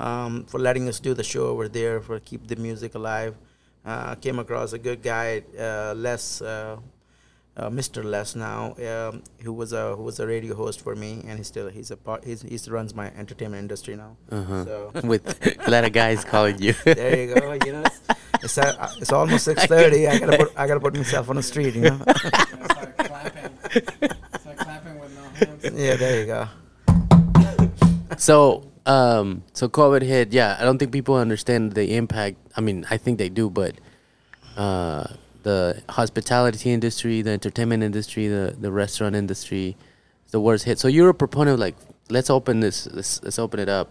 um, 0.00 0.44
for 0.44 0.58
letting 0.58 0.88
us 0.88 1.00
do 1.00 1.14
the 1.14 1.24
show 1.24 1.46
over 1.48 1.68
there 1.68 2.00
for 2.00 2.18
keep 2.20 2.46
the 2.48 2.56
music 2.56 2.94
alive. 2.94 3.34
Uh, 3.86 4.16
came 4.16 4.40
across 4.40 4.72
a 4.72 4.78
good 4.78 5.00
guy, 5.00 5.44
uh, 5.56 5.94
Les, 5.96 6.42
uh, 6.42 6.76
uh, 7.56 7.70
Mr. 7.70 8.04
Les 8.04 8.34
now, 8.34 8.74
um, 8.74 9.22
who 9.42 9.52
was 9.52 9.72
a 9.72 9.94
who 9.94 10.02
was 10.02 10.18
a 10.18 10.26
radio 10.26 10.54
host 10.56 10.80
for 10.80 10.96
me, 10.96 11.22
and 11.26 11.38
he's 11.38 11.46
still 11.46 11.68
he's 11.68 11.92
a 11.92 11.96
part 11.96 12.24
he's, 12.24 12.42
he's 12.42 12.68
runs 12.68 12.94
my 12.94 13.06
entertainment 13.14 13.60
industry 13.60 13.96
now. 13.96 14.16
Uh-huh. 14.30 14.64
So 14.64 14.90
With 15.04 15.24
a 15.66 15.70
lot 15.70 15.84
of 15.84 15.92
guys 15.92 16.24
calling 16.24 16.60
you. 16.60 16.72
there 16.84 17.28
you 17.28 17.34
go. 17.34 17.52
You 17.64 17.72
know, 17.74 17.82
it's 17.82 18.00
it's, 18.42 18.58
uh, 18.58 18.92
it's 18.98 19.12
almost 19.12 19.44
six 19.50 19.64
thirty. 19.66 20.06
I 20.06 20.18
gotta 20.18 20.36
put 20.36 20.52
I 20.56 20.66
gotta 20.66 20.80
put 20.80 20.94
myself 20.96 21.30
on 21.30 21.36
the 21.36 21.42
street. 21.42 21.76
You 21.76 21.82
know. 21.82 21.98
Start 21.98 22.98
clapping. 22.98 23.58
Start 24.40 24.56
clapping 24.58 24.98
with 24.98 25.14
no 25.14 25.46
hands. 25.46 25.64
yeah, 25.74 25.96
there 25.96 26.20
you 26.20 26.26
go. 26.26 26.48
so, 28.18 28.70
um, 28.86 29.42
so 29.52 29.68
COVID 29.68 30.02
hit. 30.02 30.32
Yeah, 30.32 30.56
I 30.58 30.64
don't 30.64 30.78
think 30.78 30.92
people 30.92 31.16
understand 31.16 31.72
the 31.72 31.96
impact. 31.96 32.38
I 32.56 32.60
mean, 32.60 32.86
I 32.90 32.96
think 32.96 33.18
they 33.18 33.28
do, 33.28 33.50
but 33.50 33.74
uh, 34.56 35.08
the 35.42 35.82
hospitality 35.88 36.72
industry, 36.72 37.22
the 37.22 37.32
entertainment 37.32 37.82
industry, 37.82 38.28
the 38.28 38.56
the 38.58 38.70
restaurant 38.70 39.16
industry, 39.16 39.76
the 40.30 40.40
worst 40.40 40.64
hit. 40.64 40.78
So 40.78 40.88
you're 40.88 41.10
a 41.10 41.14
proponent 41.14 41.54
of 41.54 41.60
like, 41.60 41.76
let's 42.08 42.30
open 42.30 42.60
this, 42.60 42.88
let's, 42.92 43.22
let's 43.22 43.38
open 43.38 43.60
it 43.60 43.68
up, 43.68 43.90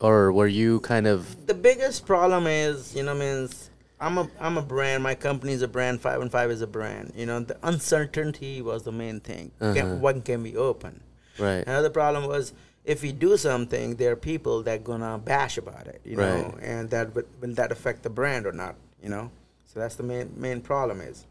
or 0.00 0.32
were 0.32 0.46
you 0.46 0.80
kind 0.80 1.06
of 1.06 1.46
The 1.46 1.54
biggest 1.54 2.06
problem 2.06 2.46
is, 2.46 2.94
you 2.94 3.02
know, 3.02 3.14
means 3.14 3.70
I'm 4.00 4.16
a 4.16 4.30
I'm 4.40 4.58
a 4.58 4.62
brand. 4.62 5.02
My 5.02 5.16
company 5.16 5.52
is 5.52 5.62
a 5.62 5.68
brand. 5.68 6.00
Five 6.00 6.22
and 6.22 6.30
Five 6.30 6.52
is 6.52 6.62
a 6.62 6.68
brand. 6.68 7.12
You 7.16 7.26
know, 7.26 7.40
the 7.40 7.58
uncertainty 7.64 8.62
was 8.62 8.84
the 8.84 8.92
main 8.92 9.18
thing. 9.18 9.50
Uh-huh. 9.60 9.74
Can, 9.74 10.00
when 10.00 10.22
can 10.22 10.42
we 10.44 10.56
open? 10.56 11.02
right? 11.40 11.64
Another 11.66 11.90
problem 11.90 12.26
was 12.26 12.52
if 12.90 13.02
we 13.02 13.12
do 13.12 13.36
something, 13.36 13.94
there 13.94 14.10
are 14.10 14.16
people 14.16 14.64
that 14.64 14.82
gonna 14.82 15.16
bash 15.16 15.56
about 15.58 15.86
it, 15.86 16.00
you 16.04 16.16
know, 16.16 16.58
and 16.60 16.90
that 16.90 17.14
will, 17.14 17.22
will 17.40 17.54
that 17.54 17.70
affect 17.70 18.02
the 18.02 18.10
brand 18.10 18.46
or 18.46 18.52
not, 18.52 18.74
you 19.00 19.08
know? 19.08 19.30
So 19.66 19.78
that's 19.78 19.94
the 19.94 20.02
main 20.02 20.32
main 20.36 20.60
problem 20.60 21.00
is, 21.00 21.24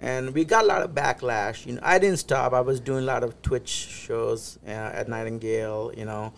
and 0.00 0.32
we 0.32 0.42
got 0.46 0.64
a 0.64 0.66
lot 0.66 0.80
of 0.80 0.92
backlash. 0.92 1.66
You 1.66 1.74
know, 1.74 1.82
I 1.82 1.98
didn't 1.98 2.20
stop. 2.20 2.54
I 2.54 2.62
was 2.62 2.80
doing 2.80 3.02
a 3.04 3.06
lot 3.14 3.22
of 3.22 3.30
Twitch 3.42 3.68
shows 3.68 4.58
uh, 4.66 4.70
at 5.00 5.06
Nightingale, 5.06 5.92
you 5.94 6.06
know, 6.06 6.32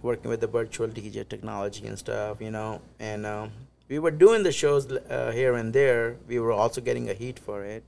working 0.00 0.30
with 0.30 0.40
the 0.40 0.46
virtual 0.46 0.86
DJ 0.86 1.28
technology 1.28 1.84
and 1.88 1.98
stuff, 1.98 2.40
you 2.40 2.52
know, 2.52 2.80
and 3.00 3.26
um, 3.26 3.50
we 3.88 3.98
were 3.98 4.12
doing 4.12 4.44
the 4.44 4.52
shows 4.52 4.92
uh, 4.92 5.32
here 5.32 5.54
and 5.54 5.72
there. 5.72 6.16
We 6.28 6.38
were 6.38 6.52
also 6.52 6.80
getting 6.80 7.10
a 7.10 7.14
heat 7.14 7.40
for 7.40 7.64
it, 7.64 7.82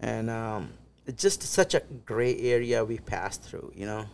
and 0.00 0.28
um, 0.30 0.72
it's 1.06 1.22
just 1.22 1.44
such 1.44 1.74
a 1.74 1.82
gray 2.04 2.36
area 2.40 2.84
we 2.84 2.98
passed 2.98 3.44
through, 3.44 3.70
you 3.76 3.86
know 3.86 4.06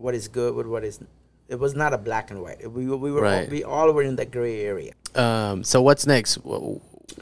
what 0.00 0.14
is 0.14 0.28
good 0.28 0.54
with 0.54 0.66
what 0.66 0.84
is 0.84 1.00
it 1.48 1.58
was 1.58 1.74
not 1.74 1.92
a 1.92 1.98
black 1.98 2.30
and 2.30 2.40
white 2.42 2.60
we, 2.76 2.86
we 2.86 3.10
were 3.10 3.24
all, 3.26 3.32
Right. 3.32 3.50
we 3.50 3.62
all 3.64 3.92
were 3.92 4.02
in 4.10 4.16
that 4.16 4.30
gray 4.30 4.60
area 4.72 4.92
Um, 5.14 5.64
so 5.64 5.82
what's 5.82 6.06
next? 6.06 6.38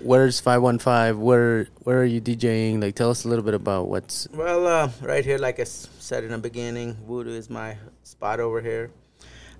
Where's 0.03 0.39
five 0.39 0.61
one 0.63 0.79
five? 0.79 1.17
Where 1.19 1.67
where 1.85 1.99
are 2.03 2.05
you 2.15 2.21
DJing? 2.21 2.81
Like, 2.83 2.95
tell 2.95 3.11
us 3.11 3.25
a 3.25 3.29
little 3.29 3.45
bit 3.45 3.55
about 3.55 3.89
what's. 3.89 4.29
well 4.33 4.67
uh, 4.67 4.91
right 5.03 5.25
here 5.25 5.39
like 5.39 5.59
I 5.59 5.65
said 6.09 6.25
in 6.25 6.31
the 6.31 6.39
beginning 6.39 6.95
voodoo 7.09 7.33
is 7.33 7.49
my 7.49 7.77
spot 8.05 8.39
over 8.41 8.61
here 8.61 8.91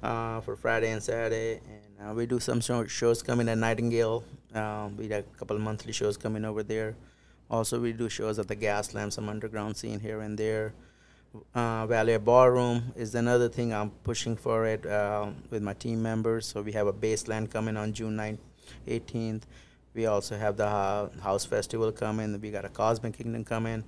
uh, 0.03 0.41
for 0.45 0.55
friday 0.57 0.91
and 0.93 1.03
saturday 1.03 1.61
and 1.75 1.93
uh, 2.11 2.15
we 2.15 2.27
do 2.27 2.39
some 2.39 2.61
show, 2.61 2.87
shows 2.87 3.23
coming 3.23 3.49
at 3.49 3.59
nightingale 3.59 4.23
um, 4.55 4.97
we 4.97 5.09
got 5.09 5.21
a 5.21 5.39
couple 5.39 5.57
of 5.57 5.63
monthly 5.63 5.93
shows 5.93 6.17
coming 6.17 6.45
over 6.45 6.63
there 6.63 6.95
also 7.51 7.81
we 7.81 7.93
do 7.93 8.09
shows 8.09 8.39
at 8.39 8.47
the 8.49 8.57
gaslamp 8.57 9.13
some 9.13 9.29
underground 9.29 9.77
scene 9.77 9.99
here 10.01 10.21
and 10.21 10.39
there 10.39 10.73
uh, 11.55 11.87
Val 11.87 12.09
Air 12.09 12.19
Ballroom 12.19 12.93
is 12.97 13.15
another 13.15 13.49
thing 13.49 13.73
I'm 13.73 13.91
pushing 13.91 14.37
for 14.37 14.67
it 14.67 14.87
um, 14.91 15.37
with 15.51 15.63
my 15.63 15.75
team 15.75 16.03
members. 16.03 16.47
So 16.47 16.63
we 16.63 16.73
have 16.73 16.87
a 16.87 16.93
baseline 16.93 17.51
coming 17.51 17.77
on 17.77 17.93
June 17.93 18.17
9th, 18.17 18.39
18th. 18.87 19.43
We 19.95 20.07
also 20.07 20.37
have 20.37 20.57
the 20.57 20.67
uh, 20.67 21.09
House 21.21 21.45
Festival 21.45 21.91
coming. 21.93 22.41
We 22.41 22.51
got 22.51 22.65
a 22.65 22.69
Cosmic 22.69 23.17
Kingdom 23.17 23.45
coming. 23.45 23.85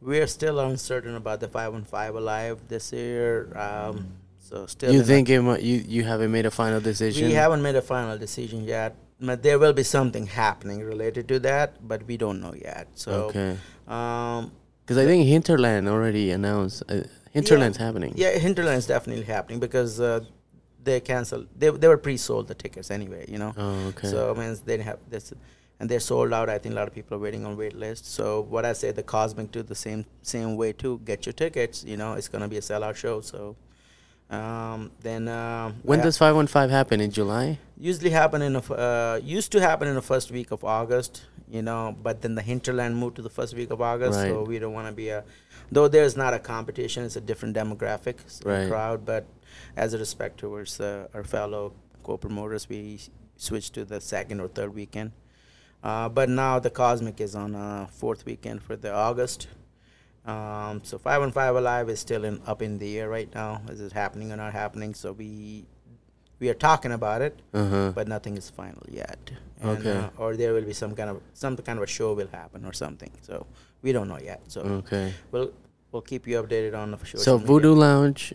We're 0.00 0.26
still 0.26 0.58
uncertain 0.60 1.14
about 1.14 1.40
the 1.40 1.48
515 1.48 2.16
Alive 2.16 2.58
this 2.68 2.92
year. 2.92 3.56
Um, 3.56 4.14
so 4.38 4.66
still. 4.66 4.92
You 4.92 5.00
in 5.00 5.04
think 5.04 5.28
it, 5.28 5.42
might- 5.42 5.62
you 5.62 5.76
you 5.86 6.04
haven't 6.04 6.32
made 6.32 6.46
a 6.46 6.50
final 6.50 6.80
decision? 6.80 7.28
we 7.28 7.34
haven't 7.34 7.62
made 7.62 7.76
a 7.76 7.82
final 7.82 8.18
decision 8.18 8.64
yet. 8.64 8.96
But 9.22 9.42
there 9.42 9.58
will 9.58 9.74
be 9.74 9.82
something 9.82 10.26
happening 10.26 10.80
related 10.80 11.28
to 11.28 11.38
that, 11.40 11.86
but 11.86 12.06
we 12.06 12.16
don't 12.16 12.40
know 12.40 12.54
yet. 12.54 12.88
So, 12.94 13.24
okay. 13.24 13.58
um, 13.86 14.50
Because 14.90 15.04
I 15.04 15.06
think 15.06 15.28
Hinterland 15.28 15.88
already 15.88 16.32
announced. 16.32 16.82
Uh, 16.88 17.02
Hinterland's 17.30 17.76
happening. 17.76 18.12
Yeah, 18.16 18.36
Hinterland's 18.36 18.88
definitely 18.88 19.22
happening 19.22 19.60
because 19.60 20.00
uh, 20.00 20.24
they 20.82 20.98
canceled. 20.98 21.46
They 21.56 21.70
they 21.70 21.86
were 21.86 21.96
pre-sold 21.96 22.48
the 22.48 22.56
tickets 22.56 22.90
anyway. 22.90 23.24
You 23.28 23.38
know. 23.38 23.52
Oh, 23.56 23.86
okay. 23.90 24.08
So 24.08 24.34
I 24.34 24.36
mean, 24.36 24.58
they 24.64 24.78
have 24.78 24.98
this, 25.08 25.32
and 25.78 25.88
they're 25.88 26.00
sold 26.00 26.32
out. 26.32 26.48
I 26.48 26.58
think 26.58 26.72
a 26.72 26.76
lot 26.76 26.88
of 26.88 26.94
people 26.94 27.16
are 27.16 27.20
waiting 27.20 27.46
on 27.46 27.56
wait 27.56 27.76
list. 27.76 28.04
So 28.04 28.40
what 28.40 28.64
I 28.64 28.72
say, 28.72 28.90
the 28.90 29.04
Cosmic 29.04 29.52
do 29.52 29.62
the 29.62 29.76
same 29.76 30.06
same 30.22 30.56
way 30.56 30.72
too. 30.72 31.00
Get 31.04 31.24
your 31.24 31.34
tickets. 31.34 31.84
You 31.84 31.96
know, 31.96 32.14
it's 32.14 32.26
gonna 32.26 32.48
be 32.48 32.56
a 32.56 32.60
sellout 32.60 32.96
show. 32.96 33.20
So. 33.20 33.54
Um, 34.30 34.92
then 35.00 35.26
um, 35.28 35.74
when 35.82 36.00
I- 36.00 36.04
does 36.04 36.16
five 36.18 36.36
one 36.36 36.46
five 36.46 36.70
happen 36.70 37.00
in 37.00 37.10
July? 37.10 37.58
usually 37.76 38.10
happen 38.10 38.42
in 38.42 38.56
f- 38.56 38.70
uh, 38.70 39.18
used 39.22 39.50
to 39.52 39.60
happen 39.60 39.88
in 39.88 39.94
the 39.94 40.02
first 40.02 40.30
week 40.30 40.50
of 40.50 40.62
August, 40.62 41.22
you 41.50 41.62
know, 41.62 41.96
but 42.02 42.20
then 42.22 42.34
the 42.34 42.42
hinterland 42.42 42.94
moved 42.96 43.16
to 43.16 43.22
the 43.22 43.30
first 43.30 43.54
week 43.56 43.70
of 43.70 43.80
August, 43.80 44.20
so 44.20 44.42
we 44.44 44.58
don't 44.58 44.74
want 44.74 44.86
to 44.86 44.92
be 44.92 45.08
a 45.08 45.24
though 45.72 45.88
there's 45.88 46.16
not 46.16 46.32
a 46.34 46.38
competition, 46.38 47.04
it's 47.04 47.16
a 47.16 47.20
different 47.20 47.56
demographic 47.56 48.16
Right. 48.44 48.68
crowd, 48.68 49.04
but 49.06 49.24
as 49.76 49.94
a 49.94 49.98
respect 49.98 50.38
towards 50.38 50.78
uh, 50.78 51.08
our 51.14 51.24
fellow 51.24 51.72
co-promoters, 52.04 52.68
we 52.68 53.00
switched 53.36 53.72
to 53.74 53.84
the 53.84 54.00
second 54.00 54.40
or 54.40 54.48
third 54.48 54.74
weekend. 54.74 55.12
Uh, 55.82 56.08
but 56.10 56.28
now 56.28 56.58
the 56.58 56.68
Cosmic 56.70 57.20
is 57.20 57.34
on 57.34 57.54
uh, 57.54 57.86
fourth 57.86 58.26
weekend 58.26 58.62
for 58.62 58.76
the 58.76 58.92
August. 58.92 59.48
Um, 60.26 60.82
so 60.84 60.98
five 60.98 61.22
and 61.22 61.32
five 61.32 61.56
alive 61.56 61.88
is 61.88 61.98
still 62.00 62.24
in 62.24 62.40
up 62.46 62.60
in 62.62 62.78
the 62.78 62.98
air 62.98 63.08
right 63.08 63.32
now. 63.34 63.62
Is 63.68 63.80
it 63.80 63.92
happening 63.92 64.30
or 64.32 64.36
not 64.36 64.52
happening? 64.52 64.94
So 64.94 65.12
we 65.12 65.64
we 66.38 66.48
are 66.48 66.54
talking 66.54 66.92
about 66.92 67.20
it, 67.22 67.38
Uh-huh. 67.52 67.92
but 67.94 68.08
nothing 68.08 68.36
is 68.36 68.48
final 68.50 68.82
yet. 68.88 69.30
And, 69.60 69.78
Okay. 69.78 69.96
uh, 69.96 70.08
or 70.16 70.36
there 70.36 70.52
will 70.54 70.64
be 70.64 70.72
some 70.72 70.94
kind 70.94 71.10
of 71.10 71.20
some 71.34 71.56
kind 71.56 71.78
of 71.78 71.82
a 71.82 71.86
show 71.86 72.12
will 72.14 72.28
happen 72.32 72.64
or 72.64 72.72
something. 72.72 73.10
So 73.22 73.46
we 73.82 73.92
don't 73.92 74.08
know 74.08 74.18
yet. 74.18 74.40
So 74.48 74.60
Okay. 74.60 75.12
we'll 75.32 75.50
we'll 75.92 76.02
keep 76.02 76.26
you 76.26 76.42
updated 76.42 76.74
on 76.76 76.90
the 76.92 77.04
show. 77.04 77.18
So 77.18 77.36
Voodoo 77.36 77.74
Lounge, 77.74 78.34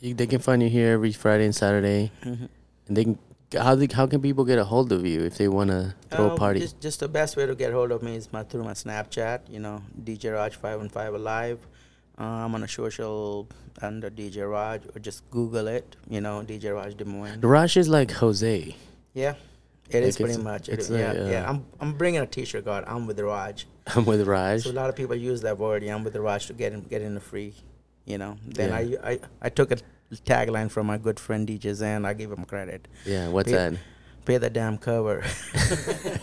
you, 0.00 0.14
they 0.14 0.26
can 0.26 0.40
find 0.40 0.62
you 0.62 0.68
here 0.68 0.92
every 0.92 1.12
Friday 1.12 1.44
and 1.44 1.54
Saturday, 1.54 2.12
Mhm. 2.24 2.48
and 2.86 2.96
they 2.96 3.04
can. 3.04 3.18
How 3.56 3.74
they, 3.74 3.88
how 3.92 4.06
can 4.06 4.20
people 4.20 4.44
get 4.44 4.58
a 4.58 4.64
hold 4.64 4.92
of 4.92 5.06
you 5.06 5.22
if 5.24 5.38
they 5.38 5.48
want 5.48 5.70
to 5.70 5.94
throw 6.10 6.26
a 6.26 6.30
Um, 6.32 6.36
party? 6.36 6.60
Just, 6.60 6.80
just 6.80 7.00
the 7.00 7.08
best 7.08 7.36
way 7.36 7.46
to 7.46 7.54
get 7.54 7.72
hold 7.72 7.92
of 7.92 8.02
me 8.02 8.14
is 8.14 8.30
my 8.32 8.42
through 8.42 8.64
my 8.64 8.72
Snapchat. 8.74 9.48
You 9.48 9.58
know, 9.60 9.82
DJ 10.04 10.34
Raj 10.34 10.56
five 10.56 10.78
one 10.78 10.90
five 10.90 11.14
alive. 11.14 11.58
Uh, 12.20 12.24
I'm 12.24 12.54
on 12.54 12.62
a 12.62 12.68
social 12.68 13.48
under 13.80 14.10
DJ 14.10 14.50
Raj, 14.50 14.82
or 14.94 14.98
just 15.00 15.28
Google 15.30 15.66
it. 15.68 15.96
You 16.10 16.20
know, 16.20 16.42
DJ 16.46 16.74
Raj 16.74 16.94
Des 16.96 17.04
Moines. 17.04 17.40
Raj 17.40 17.76
is 17.76 17.88
like 17.88 18.10
Jose. 18.10 18.76
Yeah, 19.14 19.34
it 19.88 20.02
is 20.02 20.20
Like 20.20 20.28
pretty 20.28 20.42
much. 20.42 20.68
It 20.68 20.86
yeah, 20.90 21.12
like, 21.12 21.16
yeah. 21.32 21.44
uh, 21.46 21.50
I'm 21.50 21.64
I'm 21.80 21.92
bringing 21.96 22.20
a 22.20 22.26
T-shirt. 22.26 22.66
God, 22.66 22.84
I'm 22.86 23.06
with 23.06 23.18
Raj. 23.20 23.66
I'm 23.86 24.04
with 24.04 24.26
Raj. 24.28 24.64
So 24.64 24.70
a 24.70 24.72
lot 24.72 24.90
of 24.90 24.96
people 24.96 25.16
use 25.16 25.40
that 25.40 25.56
word. 25.58 25.82
Yeah, 25.82 25.94
I'm 25.94 26.04
with 26.04 26.12
the 26.12 26.20
Raj 26.20 26.46
to 26.48 26.52
get 26.52 26.72
in, 26.74 26.82
get 26.82 27.00
in 27.00 27.14
the 27.14 27.20
free. 27.20 27.54
You 28.04 28.18
know. 28.18 28.36
Then 28.46 28.70
Yeah. 28.90 28.98
I, 29.02 29.10
I 29.12 29.20
I 29.42 29.48
took 29.48 29.70
a 29.70 29.78
tagline 30.16 30.70
from 30.70 30.86
my 30.86 30.98
good 30.98 31.20
friend 31.20 31.46
DJ 31.48 31.74
Zen. 31.74 32.04
I 32.04 32.14
give 32.14 32.30
him 32.32 32.44
credit. 32.44 32.88
Yeah, 33.04 33.28
what's 33.28 33.50
Yeah. 33.50 33.70
that? 33.70 33.78
Pay 34.24 34.38
the 34.38 34.50
damn 34.50 34.76
cover. 34.78 35.24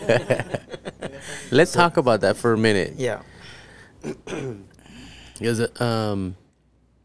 Let's 1.51 1.71
talk 1.73 1.97
about 1.97 2.21
that 2.21 2.38
for 2.38 2.53
a 2.53 2.57
minute. 2.57 2.93
yeah. 2.97 3.21
Because 5.38 5.81
um, 5.81 6.38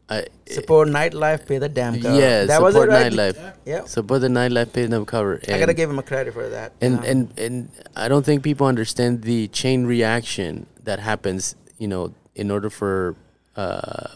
I 0.09 0.25
Support 0.49 0.87
nightlife. 0.87 1.45
Pay 1.45 1.57
the 1.57 1.67
damn 1.67 2.01
cover. 2.01 2.17
yeah, 2.17 2.45
that 2.45 2.61
was 2.61 2.75
it, 2.75 2.79
support 2.79 2.89
right? 2.89 3.11
nightlife. 3.11 3.53
Yeah. 3.65 3.83
Support 3.83 4.21
the 4.21 4.29
nightlife 4.29 4.71
pay 4.71 4.85
them 4.85 5.05
cover. 5.05 5.41
I 5.49 5.59
gotta 5.59 5.73
give 5.73 5.89
him 5.89 5.99
a 5.99 6.03
credit 6.03 6.33
for 6.33 6.47
that. 6.47 6.71
and 6.79 6.93
you 6.93 6.99
know? 7.01 7.05
and 7.07 7.39
and 7.39 7.71
I 7.95 8.07
don't 8.07 8.25
think 8.25 8.41
people 8.41 8.67
understand 8.67 9.23
the 9.23 9.49
chain 9.49 9.85
reaction 9.85 10.65
that 10.83 10.99
happens. 10.99 11.55
You 11.77 11.89
know, 11.89 12.13
in 12.35 12.51
order 12.51 12.69
for 12.69 13.17
uh, 13.57 14.15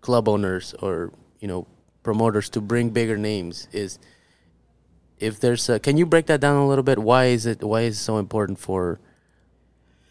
club 0.00 0.28
owners 0.28 0.74
or 0.82 1.12
you 1.38 1.46
know 1.46 1.68
promoters 2.10 2.48
to 2.50 2.60
bring 2.60 2.90
bigger 2.90 3.16
names, 3.18 3.66
is 3.72 3.98
if 5.18 5.40
there's 5.40 5.68
a, 5.68 5.78
can 5.80 5.96
you 5.96 6.06
break 6.06 6.26
that 6.26 6.40
down 6.40 6.56
a 6.56 6.66
little 6.68 6.84
bit? 6.84 6.98
Why 7.00 7.24
is 7.26 7.44
it 7.46 7.62
why 7.64 7.80
is 7.82 7.96
it 7.98 8.02
so 8.10 8.18
important 8.18 8.58
for 8.60 9.00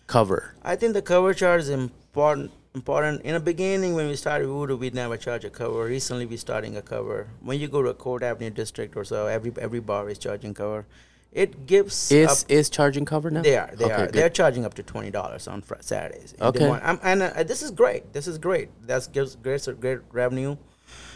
cover? 0.07 0.53
I 0.61 0.75
think 0.75 0.93
the 0.93 1.01
cover 1.01 1.33
charge 1.33 1.61
is 1.61 1.69
important. 1.69 2.51
Important 2.75 3.21
in 3.21 3.33
the 3.33 3.39
beginning 3.39 3.93
when 3.95 4.07
we 4.09 4.17
started 4.17 4.47
Voodoo, 4.47 4.75
we'd 4.75 4.93
never 4.93 5.15
charge 5.15 5.45
a 5.45 5.49
cover. 5.49 5.85
Recently, 5.85 6.25
we 6.25 6.35
starting 6.35 6.75
a 6.75 6.81
cover. 6.81 7.27
When 7.41 7.57
you 7.57 7.69
go 7.69 7.81
to 7.81 7.87
a 7.87 7.93
Court 7.93 8.21
Avenue 8.21 8.49
district 8.49 8.97
or 8.97 9.05
so, 9.05 9.27
every 9.27 9.53
every 9.67 9.79
bar 9.79 10.09
is 10.09 10.17
charging 10.17 10.53
cover. 10.53 10.85
It 11.31 11.65
gives 11.67 12.11
Is 12.11 12.27
up, 12.43 12.51
is 12.51 12.69
charging 12.69 13.05
cover 13.05 13.31
now? 13.31 13.41
they 13.43 13.55
are 13.57 13.71
they 13.79 13.85
Okay, 13.85 13.93
are 13.93 14.05
good. 14.07 14.15
they're 14.15 14.29
charging 14.41 14.65
up 14.65 14.73
to 14.73 14.83
twenty 14.83 15.09
dollars 15.19 15.47
on 15.47 15.61
Fri- 15.61 15.77
Saturdays. 15.91 16.35
Okay. 16.49 16.67
I'm- 16.69 16.99
and 17.03 17.23
uh, 17.23 17.43
this 17.43 17.61
is 17.63 17.71
great. 17.71 18.11
This 18.11 18.27
is 18.27 18.37
great. 18.37 18.67
That 18.91 19.07
gives 19.13 19.37
great 19.37 19.63
great 19.79 19.99
revenue, 20.11 20.57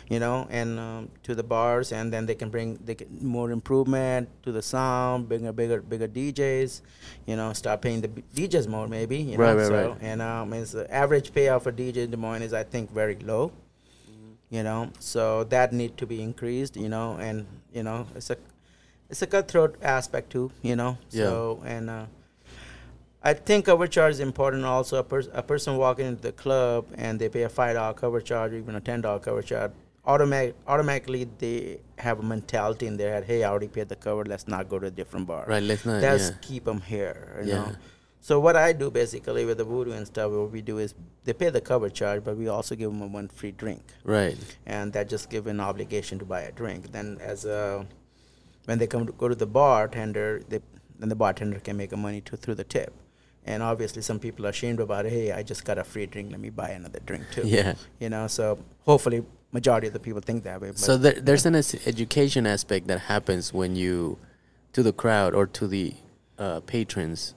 you 0.09 0.19
know, 0.19 0.47
and 0.49 0.79
um, 0.79 1.09
to 1.23 1.35
the 1.35 1.43
bars, 1.43 1.91
and 1.91 2.11
then 2.11 2.25
they 2.25 2.35
can 2.35 2.49
bring 2.49 2.79
they 2.83 2.95
can 2.95 3.07
more 3.21 3.51
improvement 3.51 4.27
to 4.43 4.51
the 4.51 4.61
sound, 4.61 5.29
bigger 5.29 5.51
bigger 5.51 5.81
bigger 5.81 6.07
DJs, 6.07 6.81
you 7.27 7.35
know, 7.35 7.53
start 7.53 7.81
paying 7.81 8.01
the 8.01 8.07
DJs 8.07 8.67
more 8.67 8.87
maybe, 8.87 9.17
you 9.17 9.37
know. 9.37 9.43
Right, 9.43 9.55
right, 9.55 9.67
so, 9.67 9.89
right. 9.89 9.97
And 10.01 10.21
um, 10.21 10.51
it's 10.53 10.71
the 10.71 10.91
average 10.93 11.31
payout 11.31 11.61
for 11.61 11.71
DJ 11.71 11.97
in 11.97 12.11
Des 12.11 12.17
Moines 12.17 12.41
is 12.41 12.53
I 12.53 12.63
think 12.63 12.91
very 12.91 13.15
low. 13.15 13.51
You 14.49 14.63
know, 14.63 14.89
so 14.99 15.43
that 15.45 15.73
need 15.73 15.95
to 15.97 16.07
be 16.07 16.23
increased. 16.23 16.75
You 16.75 16.89
know, 16.89 17.17
and 17.19 17.45
you 17.71 17.83
know 17.83 18.07
it's 18.15 18.31
a 18.31 18.37
it's 19.09 19.21
a 19.21 19.27
cutthroat 19.27 19.75
aspect 19.83 20.31
too. 20.31 20.51
You 20.63 20.75
know, 20.75 20.97
Yeah. 21.11 21.25
so 21.25 21.63
and. 21.65 21.89
Uh, 21.89 22.05
I 23.21 23.33
think 23.33 23.65
cover 23.65 23.85
charge 23.85 24.13
is 24.13 24.19
important 24.21 24.63
also. 24.63 24.97
A, 24.97 25.03
pers- 25.03 25.27
a 25.33 25.43
person 25.43 25.75
walking 25.75 26.05
into 26.05 26.21
the 26.21 26.31
club 26.31 26.85
and 26.95 27.19
they 27.19 27.27
pay 27.27 27.41
a 27.43 27.49
five 27.49 27.75
dollar 27.75 27.93
cover 27.93 28.21
charge, 28.21 28.53
or 28.53 28.55
even 28.55 28.75
a 28.75 28.79
ten 28.79 29.01
dollar 29.01 29.19
cover 29.19 29.41
charge, 29.41 29.71
automatic 30.13 30.55
automatically 30.73 31.21
they 31.43 31.79
have 32.07 32.19
a 32.19 32.23
mentality 32.23 32.85
in 32.91 32.97
their 32.97 33.11
head. 33.13 33.23
Hey, 33.31 33.43
I 33.43 33.49
already 33.49 33.67
paid 33.77 33.89
the 33.93 33.95
cover. 34.07 34.23
Let's 34.33 34.47
not 34.55 34.69
go 34.73 34.79
to 34.83 34.87
a 34.87 34.91
different 34.99 35.27
bar. 35.31 35.45
Right, 35.53 35.63
let's 35.71 35.85
not. 35.85 36.01
Let's 36.01 36.29
yeah. 36.29 36.35
keep 36.49 36.63
them 36.65 36.81
here. 36.93 37.19
You 37.43 37.49
Yeah. 37.51 37.55
know. 37.55 37.71
So 38.29 38.37
what 38.45 38.55
I 38.61 38.73
do 38.73 38.87
basically 38.91 39.43
with 39.49 39.59
the 39.59 39.63
voodoo 39.71 39.93
and 39.97 40.05
stuff, 40.05 40.31
what 40.31 40.51
we 40.51 40.61
do 40.61 40.77
is 40.85 40.93
they 41.25 41.33
pay 41.41 41.49
the 41.57 41.61
cover 41.61 41.89
charge, 41.99 42.23
but 42.25 42.35
we 42.41 42.47
also 42.55 42.75
give 42.75 42.89
them 42.91 43.13
one 43.19 43.27
free 43.29 43.51
drink, 43.61 43.81
Right. 44.03 44.37
and 44.65 44.91
that 44.95 45.07
just 45.13 45.29
give 45.29 45.47
an 45.47 45.61
obligation 45.69 46.19
to 46.19 46.25
buy 46.33 46.41
a 46.41 46.51
drink. 46.51 46.91
Then 46.91 47.07
as 47.33 47.45
a 47.45 47.85
when 48.65 48.77
they 48.79 48.87
come 48.87 49.05
to 49.05 49.13
go 49.13 49.27
to 49.33 49.35
the 49.43 49.47
bartender, 49.61 50.41
they 50.49 50.59
then 50.99 51.09
the 51.13 51.15
bartender 51.15 51.59
can 51.67 51.77
make 51.77 51.93
a 51.93 51.97
money 52.07 52.19
to 52.29 52.35
through 52.35 52.55
the 52.63 52.65
tip. 52.77 52.93
And 53.45 53.63
obviously, 53.63 54.01
some 54.01 54.19
people 54.19 54.45
are 54.45 54.49
ashamed 54.57 54.81
about 54.81 55.05
it. 55.05 55.13
Hey, 55.13 55.31
I 55.31 55.41
just 55.51 55.63
got 55.69 55.77
a 55.77 55.85
free 55.91 56.05
drink. 56.05 56.29
Let 56.31 56.41
me 56.47 56.49
buy 56.49 56.69
another 56.79 56.99
drink 57.09 57.23
too. 57.35 57.47
Yeah. 57.57 57.75
You 58.03 58.09
know, 58.09 58.27
so 58.27 58.45
hopefully, 58.89 59.23
majority 59.51 59.87
of 59.87 59.93
the 59.93 59.99
people 59.99 60.21
think 60.21 60.43
that 60.43 60.61
way. 60.61 60.69
But 60.69 60.77
So 60.79 60.97
there, 60.97 61.13
there's 61.19 61.45
an 61.45 61.55
education 61.55 62.45
aspect 62.45 62.87
that 62.87 62.99
happens 63.01 63.53
when 63.53 63.75
you, 63.75 64.17
to 64.73 64.83
the 64.83 64.93
crowd 64.93 65.33
or 65.33 65.47
to 65.47 65.67
the 65.67 65.93
uh, 66.37 66.59
patrons, 66.61 67.33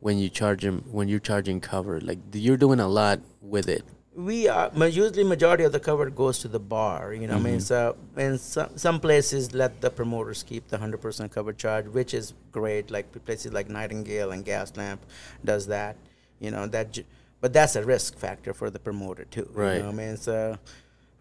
when 0.00 0.18
you 0.18 0.28
charge 0.28 0.62
them 0.62 0.84
when 0.90 1.08
you're 1.08 1.20
charging 1.20 1.60
cover. 1.60 2.00
Like 2.00 2.18
you're 2.32 2.56
doing 2.56 2.80
a 2.80 2.88
lot 2.88 3.20
with 3.40 3.68
it. 3.68 3.84
we 4.14 4.46
are 4.48 4.70
usually 4.88 5.24
majority 5.24 5.64
of 5.64 5.72
the 5.72 5.80
cover 5.80 6.10
goes 6.10 6.38
to 6.40 6.48
the 6.48 6.58
bar. 6.58 7.14
You 7.14 7.26
know, 7.28 7.36
I 7.36 7.38
mean, 7.38 7.58
Mhm. 7.58 7.62
so 7.62 7.96
and 8.16 8.38
some 8.40 8.70
some 8.76 8.98
places 9.00 9.54
let 9.54 9.80
the 9.80 9.90
promoters 9.90 10.42
keep 10.42 10.68
the 10.68 10.78
hundred 10.78 11.00
percent 11.00 11.30
cover 11.32 11.52
charge, 11.52 11.86
which 11.98 12.12
is 12.20 12.34
great. 12.50 12.90
Like 12.90 13.06
places 13.24 13.52
like 13.52 13.68
Nightingale 13.70 14.32
and 14.32 14.44
Gaslamp 14.44 14.98
does 15.44 15.66
that. 15.68 15.96
You 16.40 16.50
know 16.50 16.66
that, 16.66 16.92
j- 16.92 17.06
but 17.40 17.52
that's 17.52 17.74
a 17.76 17.84
risk 17.84 18.16
factor 18.18 18.52
for 18.52 18.68
the 18.70 18.78
promoter 18.88 19.24
too. 19.24 19.48
Right. 19.54 19.76
You 19.76 19.78
know, 19.84 19.86
what 19.86 20.02
I 20.02 20.04
mean, 20.04 20.16
so 20.16 20.58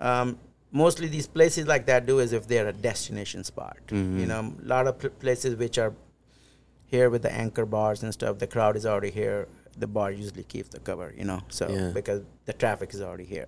um, 0.02 0.38
mostly 0.72 1.08
these 1.08 1.28
places 1.28 1.68
like 1.68 1.86
that 1.86 2.06
do 2.06 2.20
is 2.20 2.34
if 2.34 2.48
they're 2.48 2.68
a 2.68 2.74
destination 2.74 3.44
spot. 3.44 3.78
Mhm. 3.88 4.20
You 4.20 4.26
know, 4.26 4.54
a 4.64 4.68
lot 4.68 4.88
of 4.88 4.98
pl- 5.00 5.10
places 5.12 5.56
which 5.56 5.78
are 5.78 5.94
here 6.88 7.10
with 7.10 7.22
the 7.22 7.32
anchor 7.32 7.66
bars 7.66 8.04
and 8.04 8.12
stuff, 8.14 8.38
the 8.40 8.48
crowd 8.48 8.76
is 8.76 8.86
already 8.86 9.12
here. 9.12 9.48
The 9.78 9.88
bar 9.88 10.12
usually 10.12 10.44
keeps 10.44 10.70
the 10.70 10.80
cover, 10.80 11.14
you 11.18 11.24
know, 11.24 11.42
so 11.50 11.70
Yeah. 11.70 11.92
because 11.94 12.22
the 12.46 12.54
traffic 12.54 12.94
is 12.94 13.02
already 13.02 13.24
here. 13.26 13.48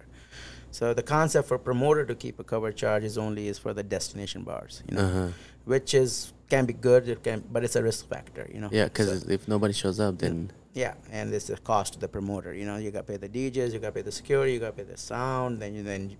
So 0.72 0.94
the 0.94 1.04
concept 1.04 1.48
for 1.48 1.58
promoter 1.58 2.06
to 2.06 2.16
keep 2.16 2.40
a 2.40 2.44
cover 2.44 2.72
charge 2.72 3.04
is 3.04 3.18
only 3.18 3.48
is 3.48 3.58
for 3.60 3.74
the 3.74 3.84
destination 3.84 4.44
bars, 4.44 4.82
you 4.90 4.96
know, 4.96 5.04
Uh-huh. 5.06 5.28
which 5.66 5.94
is 5.94 6.34
can 6.50 6.66
be 6.66 6.74
good, 6.74 7.08
it 7.10 7.24
can, 7.24 7.44
but 7.52 7.64
it's 7.64 7.76
a 7.76 7.84
risk 7.84 8.08
factor, 8.08 8.48
you 8.54 8.60
know. 8.62 8.70
Yeah, 8.72 8.86
because 8.86 9.24
So- 9.24 9.30
if 9.30 9.48
nobody 9.48 9.74
shows 9.74 10.00
up, 10.00 10.20
then 10.20 10.52
yeah, 10.74 10.94
and 11.12 11.34
it's 11.34 11.50
a 11.50 11.58
cost 11.58 11.94
to 11.94 12.00
the 12.00 12.08
promoter. 12.08 12.54
You 12.54 12.66
know, 12.66 12.78
you 12.78 12.92
got 12.92 13.06
to 13.08 13.12
pay 13.14 13.18
the 13.18 13.30
DJs, 13.30 13.74
you 13.74 13.80
got 13.80 13.88
to 13.88 13.94
pay 13.94 14.02
the 14.02 14.12
security, 14.12 14.54
you 14.54 14.60
got 14.60 14.76
to 14.78 14.84
pay 14.84 14.90
the 14.92 14.98
sound. 14.98 15.60
Then 15.62 15.74
you 15.76 15.84
then, 15.84 16.16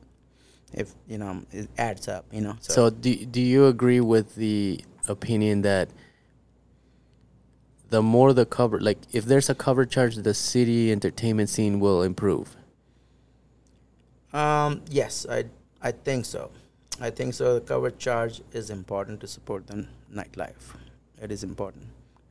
if 0.74 0.94
you 1.08 1.18
know, 1.18 1.44
it 1.52 1.70
adds 1.78 2.08
up. 2.08 2.26
You 2.32 2.42
know. 2.42 2.56
So 2.62 2.90
do 2.90 3.16
do 3.26 3.42
you 3.42 3.68
agree 3.68 4.02
with 4.02 4.36
the 4.36 4.84
opinion 5.08 5.62
that 5.64 5.90
the 7.90 8.02
more 8.02 8.34
the 8.34 8.46
cover, 8.46 8.80
like 8.80 8.98
if 9.12 9.26
there's 9.26 9.50
a 9.50 9.56
cover 9.56 9.86
charge, 9.86 10.16
the 10.16 10.34
city 10.34 10.92
entertainment 10.92 11.50
scene 11.50 11.80
will 11.80 12.02
improve? 12.02 12.56
Um, 14.34 14.82
yes, 14.90 15.26
I 15.30 15.46
I 15.82 15.92
think 15.92 16.26
so. 16.26 16.50
I 17.00 17.10
think 17.10 17.34
so. 17.34 17.56
The 17.56 17.62
cover 17.62 17.92
charge 17.92 18.42
is 18.52 18.70
important 18.70 19.20
to 19.22 19.28
support 19.28 19.68
the 19.68 19.88
nightlife. 20.14 20.74
It 21.22 21.32
is 21.32 21.44
important, 21.44 21.86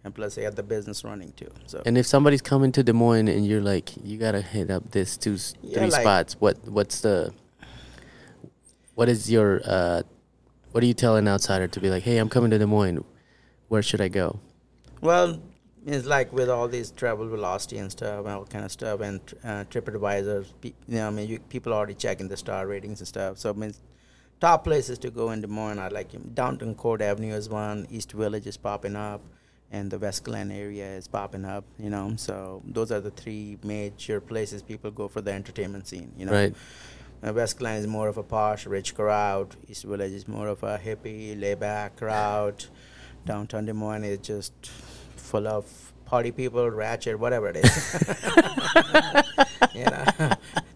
and 0.05 0.15
plus 0.15 0.35
they 0.35 0.43
have 0.43 0.57
the 0.57 0.63
business 0.63 1.05
running 1.05 1.33
too. 1.33 1.51
So 1.67 1.83
And 1.87 1.97
if 1.97 2.07
somebody's 2.07 2.43
coming 2.43 2.73
to 2.73 2.83
Des 2.83 2.93
Moines 2.93 3.29
and 3.29 3.47
you're 3.47 3.61
like, 3.63 3.93
you 4.05 4.19
gotta 4.19 4.41
hit 4.43 4.71
up 4.71 4.91
this 4.91 5.17
two, 5.17 5.37
Yeah, 5.63 5.79
three 5.79 5.91
like- 5.91 6.03
spots. 6.03 6.35
What 6.41 6.57
what's 6.69 7.01
the 7.03 7.33
what 8.95 9.09
is 9.09 9.31
your 9.31 9.61
uh, 9.65 10.03
what 10.73 10.81
do 10.81 10.87
you 10.87 10.95
tell 10.95 11.17
an 11.17 11.29
outsider 11.29 11.69
to 11.69 11.81
be 11.81 11.91
like? 11.91 12.03
Hey, 12.03 12.19
I'm 12.19 12.29
coming 12.29 12.51
to 12.51 12.59
Des 12.59 12.67
Moines. 12.67 13.05
Where 13.69 13.83
should 13.83 14.01
I 14.01 14.09
go? 14.09 14.41
Well, 15.01 15.41
it's 15.87 16.07
like 16.07 16.33
with 16.33 16.49
all 16.49 16.69
these 16.69 16.93
Travelocity 16.93 17.81
and 17.81 17.91
stuff, 17.91 18.21
and 18.21 18.29
all 18.29 18.45
kind 18.45 18.65
of 18.65 18.73
stuff, 18.73 19.01
and 19.01 19.21
uh, 19.45 19.65
TripAdvisor. 19.65 20.47
You 20.63 20.73
know, 20.89 21.09
I 21.09 21.11
mean, 21.11 21.29
you, 21.29 21.39
people 21.41 21.73
are 21.73 21.77
already 21.77 21.95
checking 21.95 22.29
the 22.29 22.37
star 22.37 22.67
ratings 22.67 23.01
and 23.01 23.09
stuff. 23.09 23.39
So, 23.39 23.51
I 23.51 23.53
mean, 23.53 23.75
top 24.41 24.65
places 24.65 24.99
to 25.01 25.11
go 25.11 25.31
in 25.31 25.41
Des 25.41 25.49
Moines 25.49 25.79
are 25.79 25.91
like 25.91 26.15
um, 26.15 26.31
Downtown 26.35 26.75
Court 26.75 27.03
Avenue 27.03 27.35
is 27.35 27.49
one, 27.49 27.87
East 27.91 28.13
Village 28.13 28.47
is 28.47 28.57
popping 28.57 28.97
up, 28.97 29.23
and 29.73 29.91
the 29.91 29.99
West 29.99 30.25
Glen 30.25 30.53
area 30.53 30.89
is 30.89 31.09
popping 31.09 31.45
up. 31.45 31.65
You 31.79 31.91
know, 31.91 32.15
so 32.17 32.63
those 32.65 32.93
are 32.93 33.01
the 33.01 33.11
three 33.11 33.59
major 33.65 34.21
places 34.21 34.63
people 34.63 34.91
go 34.91 35.09
for 35.09 35.21
the 35.21 35.33
entertainment 35.33 35.89
scene. 35.89 36.13
You 36.17 36.27
know, 36.27 36.33
Right. 36.33 36.55
Uh, 37.27 37.33
West 37.33 37.59
Glen 37.59 37.77
is 37.77 37.87
more 37.87 38.09
of 38.09 38.17
a 38.17 38.23
posh, 38.23 38.67
rich 38.67 38.95
crowd. 38.95 39.57
East 39.69 39.85
Village 39.85 40.13
is 40.13 40.27
more 40.29 40.49
of 40.49 40.63
a 40.63 40.79
hippie, 40.79 41.41
laid-back 41.41 41.97
crowd. 41.97 42.65
Downtown 43.25 43.67
Des 43.67 43.73
Moines 43.73 44.05
is 44.05 44.19
just 44.19 44.53
full 45.17 45.47
of 45.47 45.93
party 46.05 46.33
people, 46.33 46.69
ratchet, 46.71 47.19
whatever 47.19 47.49
it 47.49 47.57
is. 47.57 47.95
you 49.75 49.85
know, 49.85 50.05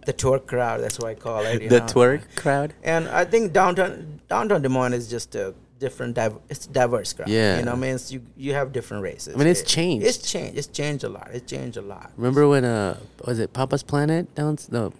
the 0.06 0.12
twerk 0.12 0.46
crowd. 0.46 0.80
That's 0.80 0.98
what 0.98 1.08
I 1.08 1.14
call 1.14 1.44
it. 1.44 1.68
The 1.68 1.80
know. 1.80 1.86
twerk 1.86 2.22
crowd. 2.36 2.74
And 2.82 3.08
I 3.08 3.24
think 3.24 3.52
downtown 3.52 4.20
downtown 4.28 4.62
Des 4.62 4.68
Moines 4.68 4.92
is 4.94 5.08
just 5.08 5.34
a 5.34 5.54
different. 5.78 6.14
Div- 6.14 6.38
it's 6.48 6.66
diverse 6.66 7.12
crowd. 7.12 7.28
Yeah. 7.28 7.58
you 7.58 7.64
know, 7.64 7.74
means 7.76 8.12
you 8.12 8.22
you 8.36 8.54
have 8.54 8.72
different 8.72 9.02
races. 9.02 9.34
I 9.34 9.38
mean, 9.38 9.48
it's 9.48 9.62
It- 9.62 9.66
changed. 9.66 10.06
It's 10.06 10.18
changed. 10.18 10.56
It's 10.58 10.68
changed 10.68 11.04
a 11.04 11.08
lot. 11.08 11.30
It's 11.32 11.50
changed 11.50 11.76
a 11.76 11.82
lot. 11.82 12.12
Remember 12.16 12.48
when 12.48 12.64
uh 12.64 12.98
was 13.24 13.38
it 13.40 13.52
Papa's 13.52 13.82
Planet 13.82 14.32
down 14.36 14.58
no 14.70 14.92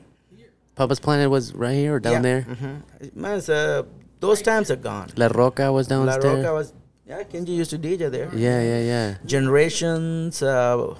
Papa's 0.76 1.00
Planet 1.00 1.30
was 1.30 1.54
right 1.54 1.74
here 1.74 1.94
or 1.94 2.00
down 2.00 2.22
there? 2.22 2.42
Mm-hmm. 2.42 3.20
Man, 3.20 3.40
uh, 3.48 3.82
those 4.20 4.42
times 4.42 4.70
are 4.70 4.76
gone. 4.76 5.10
La 5.16 5.26
Roca 5.28 5.72
was 5.72 5.86
down 5.88 6.06
there. 6.06 6.20
La. 6.20 6.32
Roca 6.32 6.52
was 6.54 6.72
yeah. 7.06 7.22
Kenji 7.22 7.48
used 7.56 7.70
to 7.70 7.78
DJ 7.78 8.10
there. 8.10 8.30
yeah, 8.34 8.60
yeah, 8.62 8.80
yeah. 8.80 9.14
Generations, 9.24 10.42
uh, 10.42 10.94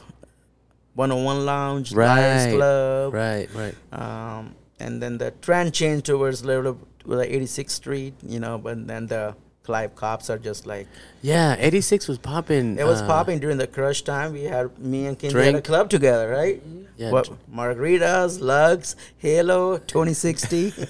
101 0.94 1.44
Lounge, 1.44 1.92
Lions 1.92 2.46
Right. 2.46 2.56
Club, 2.56 3.12
Right, 3.14 3.48
right. 3.54 3.74
um, 3.92 4.54
and 4.80 5.02
then 5.02 5.18
the 5.18 5.30
trend 5.42 5.74
changed 5.74 6.06
towards 6.06 6.44
little 6.44 6.78
like 7.04 7.28
86th 7.30 7.70
Street, 7.70 8.14
you 8.26 8.40
know. 8.40 8.56
But 8.58 8.86
then 8.86 9.08
the 9.08 9.36
Clive 9.66 9.94
Cops 9.96 10.30
are 10.30 10.38
just 10.38 10.64
like 10.66 10.86
Yeah, 11.22 11.56
86 11.58 12.06
was 12.08 12.18
popping. 12.18 12.78
it 12.78 12.84
was 12.86 13.02
uh, 13.02 13.06
popping 13.06 13.40
during 13.40 13.58
the 13.58 13.66
crush 13.66 14.02
time. 14.02 14.32
We 14.32 14.44
had 14.44 14.78
me 14.78 15.06
and 15.06 15.18
Kenji 15.18 15.44
had 15.44 15.54
a 15.56 15.60
club 15.60 15.90
together, 15.90 16.30
right? 16.30 16.62
Yeah, 16.96 17.10
what 17.10 17.28
margaritas, 17.52 18.40
lugs, 18.40 18.94
Halo, 19.18 19.78
2060, 19.78 20.72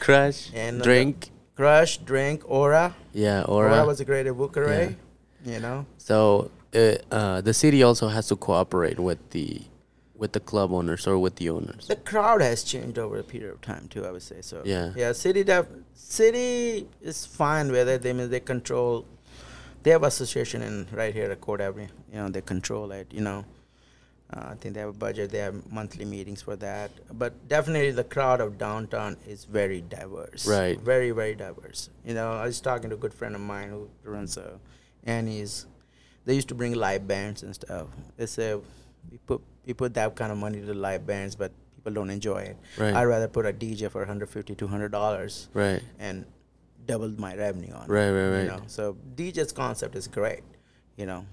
Crush, 0.00 0.50
and 0.54 0.80
uh, 0.80 0.84
drink. 0.84 1.30
Crush, 1.54 1.98
drink, 1.98 2.42
Aura. 2.46 2.94
Yeah, 3.12 3.42
Aura, 3.42 3.70
Aura. 3.76 3.86
was 3.86 4.00
a 4.00 4.04
great 4.04 4.26
Bucare, 4.26 4.96
you 5.44 5.60
know. 5.60 5.86
So 5.98 6.50
uh, 6.74 6.94
uh, 7.10 7.40
the 7.42 7.52
city 7.54 7.82
also 7.82 8.08
has 8.08 8.26
to 8.28 8.36
cooperate 8.36 8.98
with 8.98 9.18
the 9.30 9.60
with 10.22 10.30
the 10.30 10.38
club 10.38 10.72
owners 10.72 11.04
or 11.08 11.18
with 11.18 11.34
the 11.34 11.50
owners. 11.50 11.88
The 11.88 11.96
crowd 11.96 12.40
has 12.42 12.62
changed 12.62 12.96
over 12.96 13.18
a 13.18 13.24
period 13.24 13.50
of 13.50 13.60
time 13.60 13.88
too. 13.88 14.06
I 14.06 14.12
would 14.12 14.22
say 14.22 14.40
so. 14.40 14.62
Yeah. 14.64 14.92
Yeah. 14.94 15.10
City 15.10 15.42
def- 15.42 15.66
city 15.94 16.86
is 17.02 17.26
fine 17.26 17.72
with 17.72 17.88
it. 17.88 18.02
They 18.02 18.12
mean 18.12 18.30
they 18.30 18.38
control. 18.38 19.04
They 19.82 19.90
have 19.90 20.04
association 20.04 20.62
in 20.62 20.86
right 20.92 21.12
here 21.12 21.28
at 21.32 21.40
Court 21.40 21.60
Avenue. 21.60 21.88
You 22.12 22.18
know 22.20 22.28
they 22.28 22.40
control 22.40 22.92
it. 22.92 23.08
You 23.12 23.22
know. 23.22 23.44
Uh, 24.32 24.50
I 24.52 24.54
think 24.54 24.74
they 24.74 24.80
have 24.80 24.90
a 24.90 25.00
budget. 25.06 25.30
They 25.32 25.40
have 25.48 25.56
monthly 25.70 26.04
meetings 26.04 26.40
for 26.40 26.54
that. 26.56 26.90
But 27.12 27.48
definitely, 27.48 27.90
the 27.90 28.04
crowd 28.04 28.40
of 28.40 28.56
downtown 28.56 29.16
is 29.28 29.44
very 29.44 29.80
diverse. 29.82 30.46
Right. 30.46 30.80
Very, 30.80 31.10
very 31.10 31.34
diverse. 31.34 31.90
You 32.06 32.14
know, 32.14 32.32
I 32.32 32.46
was 32.46 32.60
talking 32.60 32.88
to 32.90 32.96
a 32.96 32.98
good 32.98 33.12
friend 33.12 33.34
of 33.34 33.42
mine 33.42 33.68
who 33.68 33.90
runs 34.04 34.38
uh, 34.38 34.56
Annie's. 35.04 35.66
They 36.24 36.34
used 36.34 36.48
to 36.48 36.54
bring 36.54 36.72
live 36.72 37.06
bands 37.06 37.42
and 37.42 37.54
stuff. 37.54 37.88
They 38.16 38.24
say 38.24 38.54
we 39.10 39.18
put 39.26 39.42
we 39.66 39.72
put 39.74 39.94
that 39.94 40.14
kind 40.16 40.32
of 40.32 40.38
money 40.38 40.60
to 40.60 40.74
live 40.74 41.06
bands, 41.06 41.34
but 41.36 41.52
people 41.76 41.92
don't 41.92 42.10
enjoy 42.10 42.38
it. 42.38 42.56
Right. 42.78 42.94
I'd 42.94 43.04
rather 43.04 43.28
put 43.28 43.46
a 43.46 43.52
DJ 43.52 43.90
for 43.90 44.00
150 44.00 44.54
200 44.54 44.90
dollars 44.92 45.48
Right. 45.54 45.82
and 45.98 46.24
double 46.86 47.08
my 47.10 47.36
revenue 47.36 47.72
on 47.72 47.84
it. 47.84 47.88
Right, 47.88 48.10
right, 48.10 48.26
You 48.26 48.36
right. 48.38 48.46
know? 48.48 48.62
So 48.66 48.96
DJ's 49.14 49.52
concept 49.52 49.94
is 49.96 50.08
great. 50.08 50.42
You 50.96 51.06
know, 51.06 51.24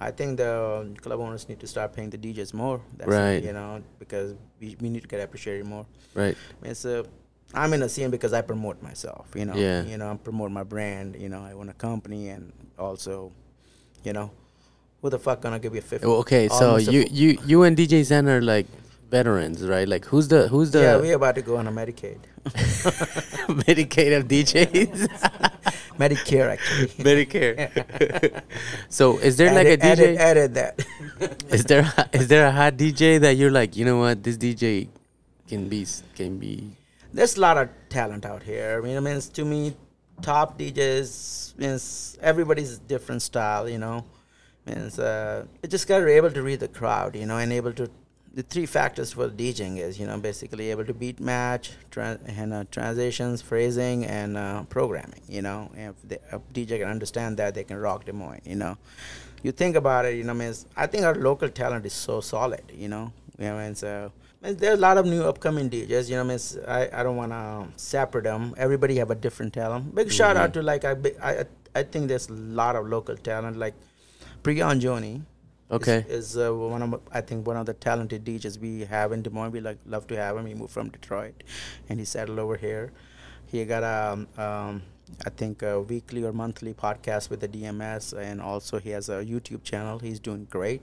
I 0.00 0.10
think 0.10 0.36
the 0.36 0.94
club 1.00 1.20
owners 1.20 1.48
need 1.48 1.58
to 1.60 1.66
start 1.66 1.92
paying 1.94 2.10
the 2.10 2.18
DJs 2.18 2.52
more. 2.54 2.80
That's 2.96 3.10
it, 3.10 3.14
Right. 3.14 3.42
you 3.42 3.52
know, 3.52 3.82
because 3.98 4.34
we, 4.60 4.76
we 4.80 4.88
need 4.90 5.02
to 5.02 5.08
get 5.08 5.20
appreciated 5.20 5.64
more. 5.66 5.86
Right. 6.14 6.36
It's 6.62 6.84
a, 6.84 7.04
I'm 7.54 7.72
in 7.72 7.82
a 7.82 7.88
scene 7.88 8.10
because 8.10 8.32
I 8.32 8.42
promote 8.42 8.82
myself. 8.82 9.28
You 9.34 9.46
know. 9.46 9.54
Yeah. 9.54 9.82
You 9.84 9.96
know, 9.96 10.12
I 10.12 10.16
promote 10.16 10.50
my 10.50 10.64
brand. 10.64 11.16
You 11.16 11.28
know, 11.30 11.42
I 11.42 11.52
own 11.52 11.68
a 11.70 11.74
company 11.74 12.28
and 12.28 12.52
also, 12.78 13.32
you 14.04 14.12
know, 14.12 14.30
who 15.04 15.10
the 15.10 15.18
fuck 15.18 15.42
gonna 15.42 15.58
give 15.58 15.74
you 15.74 15.82
fifty? 15.82 16.06
Well, 16.06 16.16
Okay, 16.24 16.48
so 16.48 16.54
almost 16.54 16.88
a 16.88 16.92
you 16.92 17.02
fu- 17.04 17.14
you 17.14 17.38
you 17.44 17.62
and 17.62 17.76
DJ 17.76 18.02
Zen 18.02 18.26
are 18.26 18.40
like 18.40 18.64
veterans, 19.10 19.60
right? 19.62 19.86
Like 19.86 20.06
who's 20.06 20.28
the 20.28 20.48
who's 20.48 20.70
the 20.70 20.80
yeah, 20.80 20.96
we're 20.96 21.16
about 21.16 21.34
to 21.34 21.42
go 21.42 21.58
on 21.58 21.66
a 21.66 21.70
Medicaid, 21.70 22.20
Medicaid 23.68 24.16
of 24.16 24.24
DJs? 24.26 24.96
Medicare 26.00 26.48
actually. 26.56 26.88
Medicare. 27.08 28.42
so 28.88 29.18
is 29.18 29.36
there 29.36 29.52
like 29.52 29.66
a 29.66 29.76
DJ? 29.76 30.16
Edit, 30.16 30.18
edit 30.18 30.54
that. 30.54 30.86
Is 31.50 31.64
there 31.64 31.84
is 32.14 32.28
there 32.28 32.46
a 32.46 32.50
hot 32.50 32.78
DJ 32.78 33.20
that 33.20 33.36
you're 33.36 33.52
like, 33.52 33.76
you 33.76 33.84
know 33.84 33.98
what, 33.98 34.22
this 34.22 34.38
DJ 34.38 34.88
can 35.46 35.68
be 35.68 35.86
can 36.16 36.38
be 36.38 36.70
There's 37.12 37.36
a 37.36 37.42
lot 37.42 37.58
of 37.58 37.68
talent 37.90 38.24
out 38.24 38.42
here. 38.42 38.80
I 38.80 38.80
mean, 38.80 38.96
I 38.96 39.00
mean, 39.00 39.20
to 39.20 39.44
me, 39.44 39.74
top 40.22 40.58
DJs 40.58 41.58
means 41.58 42.16
everybody's 42.22 42.78
different 42.78 43.20
style. 43.20 43.68
You 43.68 43.78
know, 43.78 44.04
means 44.66 44.98
uh, 44.98 45.46
you 45.62 45.68
just 45.68 45.86
gotta 45.86 46.04
be 46.04 46.12
able 46.12 46.30
to 46.30 46.42
read 46.42 46.60
the 46.60 46.68
crowd. 46.68 47.16
You 47.16 47.26
know, 47.26 47.38
and 47.38 47.52
able 47.52 47.72
to. 47.74 47.90
The 48.32 48.42
three 48.42 48.66
factors 48.66 49.12
for 49.12 49.28
DJing 49.28 49.78
is, 49.78 49.96
you 49.96 50.08
know, 50.08 50.18
basically 50.18 50.72
able 50.72 50.84
to 50.86 50.92
beat 50.92 51.20
match, 51.20 51.70
tran 51.92 52.18
and 52.26 52.52
uh, 52.52 52.64
transitions, 52.68 53.40
phrasing, 53.40 54.04
and 54.04 54.36
uh, 54.36 54.64
programming. 54.64 55.20
You 55.28 55.42
know, 55.42 55.70
and 55.76 55.94
if 55.94 56.08
the, 56.08 56.36
a 56.36 56.40
DJ 56.52 56.80
can 56.80 56.88
understand 56.88 57.36
that, 57.36 57.54
they 57.54 57.62
can 57.62 57.76
rock 57.76 58.06
Des 58.06 58.12
Moines. 58.12 58.40
You 58.44 58.56
know, 58.56 58.76
you 59.44 59.52
think 59.52 59.76
about 59.76 60.04
it, 60.06 60.16
you 60.16 60.24
know, 60.24 60.34
means 60.34 60.66
I 60.76 60.88
think 60.88 61.04
our 61.04 61.14
local 61.14 61.48
talent 61.48 61.86
is 61.86 61.92
so 61.92 62.20
solid. 62.20 62.64
You 62.74 62.88
know, 62.88 63.12
you 63.38 63.44
know, 63.44 63.58
and 63.58 63.78
so. 63.78 64.10
means 64.42 64.56
There's 64.56 64.78
a 64.78 64.82
lot 64.82 64.98
of 64.98 65.06
new 65.06 65.22
upcoming 65.22 65.70
DJs, 65.70 66.10
you 66.10 66.16
know. 66.16 66.24
Means 66.24 66.58
I, 66.66 66.88
I 66.92 67.02
don't 67.04 67.16
want 67.16 67.30
to 67.30 67.66
separate 67.76 68.24
them. 68.24 68.52
Everybody 68.56 68.96
have 68.96 69.12
a 69.12 69.14
different 69.14 69.52
talent. 69.54 69.94
Big 69.94 70.10
shout 70.10 70.36
out 70.36 70.54
to 70.54 70.62
like 70.62 70.84
I, 70.84 70.96
I 71.22 71.44
I 71.76 71.82
think 71.84 72.08
there's 72.08 72.28
a 72.28 72.32
lot 72.32 72.74
of 72.74 72.88
local 72.88 73.16
talent 73.16 73.58
like 73.58 73.74
Priyan 74.44 74.78
Joni. 74.80 75.22
Okay. 75.70 76.04
Is, 76.08 76.36
is 76.36 76.38
uh, 76.38 76.54
one 76.54 76.82
of 76.82 77.00
I 77.10 77.20
think 77.22 77.46
one 77.46 77.56
of 77.56 77.66
the 77.66 77.72
talented 77.74 78.24
DJs 78.24 78.58
we 78.60 78.84
have 78.84 79.10
in 79.12 79.22
Des 79.22 79.30
Moines. 79.30 79.50
We 79.50 79.60
like 79.60 79.78
love 79.86 80.06
to 80.08 80.16
have 80.16 80.36
him. 80.36 80.46
He 80.46 80.54
moved 80.54 80.72
from 80.72 80.90
Detroit, 80.90 81.42
and 81.88 81.98
he 81.98 82.04
settled 82.04 82.38
over 82.38 82.56
here. 82.56 82.92
He 83.46 83.64
got 83.64 83.82
a 83.82 84.12
um, 84.12 84.28
um, 84.44 84.82
I 85.26 85.30
think 85.30 85.62
a 85.62 85.80
weekly 85.80 86.22
or 86.22 86.32
monthly 86.32 86.74
podcast 86.74 87.30
with 87.30 87.40
the 87.40 87.48
DMS, 87.48 88.12
and 88.16 88.40
also 88.40 88.78
he 88.78 88.90
has 88.90 89.08
a 89.08 89.24
YouTube 89.24 89.64
channel. 89.64 89.98
He's 89.98 90.20
doing 90.20 90.46
great, 90.50 90.82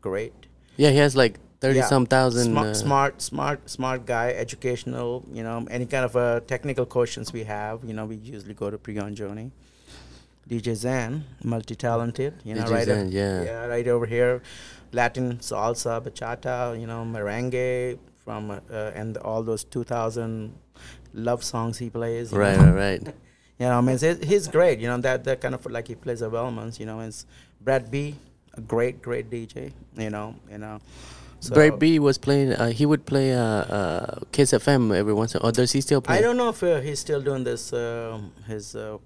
great. 0.00 0.32
Yeah, 0.78 0.90
he 0.90 0.96
has 0.96 1.14
like 1.14 1.38
thirty 1.60 1.80
Yeah. 1.80 1.86
some 1.86 2.06
thousand 2.06 2.44
Smart, 2.50 2.68
uh, 2.68 2.74
smart, 2.74 3.22
smart, 3.22 3.68
smart 3.70 4.06
guy. 4.06 4.30
Educational. 4.30 5.24
You 5.30 5.42
know, 5.42 5.66
any 5.70 5.84
kind 5.84 6.06
of 6.06 6.16
uh, 6.16 6.40
technical 6.46 6.86
questions 6.86 7.32
we 7.32 7.44
have. 7.44 7.84
You 7.84 7.92
know, 7.92 8.06
we 8.06 8.16
usually 8.16 8.54
go 8.54 8.70
to 8.70 8.78
Priyan 8.78 9.14
Joni. 9.14 9.50
DJ 10.48 10.74
Zen, 10.74 11.24
multi-talented. 11.44 12.34
You 12.44 12.54
know, 12.54 12.64
DJ 12.64 12.70
right. 12.70 12.84
Zen, 12.84 13.12
yeah. 13.12 13.42
yeah, 13.42 13.66
right 13.66 13.86
over 13.88 14.06
here, 14.06 14.42
Latin 14.92 15.38
salsa, 15.38 16.00
bachata. 16.00 16.78
You 16.78 16.86
know, 16.86 17.04
merengue 17.04 17.98
from 18.24 18.50
uh, 18.50 18.58
and 18.94 19.16
all 19.18 19.42
those 19.42 19.64
2000 19.64 20.52
love 21.14 21.42
songs 21.44 21.78
he 21.78 21.90
plays. 21.90 22.32
Right, 22.32 22.56
know. 22.56 22.72
right, 22.72 23.02
right. 23.02 23.14
You 23.58 23.68
know, 23.68 23.78
I 23.78 23.80
mean, 23.80 23.96
he's, 24.24 24.48
great. 24.48 24.80
You 24.80 24.88
know, 24.88 24.96
that 25.02 25.22
that 25.22 25.40
kind 25.40 25.54
of 25.54 25.64
like 25.66 25.86
he 25.86 25.94
plays 25.94 26.20
a 26.20 26.28
Wellman's. 26.28 26.80
You 26.80 26.86
know, 26.86 26.98
it's 26.98 27.26
Brad 27.60 27.92
B, 27.92 28.16
a 28.54 28.60
great, 28.60 29.00
great 29.00 29.30
DJ. 29.30 29.72
You 29.96 30.10
know, 30.10 30.34
you 30.50 30.58
know. 30.58 30.80
So 31.38 31.54
Brad 31.54 31.78
B 31.78 32.00
was 32.00 32.18
playing. 32.18 32.54
Uh, 32.54 32.70
he 32.70 32.86
would 32.86 33.06
play 33.06 33.34
uh, 33.34 33.40
uh, 33.40 34.20
Kiss 34.32 34.52
FM 34.52 34.92
every 34.96 35.12
once 35.12 35.34
in 35.34 35.40
a 35.40 35.42
while. 35.44 35.52
Does 35.52 35.70
he 35.70 35.80
still 35.80 36.00
play? 36.00 36.18
I 36.18 36.20
don't 36.20 36.36
know 36.36 36.48
if 36.48 36.62
uh, 36.64 36.80
he's 36.80 36.98
still 36.98 37.20
doing 37.20 37.44
this 37.44 37.72
um 37.72 38.32
his 38.48 38.74
uh, 38.74 38.98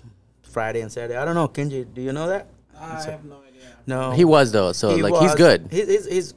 Friday 0.56 0.80
and 0.80 0.90
Saturday. 0.90 1.16
I 1.16 1.24
don't 1.26 1.34
know. 1.34 1.48
Kenji, 1.48 1.84
do 1.92 2.00
you 2.00 2.12
know 2.14 2.28
that? 2.28 2.48
I 2.80 2.98
So- 3.04 3.10
have 3.10 3.24
no 3.26 3.36
idea. 3.46 3.68
No, 3.86 4.12
He 4.12 4.24
was 4.24 4.52
though, 4.52 4.72
so 4.72 4.96
He 4.96 5.02
like 5.02 5.14
he's 5.22 5.34
good. 5.34 5.68
He, 5.70 5.82
he's 5.84 6.06
he's 6.14 6.28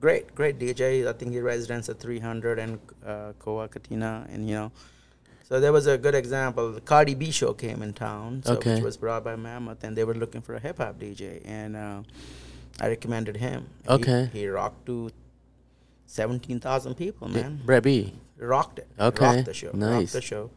great, 0.00 0.34
great 0.34 0.58
DJ. 0.58 1.06
I 1.06 1.12
think 1.12 1.32
he 1.32 1.40
residents 1.40 1.90
at 1.90 2.00
300 2.00 2.58
and 2.58 2.78
uh, 3.04 3.32
Koa 3.38 3.68
Katina, 3.68 4.26
and 4.32 4.48
you 4.48 4.54
know. 4.54 4.72
So 5.48 5.60
there 5.60 5.74
was 5.78 5.86
a 5.86 5.98
good 5.98 6.14
example. 6.22 6.72
The 6.72 6.80
Cardi 6.80 7.14
B 7.14 7.30
show 7.30 7.52
came 7.52 7.82
in 7.86 7.92
town, 7.92 8.42
so, 8.46 8.54
Okay. 8.54 8.74
which 8.76 8.82
was 8.90 8.96
brought 8.96 9.22
by 9.28 9.36
Mammoth, 9.36 9.84
and 9.84 9.94
they 9.94 10.04
were 10.04 10.14
looking 10.22 10.40
for 10.40 10.54
a 10.54 10.58
hip 10.66 10.78
hop 10.78 10.98
DJ, 10.98 11.42
and 11.44 11.76
uh, 11.76 12.00
I 12.80 12.88
recommended 12.88 13.36
him. 13.36 13.68
Okay. 13.96 14.30
He, 14.32 14.48
rocked 14.48 14.86
to 14.86 15.10
17,000 16.06 16.94
people, 16.94 17.28
man. 17.28 17.60
Brad 17.64 17.82
B. 17.82 18.14
rocked 18.38 18.78
it. 18.80 18.88
Okay, 18.98 19.24
Rocked 19.36 19.44
the 19.44 19.54
show. 19.54 19.70
nice. 19.74 20.00
Rocked 20.00 20.12
the 20.14 20.20
show. 20.22 20.50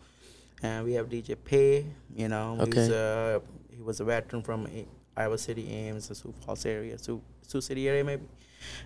And 0.62 0.86
we 0.86 0.94
have 0.94 1.08
DJ 1.10 1.36
Pay, 1.44 1.86
you 2.16 2.28
know. 2.28 2.56
He's, 2.66 2.90
Okay. 2.90 3.36
uh, 3.36 3.40
he 3.76 3.82
was 3.82 4.00
a 4.00 4.04
veteran 4.04 4.42
from 4.44 4.68
Iowa 5.16 5.38
City, 5.38 5.70
Ames, 5.72 6.08
the 6.10 6.16
Sioux 6.16 6.34
Falls 6.46 6.66
area, 6.66 6.98
Sioux, 6.98 7.22
Sioux 7.48 7.62
City 7.62 7.88
area 7.88 8.04
maybe. 8.04 8.24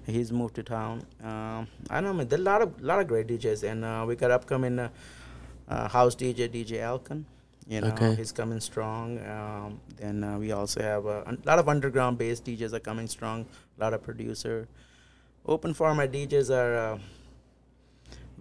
He's 0.06 0.32
moved 0.32 0.54
to 0.56 0.64
town. 0.64 1.04
Um, 1.24 1.68
I 1.90 1.96
don't 1.96 2.04
know, 2.04 2.14
man. 2.14 2.28
There 2.28 2.38
are 2.38 2.42
a 2.42 2.46
lot 2.46 2.62
of, 2.62 2.82
lot 2.82 3.00
of 3.00 3.08
great 3.08 3.26
DJs. 3.28 3.64
And 3.64 3.84
uh, 3.84 4.06
we 4.08 4.16
got 4.16 4.30
upcoming 4.30 4.78
uh, 4.78 4.90
uh, 5.68 5.88
house 5.90 6.16
DJ, 6.16 6.48
DJ 6.48 6.80
Alkin. 6.82 7.26
You 7.68 7.82
know, 7.82 7.88
Okay. 7.88 8.14
he's 8.16 8.32
coming 8.32 8.60
strong. 8.60 9.18
Um, 9.26 9.80
then 9.98 10.24
uh, 10.24 10.38
we 10.38 10.52
also 10.52 10.82
have 10.82 11.08
uh, 11.08 11.24
a 11.26 11.38
lot 11.46 11.58
of 11.58 11.68
underground 11.70 12.18
based 12.20 12.46
DJs 12.46 12.74
are 12.74 12.80
coming 12.80 13.08
strong. 13.08 13.48
A 13.80 13.84
lot 13.84 13.94
of 13.96 14.04
producer. 14.04 14.68
Open 15.46 15.74
format 15.74 16.12
DJs 16.12 16.50
are. 16.56 16.76
Uh, 16.76 17.00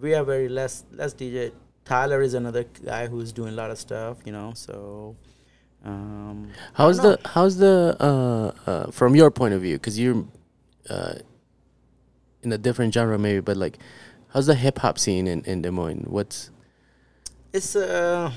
we 0.00 0.10
have 0.10 0.26
very 0.26 0.48
less 0.48 0.84
less 0.92 1.14
DJ. 1.14 1.52
Tyler 1.84 2.22
is 2.22 2.34
another 2.34 2.64
guy 2.84 3.06
who's 3.06 3.32
doing 3.32 3.52
a 3.52 3.56
lot 3.56 3.70
of 3.70 3.78
stuff. 3.78 4.18
You 4.24 4.32
know, 4.32 4.52
so. 4.54 5.16
Um, 5.84 6.50
How's 6.74 6.98
the 7.00 7.18
how's 7.24 7.56
the 7.56 7.96
uh, 7.98 8.52
uh, 8.70 8.90
from 8.92 9.16
your 9.16 9.32
point 9.32 9.52
of 9.52 9.62
view? 9.62 9.74
Because 9.78 9.98
you're 9.98 10.24
uh, 10.88 11.14
in 12.42 12.52
a 12.52 12.58
different 12.58 12.94
genre, 12.94 13.18
maybe, 13.18 13.40
but 13.40 13.56
like, 13.56 13.78
how's 14.28 14.46
the 14.46 14.54
hip 14.54 14.78
hop 14.78 14.96
scene 14.96 15.26
in, 15.26 15.42
in 15.42 15.60
Des 15.62 15.72
Moines? 15.72 16.04
What's 16.08 16.50
It's 17.52 17.74
uh, 17.74 18.30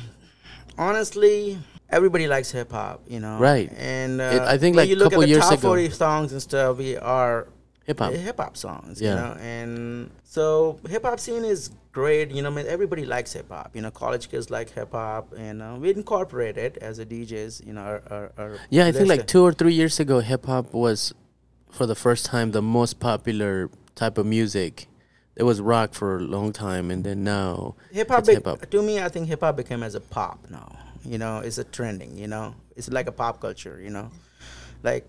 honestly, 0.75 1.59
everybody 1.91 2.27
likes 2.27 2.49
hip 2.51 2.71
hop, 2.71 3.03
you 3.07 3.19
know. 3.19 3.37
Right. 3.37 3.71
And 3.77 4.19
uh, 4.21 4.23
It- 4.23 4.41
I 4.41 4.57
think, 4.57 4.75
like, 4.75 4.89
you 4.89 4.95
look 4.95 5.11
couple 5.11 5.21
at 5.23 5.25
the 5.27 5.29
years 5.29 5.43
top 5.43 5.59
ago- 5.59 5.67
40 5.69 5.89
songs 5.91 6.31
and 6.31 6.41
stuff, 6.41 6.77
we 6.77 6.97
are 6.97 7.47
Hip 7.85 7.99
hop. 7.99 8.13
hip 8.13 8.37
hop 8.37 8.57
songs, 8.57 8.99
Yeah. 8.99 9.09
you 9.09 9.15
know. 9.15 9.33
And 9.41 10.09
so 10.23 10.79
hip 10.89 11.03
hop 11.03 11.19
scene 11.19 11.45
is 11.45 11.69
great, 11.91 12.31
you 12.31 12.41
know. 12.41 12.49
I 12.49 12.53
mean, 12.53 12.65
everybody 12.67 13.05
likes 13.05 13.33
hip 13.33 13.49
hop, 13.49 13.75
you 13.75 13.81
know. 13.81 13.91
College 13.91 14.29
kids 14.29 14.49
like 14.49 14.71
hip 14.71 14.91
hop, 14.91 15.33
and 15.37 15.61
uh, 15.61 15.75
we 15.79 15.91
incorporate 15.91 16.57
it 16.57 16.77
as 16.77 16.97
a 16.99 17.05
DJs, 17.05 17.65
you 17.65 17.73
know. 17.73 17.81
Our, 17.81 18.01
our, 18.09 18.31
our 18.37 18.57
Yeah, 18.71 18.87
I 18.87 18.91
think 18.91 19.07
like 19.07 19.27
two 19.27 19.43
or 19.43 19.53
three 19.53 19.73
years 19.73 19.99
ago, 19.99 20.19
hip 20.19 20.45
hop 20.47 20.73
was, 20.73 21.13
for 21.69 21.85
the 21.85 21.95
first 21.95 22.25
time, 22.25 22.51
the 22.51 22.61
most 22.61 22.99
popular 22.99 23.69
type 23.93 24.17
of 24.17 24.25
music. 24.25 24.87
It 25.35 25.43
was 25.43 25.59
rock 25.61 25.93
for 25.93 26.17
a 26.17 26.21
long 26.21 26.53
time, 26.53 26.89
and 26.89 27.03
then 27.03 27.23
now 27.23 27.75
hip 27.91 28.09
hop. 28.09 28.23
To 28.25 28.81
me, 28.81 28.99
I 28.99 29.09
think 29.09 29.27
hip 29.27 29.41
hop 29.41 29.57
became 29.57 29.83
as 29.83 29.93
a 29.93 29.99
pop 30.01 30.39
now. 30.49 30.77
You 31.03 31.17
know, 31.19 31.39
it's 31.39 31.59
a 31.59 31.63
trending. 31.65 32.17
You 32.17 32.27
know, 32.27 32.55
it's 32.75 32.89
like 32.89 33.05
a 33.07 33.11
pop 33.11 33.41
culture. 33.41 33.79
You 33.83 33.91
know, 33.91 34.09
like, 34.81 35.05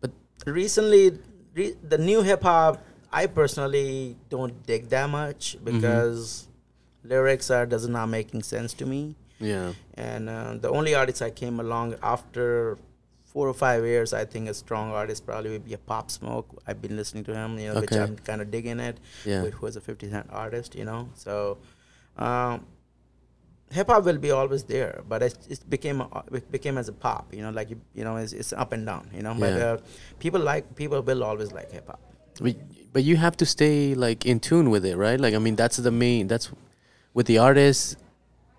But- 0.00 0.12
recently, 0.46 1.10
re- 1.10 1.18
the 1.92 1.98
new 1.98 2.22
hip 2.22 2.42
hop, 2.42 2.82
I 3.12 3.26
personally 3.26 4.16
don't 4.28 4.54
dig 4.66 4.88
that 4.90 5.08
much 5.10 5.56
Mm-hmm. 5.56 5.64
because 5.80 6.46
lyrics 7.04 7.50
are 7.50 7.66
does 7.66 7.86
not 7.88 8.06
making 8.06 8.42
sense 8.42 8.74
to 8.74 8.84
me. 8.86 9.14
yeah, 9.40 9.72
And 9.94 10.28
uh, 10.28 10.54
the 10.64 10.68
only 10.70 10.94
artist 10.94 11.22
I 11.22 11.30
came 11.30 11.60
along 11.60 11.94
after 12.02 12.76
four 13.32 13.46
or 13.48 13.54
five 13.54 13.84
years, 13.84 14.12
I 14.12 14.24
think 14.24 14.48
a 14.48 14.54
strong 14.54 14.90
artist 14.90 15.24
probably 15.26 15.50
would 15.50 15.64
be 15.64 15.74
a 15.74 15.78
Pop 15.78 16.10
Smoke. 16.10 16.48
I've 16.66 16.80
been 16.82 16.96
listening 16.96 17.24
to 17.24 17.34
him, 17.34 17.58
you 17.58 17.68
know, 17.72 17.80
which 17.80 17.92
I'm 17.92 18.16
kind 18.28 18.40
of 18.42 18.50
digging 18.50 18.80
it. 18.80 18.96
Yeah. 19.24 19.42
Who 19.44 19.64
was 19.66 19.76
a 19.76 19.80
50 19.80 20.10
Cent 20.10 20.26
artist, 20.30 20.74
you 20.74 20.84
know. 20.84 21.08
So, 21.14 21.58
um, 22.16 22.66
hip 23.70 23.88
hop 23.88 24.04
will 24.04 24.18
be 24.18 24.30
always 24.30 24.64
there, 24.64 25.02
but 25.08 25.22
it, 25.22 25.36
it 25.48 25.68
became 25.68 26.00
a, 26.00 26.24
it 26.32 26.50
became 26.50 26.78
as 26.78 26.88
a 26.88 26.92
pop, 26.92 27.32
you 27.34 27.42
know, 27.42 27.50
like 27.50 27.70
you, 27.70 27.80
you 27.94 28.04
know, 28.04 28.16
it's, 28.16 28.32
it's 28.32 28.52
up 28.52 28.72
and 28.72 28.86
down, 28.86 29.10
you 29.14 29.22
know. 29.22 29.34
But 29.38 29.52
uh, 29.60 29.78
people 30.18 30.40
like 30.40 30.74
people 30.76 31.00
will 31.02 31.22
always 31.24 31.52
like 31.52 31.70
hip 31.70 31.86
hop. 31.86 32.00
but, 32.40 32.56
but 32.92 33.04
you 33.04 33.16
have 33.16 33.36
to 33.38 33.46
stay 33.46 33.94
like 33.94 34.24
in 34.26 34.40
tune 34.40 34.70
with 34.70 34.84
it, 34.84 34.96
right? 34.96 35.20
Like 35.20 35.34
I 35.34 35.38
mean, 35.38 35.56
that's 35.56 35.76
the 35.76 35.90
main. 35.90 36.28
That's 36.28 36.50
with 37.14 37.26
the 37.26 37.38
artists, 37.38 37.96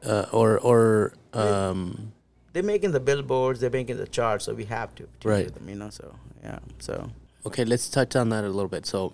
uh, 0.06 0.26
or 0.32 0.60
or 0.60 1.14
um, 1.34 2.12
They're 2.54 2.64
making 2.64 2.92
the 2.92 3.00
billboards, 3.00 3.60
they're 3.60 3.70
making 3.70 3.98
the 3.98 4.08
charts, 4.08 4.46
so 4.46 4.54
we 4.54 4.66
have 4.66 4.94
to, 4.96 5.08
to 5.22 5.28
Right. 5.28 5.54
them, 5.54 5.70
you 5.70 5.76
know. 5.76 5.90
So 5.90 6.14
yeah, 6.44 6.60
so 6.80 7.10
okay. 7.46 7.66
Let's 7.66 7.90
touch 7.90 8.16
on 8.16 8.30
that 8.30 8.44
a 8.44 8.50
little 8.50 8.68
bit. 8.70 8.86
So, 8.86 9.14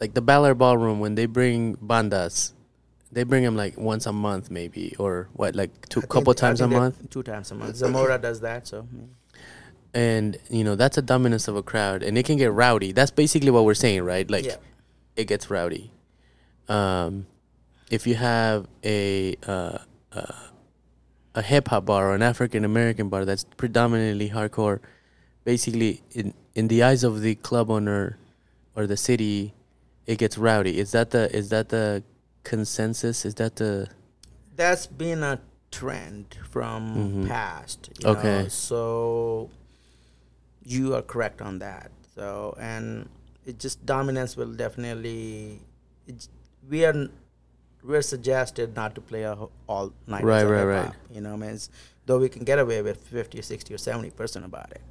like 0.00 0.14
the 0.14 0.20
Val 0.20 0.46
Air 0.46 0.54
Ballroom, 0.54 0.98
when 1.00 1.14
they 1.14 1.26
bring 1.26 1.76
bandas, 1.76 2.52
they 3.12 3.24
bring 3.24 3.42
him 3.42 3.56
like 3.56 3.76
once 3.76 4.06
a 4.06 4.12
month, 4.12 4.50
maybe, 4.50 4.94
or 4.98 5.28
what, 5.32 5.54
like 5.56 5.88
two 5.88 6.00
I 6.00 6.06
couple 6.06 6.30
I 6.30 6.34
times 6.34 6.60
a 6.60 6.68
month. 6.68 7.10
Two 7.10 7.22
times 7.22 7.50
a 7.50 7.54
month. 7.54 7.76
Zamora 7.76 8.18
does 8.18 8.40
that, 8.40 8.66
so. 8.66 8.86
and 9.94 10.38
you 10.48 10.62
know 10.62 10.76
that's 10.76 10.96
a 10.98 11.02
dominance 11.02 11.48
of 11.48 11.56
a 11.56 11.62
crowd 11.64 12.02
and 12.04 12.16
it 12.16 12.24
can 12.24 12.36
get 12.36 12.52
rowdy 12.52 12.92
that's 12.92 13.10
basically 13.10 13.50
what 13.50 13.64
we're 13.64 13.74
saying 13.74 14.02
right 14.04 14.30
like 14.30 14.44
Yeah. 14.44 14.54
it 15.16 15.24
gets 15.26 15.50
rowdy 15.50 15.90
um 16.68 17.26
if 17.90 18.06
you 18.06 18.14
have 18.14 18.68
a 18.84 19.34
uh, 19.48 19.78
uh, 20.12 20.46
a 21.34 21.42
hip 21.42 21.66
hop 21.68 21.86
bar 21.86 22.10
or 22.10 22.14
an 22.14 22.22
African 22.22 22.64
American 22.64 23.08
bar 23.08 23.24
that's 23.24 23.42
predominantly 23.56 24.30
hardcore 24.30 24.78
basically 25.44 26.02
in 26.12 26.34
in 26.54 26.68
the 26.68 26.84
eyes 26.84 27.02
of 27.02 27.20
the 27.20 27.34
club 27.34 27.68
owner 27.68 28.16
or 28.76 28.86
the 28.86 28.96
city 28.96 29.52
it 30.06 30.18
gets 30.18 30.38
rowdy 30.38 30.78
is 30.78 30.92
that 30.92 31.10
the 31.10 31.34
is 31.36 31.48
that 31.48 31.70
the 31.70 32.04
consensus 32.44 33.24
is 33.24 33.34
that 33.36 33.56
the 33.56 33.88
that's 34.56 34.86
been 34.86 35.22
a 35.22 35.40
trend 35.70 36.36
from 36.50 37.22
Mhm. 37.24 37.28
past. 37.28 37.90
You 38.00 38.10
Okay. 38.10 38.42
Know? 38.42 38.48
So 38.48 39.50
you 40.62 40.94
are 40.94 41.02
correct 41.02 41.40
on 41.40 41.58
that. 41.60 41.90
So 42.14 42.54
and 42.58 43.08
it 43.46 43.58
just 43.58 43.84
dominance 43.86 44.36
will 44.36 44.52
definitely. 44.52 45.60
It, 46.06 46.28
we 46.68 46.84
are 46.84 47.08
we're 47.82 48.02
suggested 48.02 48.76
not 48.76 48.94
to 48.94 49.00
play 49.00 49.22
a 49.22 49.36
all 49.66 49.92
night. 50.06 50.24
Right, 50.24 50.44
right, 50.44 50.64
right. 50.64 50.92
You 51.10 51.20
know, 51.22 51.32
I 51.32 51.36
means 51.36 51.70
though 52.06 52.18
we 52.18 52.28
can 52.28 52.44
get 52.44 52.58
away 52.58 52.82
with 52.82 52.98
fifty 53.00 53.38
or 53.38 53.42
sixty 53.42 53.72
or 53.72 53.78
seventy 53.78 54.10
percent 54.10 54.44
about 54.44 54.70
it, 54.72 54.82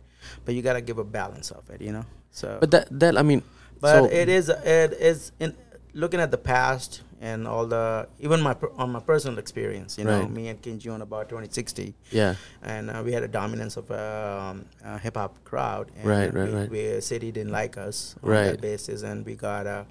but 0.45 0.56
you 0.56 0.62
gotta 0.62 0.82
give 0.82 0.97
a 0.97 1.04
balance 1.04 1.52
of 1.52 1.70
it. 1.70 1.82
You 1.82 1.91
know. 1.91 2.06
So 2.32 2.58
but 2.60 2.72
that 2.72 2.88
that 3.00 3.18
I 3.18 3.22
mean 3.22 3.43
but 3.80 3.93
so, 3.93 4.06
it 4.06 4.30
is 4.30 4.50
it 4.50 4.93
is 4.93 5.32
in 5.39 5.56
looking 5.93 6.20
at 6.20 6.32
the 6.32 6.38
past 6.38 7.02
and 7.22 7.47
all 7.47 7.65
the 7.65 8.07
even 8.20 8.41
my 8.41 8.55
on 8.78 8.91
my 8.91 8.99
personal 8.99 9.38
experience 9.39 9.97
you 9.97 10.03
know 10.05 10.22
Right. 10.22 10.32
me 10.32 10.47
and 10.47 10.61
Kenji 10.61 10.88
about 11.01 11.30
2060 11.30 11.93
yeah 12.11 12.36
and 12.63 12.89
uh, 12.89 13.01
we 13.05 13.11
had 13.11 13.24
a 13.24 13.28
dominance 13.28 13.76
of 13.78 13.91
um, 13.91 14.65
a 14.84 14.97
hip 14.97 15.15
hop 15.17 15.43
crowd 15.43 15.91
and 15.97 16.05
Right, 16.07 16.34
right, 16.34 16.49
we, 16.49 16.55
right. 16.55 16.70
we 16.95 17.01
city 17.01 17.32
didn't 17.32 17.51
like 17.51 17.78
us 17.78 18.15
on 18.24 18.30
Right. 18.30 18.43
that 18.51 18.61
basis 18.61 19.03
and 19.03 19.26
we 19.26 19.36
got 19.36 19.67
uh, 19.67 19.84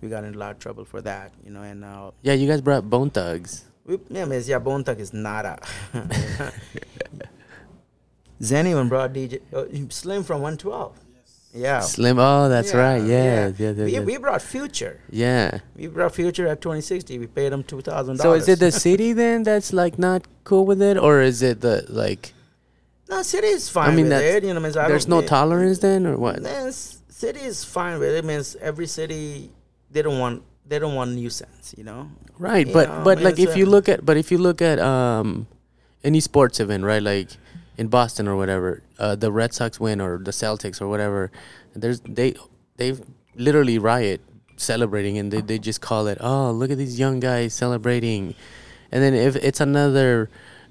we 0.00 0.08
got 0.08 0.24
in 0.24 0.34
a 0.34 0.38
lot 0.38 0.52
of 0.52 0.58
trouble 0.60 0.84
for 0.84 1.00
that 1.02 1.32
you 1.44 1.50
know 1.50 1.62
and 1.62 1.84
uh, 1.84 2.10
yeah 2.22 2.34
you 2.34 2.46
guys 2.48 2.60
brought 2.60 2.88
Bone 2.88 3.10
Thugs 3.10 3.64
we, 3.84 3.98
yeah, 4.10 4.24
man, 4.24 4.42
yeah, 4.44 4.58
Bone 4.58 4.82
Thugs 4.82 5.00
is 5.00 5.12
not 5.12 5.44
a. 5.46 5.58
Zen 8.42 8.66
even 8.66 8.88
brought 8.88 9.12
DJ 9.12 9.40
uh, 9.54 9.64
Slim 9.90 10.24
from 10.24 10.42
112. 10.42 10.98
Yeah. 11.56 11.80
Slim 11.80 12.18
oh 12.18 12.48
that's 12.48 12.74
right 12.74 13.02
yeah 13.02 13.52
yeah, 13.58 13.70
yeah, 13.72 13.84
we, 13.84 13.92
yeah. 13.92 14.00
we 14.00 14.16
brought 14.18 14.42
Future. 14.42 15.00
yeah. 15.10 15.60
We 15.74 15.86
brought 15.88 16.14
Future 16.14 16.46
at 16.46 16.60
2060. 16.60 17.18
We 17.18 17.26
paid 17.26 17.52
him 17.52 17.62
two 17.62 17.80
thousand 17.80 18.18
dollars. 18.18 18.44
So 18.44 18.44
is 18.44 18.48
it 18.48 18.60
the 18.60 18.70
city 18.72 19.12
then 19.12 19.42
that's 19.42 19.72
like 19.72 19.98
not 19.98 20.26
cool 20.44 20.66
with 20.66 20.82
it, 20.82 20.96
or 20.98 21.20
is 21.20 21.42
it 21.42 21.60
the 21.60 21.84
like? 21.88 22.32
no 23.08 23.22
city 23.22 23.46
is 23.46 23.68
fine 23.68 23.90
I 23.90 23.94
mean, 23.94 24.08
with 24.08 24.20
it? 24.20 24.44
You 24.44 24.54
know, 24.54 24.60
means 24.60 24.76
I 24.76 24.88
There's 24.88 25.08
no 25.08 25.22
tolerance 25.22 25.78
then, 25.78 26.06
or 26.06 26.16
what? 26.16 26.42
Then 26.42 26.72
city 26.72 27.40
is 27.40 27.64
fine 27.64 27.98
with 27.98 28.10
it. 28.10 28.24
Means 28.24 28.56
every 28.60 28.86
city 28.86 29.50
they 29.90 30.02
don't 30.02 30.18
want 30.18 30.42
they 30.66 30.78
don't 30.78 30.94
want 30.94 31.12
nuisance. 31.12 31.74
You 31.76 31.84
know. 31.84 32.10
Right, 32.38 32.66
you 32.66 32.72
but 32.72 32.88
know, 32.88 33.04
but 33.04 33.20
like 33.22 33.38
if 33.38 33.56
you 33.56 33.66
look 33.66 33.88
at 33.88 34.04
but 34.04 34.16
if 34.16 34.30
you 34.30 34.38
look 34.38 34.60
at 34.60 34.78
um 34.78 35.46
any 36.04 36.20
sports 36.20 36.60
event, 36.60 36.84
right? 36.84 37.02
Like 37.02 37.30
in 37.78 37.88
Boston 37.88 38.26
or 38.28 38.36
whatever, 38.36 38.82
uh, 38.98 39.14
the 39.16 39.30
Red 39.30 39.52
Sox 39.52 39.78
win 39.78 40.00
or 40.00 40.18
the 40.18 40.30
Celtics 40.30 40.80
or 40.80 40.88
whatever. 40.88 41.30
There's 41.74 42.00
they 42.00 42.34
they 42.76 42.94
literally 43.34 43.78
riot 43.78 44.20
celebrating 44.56 45.18
and 45.18 45.30
they 45.30 45.40
they 45.42 45.58
just 45.58 45.80
call 45.82 46.06
it 46.06 46.16
oh 46.20 46.50
look 46.50 46.70
at 46.70 46.78
these 46.78 46.98
young 46.98 47.20
guys 47.20 47.52
celebrating, 47.54 48.34
and 48.90 49.02
then 49.02 49.14
if 49.14 49.36
it's 49.36 49.60
another 49.60 50.30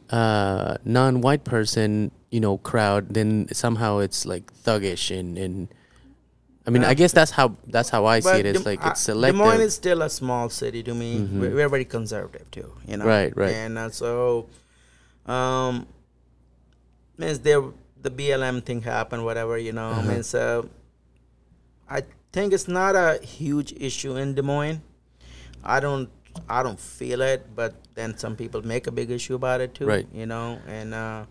uh, 0.10 0.78
non-white 0.84 1.44
person 1.44 2.12
you 2.32 2.40
know 2.40 2.58
crowd, 2.58 3.14
then 3.14 3.48
somehow 3.54 4.00
it's 4.00 4.26
like 4.26 4.52
thuggish 4.54 5.16
and 5.18 5.38
and. 5.38 5.68
I 6.68 6.72
mean, 6.72 6.84
I 6.84 6.96
guess 6.96 7.12
that's 7.12 7.30
how 7.30 7.56
that's 7.68 7.90
how 7.90 8.08
I 8.08 8.22
see 8.22 8.40
it. 8.40 8.48
It's 8.48 8.66
like 8.66 8.84
uh, 8.84 8.90
it's 8.90 9.02
selective. 9.02 9.38
Des 9.38 9.46
Moines 9.46 9.62
is 9.62 9.76
still 9.76 10.02
a 10.02 10.10
small 10.10 10.50
city 10.50 10.82
to 10.82 10.96
me. 10.96 11.20
Mhm. 11.20 11.40
We're, 11.40 11.54
we're 11.54 11.70
very 11.70 11.86
conservative 11.86 12.50
too. 12.50 12.74
You 12.88 12.98
know. 12.98 13.06
Right, 13.06 13.30
right. 13.38 13.54
And 13.54 13.78
uh, 13.78 13.92
so, 13.92 14.48
um, 15.28 15.86
means 17.18 17.40
there 17.40 17.62
the 18.02 18.12
BLM 18.12 18.64
thing 18.64 18.82
happened, 18.82 19.26
whatever. 19.26 19.58
You 19.58 19.74
know. 19.74 19.90
Uh-huh. 19.90 20.12
Means 20.12 20.34
uh, 20.36 20.64
I 21.90 22.04
think 22.32 22.54
it's 22.54 22.68
not 22.68 22.96
a 22.96 23.20
huge 23.24 23.74
issue 23.74 24.16
in 24.16 24.36
Des 24.36 24.42
Moines. 24.42 24.82
I 25.64 25.80
don't 25.80 26.10
I 26.50 26.64
don't 26.64 26.80
feel 26.80 27.22
it, 27.22 27.56
but 27.56 27.76
then 27.96 28.18
some 28.18 28.36
people 28.36 28.62
make 28.66 28.88
a 28.88 28.92
big 28.92 29.10
issue 29.12 29.36
about 29.36 29.62
it 29.62 29.74
too. 29.74 29.86
Right. 29.86 30.08
You 30.14 30.26
know, 30.26 30.60
and 30.68 30.94
uh, 30.94 31.26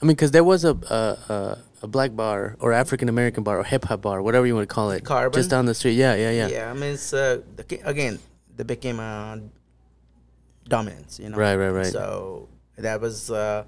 I 0.00 0.04
mean, 0.04 0.16
because 0.16 0.30
there 0.30 0.44
was 0.44 0.64
a 0.64 0.74
a, 0.90 1.32
a 1.32 1.58
a 1.82 1.86
black 1.86 2.14
bar 2.16 2.56
or 2.60 2.72
African 2.72 3.08
American 3.08 3.42
bar 3.42 3.58
or 3.58 3.64
hip 3.64 3.84
hop 3.84 4.02
bar, 4.02 4.22
whatever 4.22 4.46
you 4.46 4.54
want 4.54 4.68
to 4.68 4.74
call 4.74 4.90
it, 4.90 5.04
Carbon? 5.04 5.38
just 5.38 5.50
down 5.50 5.66
the 5.66 5.74
street. 5.74 5.94
Yeah, 5.94 6.14
yeah, 6.14 6.30
yeah. 6.30 6.48
yeah. 6.48 6.70
I 6.70 6.74
mean, 6.74 6.94
it's 6.94 7.12
uh, 7.12 7.42
the, 7.56 7.80
again, 7.84 8.18
they 8.56 8.64
became 8.64 8.98
a 9.00 9.40
dominance. 10.68 11.18
You 11.18 11.30
know. 11.30 11.36
Right, 11.36 11.56
right, 11.56 11.70
right. 11.70 11.86
So 11.86 12.48
that 12.78 13.00
was 13.00 13.30
uh, 13.30 13.64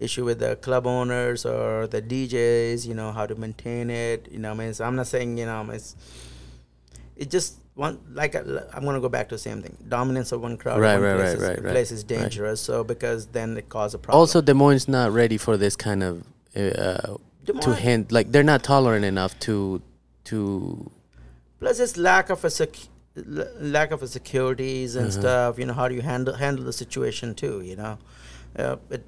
issue 0.00 0.24
with 0.24 0.38
the 0.40 0.56
club 0.56 0.86
owners 0.86 1.44
or 1.46 1.86
the 1.86 2.02
DJs. 2.02 2.86
You 2.86 2.94
know 2.94 3.12
how 3.12 3.26
to 3.26 3.34
maintain 3.34 3.90
it. 3.90 4.28
You 4.32 4.38
know, 4.40 4.50
I 4.50 4.54
mean, 4.54 4.74
so 4.74 4.84
I'm 4.84 4.96
not 4.96 5.06
saying 5.06 5.38
you 5.38 5.46
know 5.46 5.64
it's 5.70 5.94
it 7.16 7.30
just 7.30 7.56
one 7.74 7.98
like 8.12 8.34
uh, 8.34 8.42
I'm 8.74 8.84
gonna 8.84 9.00
go 9.00 9.08
back 9.08 9.28
to 9.28 9.34
the 9.36 9.38
same 9.38 9.62
thing. 9.62 9.76
Dominance 9.88 10.32
of 10.32 10.40
one 10.40 10.56
crowd. 10.56 10.80
Right, 10.80 10.94
one 10.94 11.02
right, 11.02 11.16
place 11.16 11.28
right, 11.28 11.34
is, 11.42 11.48
right, 11.48 11.62
right, 11.64 11.72
Place 11.72 11.90
is 11.92 12.00
right. 12.02 12.08
dangerous. 12.20 12.60
So 12.60 12.82
because 12.84 13.26
then 13.28 13.56
it 13.56 13.68
causes 13.68 13.94
a 13.94 13.98
problem. 13.98 14.20
Also, 14.20 14.40
Des 14.40 14.54
Moines 14.54 14.88
not 14.88 15.12
ready 15.12 15.36
for 15.38 15.56
this 15.56 15.76
kind 15.76 16.02
of 16.02 16.24
uh, 16.56 17.16
to 17.60 17.74
hand 17.74 18.10
like 18.12 18.32
they're 18.32 18.42
not 18.54 18.62
tolerant 18.62 19.04
enough 19.04 19.38
to 19.40 19.80
to 20.24 20.90
plus 21.58 21.80
it's 21.80 21.96
lack 21.96 22.30
of 22.30 22.44
a 22.44 22.50
sec- 22.50 22.88
lack 23.16 23.90
of 23.90 24.02
a 24.02 24.06
securities 24.06 24.94
and 24.94 25.08
Uh-huh. 25.08 25.20
stuff 25.20 25.58
you 25.58 25.66
know 25.66 25.72
how 25.72 25.88
do 25.88 25.94
you 25.94 26.02
handle 26.02 26.34
handle 26.34 26.64
the 26.64 26.72
situation 26.72 27.34
too 27.34 27.60
you 27.62 27.76
know 27.76 27.98
uh, 28.56 28.76
but 28.88 29.02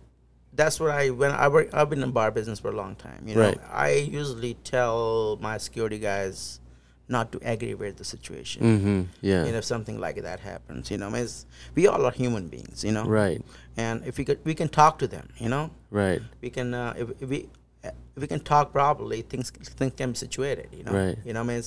that's 0.55 0.79
what 0.81 0.91
i 0.91 1.11
when 1.11 1.31
i 1.31 1.49
work 1.49 1.69
i've 1.73 1.89
been 1.91 2.03
in 2.03 2.11
bar 2.11 2.31
business 2.31 2.59
for 2.61 2.69
a 2.69 2.77
long 2.77 2.95
time 2.95 3.23
you 3.27 3.35
know 3.35 3.41
Right. 3.49 3.59
i 3.71 3.91
usually 3.93 4.55
tell 4.65 5.39
my 5.41 5.59
security 5.59 5.99
guys 5.99 6.61
not 7.09 7.31
to 7.33 7.39
aggravate 7.43 7.97
the 7.99 8.05
situation. 8.05 8.63
Mm-hmm. 8.63 9.03
Yeah. 9.21 9.45
You 9.45 9.53
know, 9.53 9.59
if 9.59 9.65
something 9.65 9.99
like 10.01 10.23
that 10.23 10.41
happens, 10.41 10.91
you 10.91 10.97
know, 10.97 11.09
I 11.09 11.11
mean, 11.11 11.29
we 11.75 11.87
all 11.87 12.07
are 12.07 12.11
human 12.13 12.49
beings, 12.49 12.85
you 12.85 12.93
know. 12.93 13.05
Right. 13.05 13.43
And 13.77 14.03
if 14.07 14.17
we 14.17 14.25
could, 14.25 14.39
we 14.45 14.55
can 14.55 14.69
talk 14.69 14.99
to 15.01 15.07
them, 15.09 15.29
you 15.37 15.51
know. 15.51 15.71
Right. 15.91 16.23
We 16.41 16.49
can, 16.49 16.73
uh, 16.73 16.95
if, 16.97 17.11
if 17.21 17.29
we, 17.29 17.49
if 17.85 17.93
we 18.17 18.27
can 18.27 18.41
talk 18.41 18.73
properly, 18.73 19.21
things 19.23 19.51
things 19.51 19.93
can 19.95 20.13
be 20.13 20.17
situated, 20.17 20.69
you 20.73 20.85
know. 20.85 20.93
Right. 20.93 21.19
You 21.27 21.35
know, 21.35 21.41
I 21.41 21.43
mean, 21.43 21.63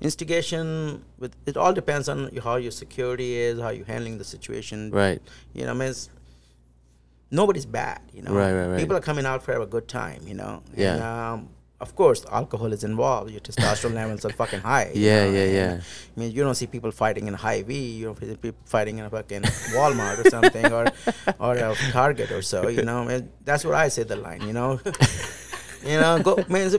instigation. 0.00 1.04
With 1.18 1.34
it 1.46 1.56
all 1.56 1.72
depends 1.74 2.08
on 2.08 2.34
how 2.42 2.56
your 2.56 2.70
security 2.72 3.34
is, 3.36 3.60
how 3.60 3.70
you're 3.70 3.84
handling 3.86 4.16
the 4.18 4.24
situation. 4.24 4.90
Right. 4.90 5.20
You 5.52 5.64
know, 5.66 5.72
I 5.72 5.74
mean, 5.74 5.94
nobody's 7.30 7.66
bad. 7.66 8.00
You 8.12 8.22
know. 8.22 8.32
Right, 8.32 8.52
right, 8.52 8.66
right. 8.66 8.78
People 8.78 8.96
are 8.96 9.00
coming 9.00 9.26
out 9.26 9.42
for 9.42 9.52
a 9.52 9.66
good 9.66 9.88
time. 9.88 10.22
You 10.26 10.34
know. 10.34 10.62
Yeah. 10.76 10.94
And, 10.94 11.02
um, 11.02 11.48
of 11.80 11.94
course, 11.94 12.24
alcohol 12.30 12.72
is 12.72 12.82
involved. 12.82 13.30
Your 13.30 13.40
testosterone 13.40 13.94
levels 14.02 14.24
are 14.24 14.30
fucking 14.30 14.60
high. 14.60 14.90
Yeah, 14.94 15.24
know, 15.24 15.30
yeah, 15.30 15.42
and, 15.42 15.52
yeah. 15.54 15.80
I 16.16 16.20
mean, 16.20 16.32
you 16.32 16.42
don't 16.42 16.54
see 16.56 16.66
people 16.66 16.90
fighting 16.90 17.28
in 17.28 17.34
a 17.34 17.36
Hy-Vee. 17.36 17.92
You 17.92 18.06
don't 18.06 18.18
see 18.18 18.34
people 18.34 18.58
fighting 18.64 18.98
in 18.98 19.04
a 19.04 19.10
fucking 19.10 19.42
Walmart 19.76 20.24
or 20.24 20.28
something, 20.28 20.72
or 20.72 20.86
or 21.38 21.54
a 21.54 21.74
Target 21.92 22.32
or 22.32 22.42
so. 22.42 22.68
You 22.68 22.82
know, 22.88 23.02
I 23.02 23.06
mean, 23.06 23.30
that's 23.44 23.64
what 23.64 23.74
I 23.74 23.88
say 23.88 24.02
the 24.02 24.16
line. 24.16 24.42
You 24.42 24.52
know, 24.52 24.80
you 25.84 25.98
know, 26.00 26.18
go 26.22 26.44
man, 26.48 26.70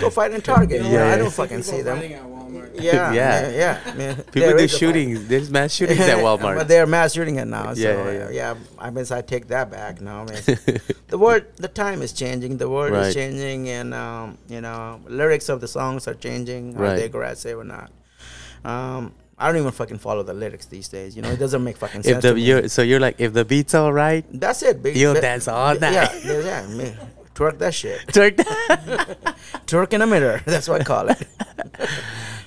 go 0.00 0.10
fight 0.10 0.32
in 0.32 0.40
Target. 0.40 0.82
You 0.82 0.88
know, 0.88 0.94
Yeah, 0.94 1.12
I 1.12 1.16
don't 1.18 1.32
fucking 1.32 1.62
see 1.62 1.82
them. 1.82 1.96
Fighting 1.98 2.14
at 2.14 2.22
Walmart. 2.24 2.70
Yeah, 2.80 3.12
Yeah. 3.12 3.50
yeah, 3.50 3.80
yeah. 3.96 4.10
I 4.16 4.22
People 4.22 4.32
there 4.42 4.56
do 4.58 4.64
is 4.64 4.70
a 4.72 4.74
fight. 4.74 4.78
shootings. 4.80 5.26
There's 5.28 5.50
mass 5.50 5.72
shootings 5.76 6.00
at 6.00 6.18
Walmart. 6.18 6.56
but 6.56 6.68
they're 6.68 6.86
mass 6.86 7.12
shooting 7.14 7.36
it 7.36 7.46
now. 7.46 7.74
So 7.74 7.80
Yeah, 7.80 8.04
yeah, 8.04 8.12
yeah, 8.12 8.30
yeah. 8.30 8.54
I 8.78 8.90
mean, 8.90 9.04
I 9.10 9.20
take 9.22 9.48
that 9.48 9.70
back 9.70 10.00
now. 10.00 10.22
I 10.28 10.58
the 11.08 11.18
world, 11.18 11.44
the 11.56 11.68
time 11.68 12.02
is 12.02 12.12
changing. 12.12 12.56
The 12.58 12.68
world 12.68 12.92
Right. 12.92 13.06
is 13.06 13.14
changing, 13.14 13.68
and 13.68 13.94
um, 13.94 14.38
you 14.48 14.60
know, 14.60 15.00
lyrics 15.08 15.48
of 15.48 15.60
the 15.60 15.68
songs 15.68 16.06
are 16.08 16.14
changing. 16.14 16.76
Are 16.76 16.82
Right. 16.82 16.96
they 16.96 17.04
aggressive 17.04 17.58
or 17.58 17.64
not? 17.64 17.90
Um, 18.64 19.12
I 19.36 19.48
don't 19.48 19.58
even 19.60 19.72
fucking 19.72 19.98
follow 19.98 20.22
the 20.22 20.32
lyrics 20.34 20.66
these 20.66 20.88
days. 20.88 21.16
You 21.16 21.22
know, 21.22 21.30
it 21.30 21.38
doesn't 21.38 21.62
make 21.62 21.76
fucking 21.76 22.02
sense. 22.04 22.16
if 22.16 22.22
the 22.22 22.28
to 22.30 22.34
me. 22.36 22.42
you're, 22.42 22.68
so 22.68 22.82
you're 22.82 23.00
like 23.00 23.16
if 23.18 23.32
the 23.32 23.44
beat's 23.44 23.74
all 23.74 23.92
right, 23.92 24.24
That's 24.32 24.62
it. 24.62 24.82
Big, 24.82 24.96
You'll 24.96 25.14
bi- 25.14 25.20
dance 25.20 25.48
all 25.48 25.74
Yeah, 25.74 25.80
night. 25.80 26.24
yeah, 26.24 26.40
yeah. 26.40 26.66
me- 26.68 26.94
Twerk 27.34 27.58
that 27.58 27.74
shit. 27.74 28.00
Turk. 28.12 28.36
Twerk 29.66 29.92
in 29.92 30.02
a 30.02 30.06
mirror. 30.06 30.40
That's 30.46 30.68
what 30.68 30.80
I 30.80 30.84
call 30.84 31.08
it. 31.10 31.26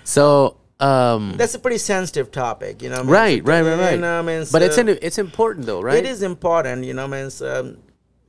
so 0.03 0.57
um, 0.79 1.33
That's 1.37 1.55
a 1.55 1.59
pretty 1.59 1.77
sensitive 1.77 2.31
topic, 2.31 2.81
you 2.81 2.89
know. 2.89 2.97
I 2.97 3.01
mean, 3.01 3.09
right, 3.09 3.43
right, 3.43 3.61
right, 3.61 3.79
right. 3.79 3.91
you 3.95 4.01
know, 4.01 4.19
I 4.19 4.21
mean, 4.21 4.45
but 4.51 4.61
it's 4.61 4.75
so- 4.75 4.81
in, 4.81 4.89
it's 5.01 5.17
important 5.17 5.65
though, 5.65 5.81
right? 5.81 5.97
It 5.97 6.05
is 6.05 6.21
important, 6.21 6.85
you 6.85 6.93
know. 6.93 7.05
I 7.05 7.07
mean, 7.07 7.29
um, 7.41 7.77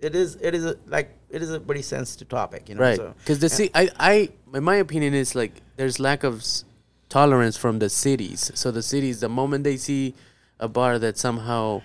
it 0.01 0.15
is 0.15 0.37
it 0.41 0.55
is 0.55 0.65
a, 0.65 0.77
like 0.87 1.15
it 1.31 1.43
is 1.43 1.51
a 1.53 1.61
pretty 1.61 1.83
sensitive 1.83 2.29
topic, 2.29 2.69
you 2.69 2.75
know. 2.75 2.81
right 2.83 2.97
So, 2.97 3.15
because 3.19 3.39
the 3.41 3.49
ci- 3.51 3.71
I, 3.75 3.91
I 3.99 4.29
in 4.55 4.65
my 4.65 4.77
opinion 4.77 5.13
is 5.15 5.35
like 5.35 5.61
there's 5.77 6.01
lack 6.01 6.25
of 6.25 6.39
s- 6.41 6.65
tolerance 7.09 7.57
from 7.57 7.79
the 7.81 7.89
cities 7.91 8.51
so 8.55 8.71
the 8.71 8.83
cities 8.83 9.21
the 9.21 9.29
moment 9.29 9.65
they 9.65 9.77
see 9.77 10.15
a 10.61 10.69
bar 10.69 10.99
that 10.99 11.17
somehow 11.19 11.83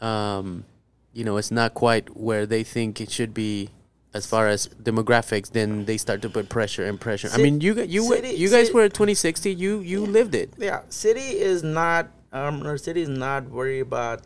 um, 0.00 0.64
you 1.12 1.22
know 1.24 1.36
it's 1.36 1.50
not 1.50 1.74
quite 1.74 2.16
where 2.16 2.46
they 2.46 2.62
think 2.64 3.00
it 3.00 3.10
should 3.10 3.34
be 3.34 3.68
as 4.12 4.26
far 4.26 4.48
as 4.48 4.68
demographics 4.82 5.50
then 5.52 5.84
they 5.84 5.96
start 5.96 6.20
to 6.22 6.28
put 6.28 6.48
pressure 6.48 6.84
and 6.84 7.00
pressure 7.00 7.28
i 7.32 7.36
mean 7.36 7.60
you 7.60 7.74
you 7.82 8.02
city- 8.02 8.34
you 8.36 8.48
guys 8.50 8.66
city- 8.66 8.74
were 8.74 8.82
at 8.82 8.94
2060 8.94 9.52
you 9.54 9.80
you 9.80 10.04
lived 10.04 10.34
it 10.34 10.52
yeah, 10.58 10.80
city 10.88 11.20
is 11.20 11.62
not 11.62 12.08
um, 12.32 12.64
our 12.66 12.76
city 12.78 13.02
is 13.02 13.08
not 13.08 13.48
worried 13.50 13.80
about 13.80 14.22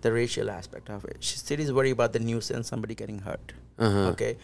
the 0.00 0.12
racial 0.12 0.50
aspect 0.50 0.90
of 0.90 1.04
it. 1.04 1.22
City 1.22 1.62
is 1.62 1.72
worried 1.72 1.90
about 1.92 2.12
the 2.12 2.18
nuisance, 2.18 2.68
somebody 2.68 2.94
getting 2.94 3.18
hurt. 3.20 3.52
uh-huh 3.78 4.10
Okay. 4.10 4.36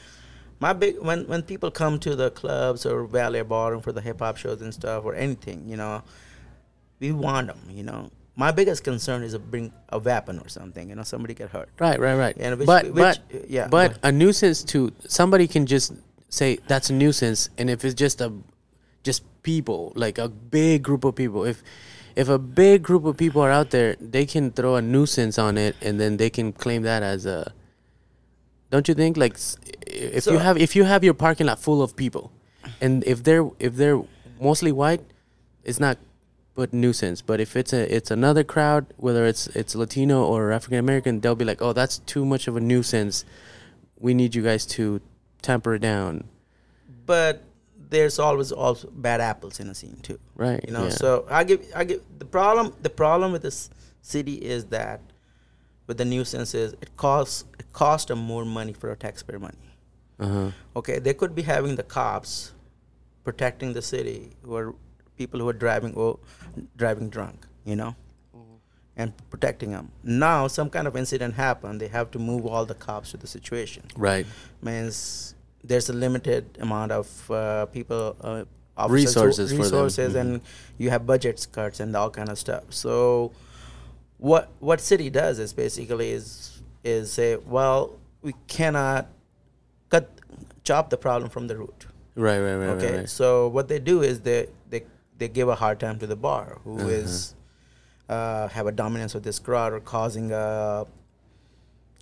My 0.61 0.72
big 0.72 0.99
when 1.01 1.27
when 1.27 1.43
people 1.43 1.70
come 1.70 1.99
to 2.01 2.14
the 2.14 2.31
clubs 2.31 2.87
or 2.87 3.05
Val 3.07 3.35
Air 3.35 3.45
Ballroom 3.45 3.83
for 3.83 3.93
the 3.93 4.01
hip 4.01 4.20
hop 4.20 4.37
shows 4.37 4.62
and 4.62 4.72
stuff 4.72 5.05
or 5.05 5.14
anything, 5.14 5.68
you 5.68 5.77
know, 5.77 6.03
we 7.01 7.11
want 7.12 7.49
them. 7.49 7.59
You 7.70 7.83
know, 7.83 8.11
my 8.37 8.51
biggest 8.51 8.82
concern 8.85 9.22
is 9.22 9.32
to 9.32 9.39
bring 9.39 9.72
a 9.91 9.99
weapon 9.99 10.39
or 10.41 10.49
something. 10.49 10.89
You 10.89 10.97
know, 10.97 11.03
somebody 11.05 11.35
get 11.35 11.51
hurt. 11.51 11.68
right 11.78 11.99
right 12.01 12.16
right 12.16 12.37
And 12.39 12.59
which- 12.59 12.66
but 12.66 12.85
which- 12.93 12.95
but 13.30 13.51
yeah, 13.51 13.68
but 13.68 13.99
a 14.03 14.11
nuisance 14.12 14.64
to 14.64 14.91
somebody 15.07 15.47
can 15.47 15.66
just 15.66 15.93
say 16.28 16.59
that's 16.66 16.91
a 16.91 16.93
nuisance 16.93 17.49
and 17.59 17.70
if 17.70 17.85
it's 17.85 17.95
just 17.95 18.20
a 18.20 18.32
just 19.05 19.22
people 19.45 19.93
like 19.95 20.18
a 20.18 20.28
big 20.28 20.82
group 20.82 21.05
of 21.05 21.14
people 21.14 21.45
if 21.45 21.62
if 22.16 22.28
a 22.28 22.39
big 22.39 22.82
group 22.82 23.05
of 23.05 23.16
people 23.16 23.41
are 23.41 23.51
out 23.53 23.70
there 23.70 23.95
they 24.01 24.26
can 24.26 24.51
throw 24.51 24.74
a 24.74 24.82
nuisance 24.82 25.39
on 25.39 25.57
it 25.57 25.76
and 25.80 26.01
then 26.01 26.16
they 26.16 26.30
can 26.30 26.51
claim 26.53 26.82
that 26.82 27.03
as 27.05 27.24
a 27.26 27.53
don't 28.70 28.89
you 28.89 28.95
think 28.95 29.16
like 29.16 29.37
if 29.87 30.26
you 30.26 30.39
have 30.39 30.57
if 30.59 30.74
you 30.74 30.82
have 30.85 31.05
your 31.05 31.14
parking 31.14 31.47
lot 31.47 31.61
full 31.61 31.80
of 31.82 31.95
people 31.95 32.32
and 32.80 33.05
if 33.05 33.22
they're 33.22 33.49
if 33.61 33.76
they're 33.76 34.01
mostly 34.41 34.72
white 34.72 35.03
it's 35.62 35.78
not 35.78 35.99
but 36.55 36.72
nuisance 36.72 37.20
but 37.20 37.40
if 37.40 37.57
it's 37.57 37.72
a 37.72 37.94
it's 37.94 38.11
another 38.11 38.44
crowd 38.44 38.86
whether 38.96 39.26
it's 39.26 39.46
it's 39.48 39.74
latino 39.74 40.24
or 40.24 40.52
african 40.52 40.78
american 40.78 41.20
they'll 41.20 41.34
be 41.34 41.44
like 41.44 41.61
oh 41.61 41.72
that's 41.72 41.98
too 41.98 42.24
much 42.24 42.46
of 42.46 42.57
a 42.57 42.61
nuisance 42.61 43.24
we 43.98 44.14
need 44.14 44.34
you 44.34 44.42
guys 44.42 44.64
to 44.66 45.00
temper 45.42 45.74
it 45.74 45.80
down 45.80 46.24
but 47.07 47.42
there's 47.90 48.18
always 48.18 48.50
also 48.50 48.88
bad 48.90 49.20
apples 49.20 49.61
in 49.61 49.68
a 49.68 49.74
scene 49.74 49.96
too. 50.02 50.18
right 50.34 50.64
You 50.66 50.72
know, 50.72 50.84
yeah. 50.84 50.90
so 50.90 51.26
I 51.30 51.44
give 51.44 51.61
I 51.74 51.84
give 51.84 52.00
the 52.18 52.24
problem 52.24 52.74
the 52.82 52.90
problem 52.90 53.30
with 53.32 53.42
this 53.42 53.70
city 54.02 54.34
is 54.34 54.66
that 54.66 55.00
with 55.86 55.98
the 55.98 56.05
nuisance 56.05 56.55
is 56.55 56.72
it 56.80 56.96
costs 56.96 57.44
it 57.59 57.72
costs 57.72 58.09
them 58.09 58.18
more 58.18 58.44
money 58.44 58.72
for 58.72 58.90
a 58.90 58.96
taxpayer 58.96 59.38
money. 59.38 59.59
uh-huh 60.18 60.50
Okay, 60.74 60.98
they 60.98 61.14
could 61.14 61.34
be 61.34 61.42
having 61.42 61.76
the 61.76 61.82
cops 61.82 62.52
protecting 63.22 63.72
the 63.74 63.82
city 63.82 64.30
who 64.42 64.57
are 64.57 64.74
people 65.16 65.40
who 65.40 65.48
are 65.48 65.52
driving 65.66 65.94
or 65.94 66.18
driving 66.76 67.08
drunk, 67.08 67.46
you 67.64 67.76
know, 67.76 67.94
and 68.96 69.12
protecting 69.30 69.70
them. 69.72 69.90
Now, 70.02 70.46
some 70.46 70.70
kind 70.70 70.86
of 70.86 70.96
incident 70.96 71.34
happened, 71.34 71.80
they 71.80 71.88
have 71.88 72.10
to 72.12 72.18
move 72.18 72.46
all 72.46 72.64
the 72.64 72.74
cops 72.74 73.10
to 73.12 73.16
the 73.16 73.26
situation. 73.26 73.82
right 73.96 74.26
Means 74.62 75.34
there's 75.62 75.88
a 75.88 75.92
limited 75.92 76.58
amount 76.60 76.92
of 76.92 77.30
uh, 77.30 77.66
people, 77.66 78.16
uh, 78.20 78.44
officers 78.76 79.14
who- 79.14 79.20
Resources 79.24 79.50
for 79.50 79.56
them. 79.56 79.62
resources, 79.64 80.14
Mhm. 80.14 80.20
and 80.20 80.40
you 80.78 80.90
have 80.90 81.06
budget 81.06 81.46
cuts 81.52 81.80
and 81.80 81.94
all 81.96 82.10
kind 82.10 82.28
of 82.28 82.38
stuff. 82.38 82.64
So, 82.70 83.32
what 84.18 84.48
what 84.60 84.80
city 84.80 85.10
does 85.10 85.38
is 85.38 85.52
basically 85.52 86.10
is 86.10 86.60
is 86.84 87.12
say, 87.12 87.36
well, 87.36 87.92
we 88.22 88.34
cannot 88.46 89.06
cut 89.90 90.08
chop 90.64 90.90
the 90.90 90.96
problem 90.96 91.30
from 91.30 91.46
the 91.48 91.56
root. 91.56 91.86
right 92.16 92.38
right 92.38 92.56
right 92.56 92.68
Okay, 92.76 92.90
right, 92.90 92.96
right. 92.98 93.08
so 93.10 93.48
what 93.48 93.66
they 93.68 93.78
do 93.78 94.02
is 94.02 94.20
they 94.20 94.48
they 94.70 94.82
they 95.18 95.28
give 95.28 95.48
a 95.48 95.54
hard 95.54 95.78
time 95.80 95.98
to 96.00 96.06
the 96.06 96.16
bar 96.16 96.58
who 96.64 96.74
Uh-huh. 96.78 96.88
is 97.02 97.34
uh, 98.08 98.48
have 98.48 98.66
a 98.66 98.72
dominance 98.72 99.14
of 99.14 99.22
this 99.22 99.38
crowd 99.38 99.72
or 99.72 99.80
causing 99.80 100.30
a 100.32 100.86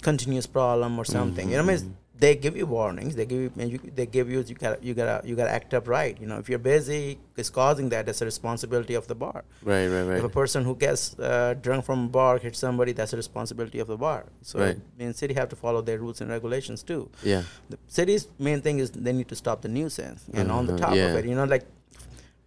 continuous 0.02 0.46
problem 0.46 0.98
or 0.98 1.04
something. 1.04 1.48
You 1.50 1.56
know, 1.58 1.64
what 1.64 1.72
I 1.72 1.76
Mm-hmm. 1.76 1.86
mean, 1.88 1.96
they 2.18 2.36
give 2.36 2.56
you 2.56 2.66
warnings. 2.66 3.16
They 3.16 3.26
give 3.26 3.40
you, 3.40 3.50
you 3.72 3.78
they 3.96 4.06
give 4.06 4.30
you 4.30 4.40
you 4.46 4.54
gotta 4.54 4.78
you 4.80 4.94
gotta 4.94 5.16
you 5.28 5.34
gotta 5.34 5.50
act 5.50 5.74
up 5.74 5.88
right. 5.88 6.16
You 6.20 6.26
know, 6.26 6.38
if 6.38 6.48
you're 6.48 6.58
busy, 6.74 7.18
it's 7.36 7.50
causing 7.50 7.88
that. 7.88 8.06
That's 8.06 8.22
a 8.22 8.24
responsibility 8.24 8.94
of 8.94 9.06
the 9.08 9.14
bar. 9.24 9.42
right 9.62 9.86
right 9.88 10.02
right 10.10 10.18
If 10.18 10.24
a 10.24 10.28
person 10.28 10.64
who 10.64 10.74
gets 10.76 11.18
uh, 11.18 11.54
drunk 11.60 11.84
from 11.84 12.04
a 12.06 12.08
bar 12.08 12.38
hits 12.38 12.58
somebody, 12.60 12.92
that's 12.92 13.12
a 13.12 13.16
responsibility 13.16 13.80
of 13.80 13.88
the 13.88 13.96
bar. 13.96 14.24
So, 14.42 14.60
Right. 14.60 14.76
I 14.76 15.02
mean, 15.02 15.14
city 15.14 15.34
have 15.34 15.48
to 15.48 15.56
follow 15.56 15.80
their 15.82 15.98
rules 15.98 16.20
and 16.20 16.30
regulations 16.30 16.82
too 16.90 17.02
yeah 17.32 17.42
the 17.70 17.78
city's 17.98 18.28
main 18.38 18.60
thing 18.66 18.76
is 18.82 18.90
they 19.06 19.12
need 19.20 19.28
to 19.34 19.38
stop 19.44 19.62
the 19.62 19.68
nuisance 19.78 20.20
and 20.38 20.46
on 20.58 20.66
the 20.70 20.76
top 20.84 20.94
yeah. 20.94 21.06
of 21.08 21.16
it 21.18 21.24
you 21.30 21.34
know 21.38 21.44
like 21.56 21.64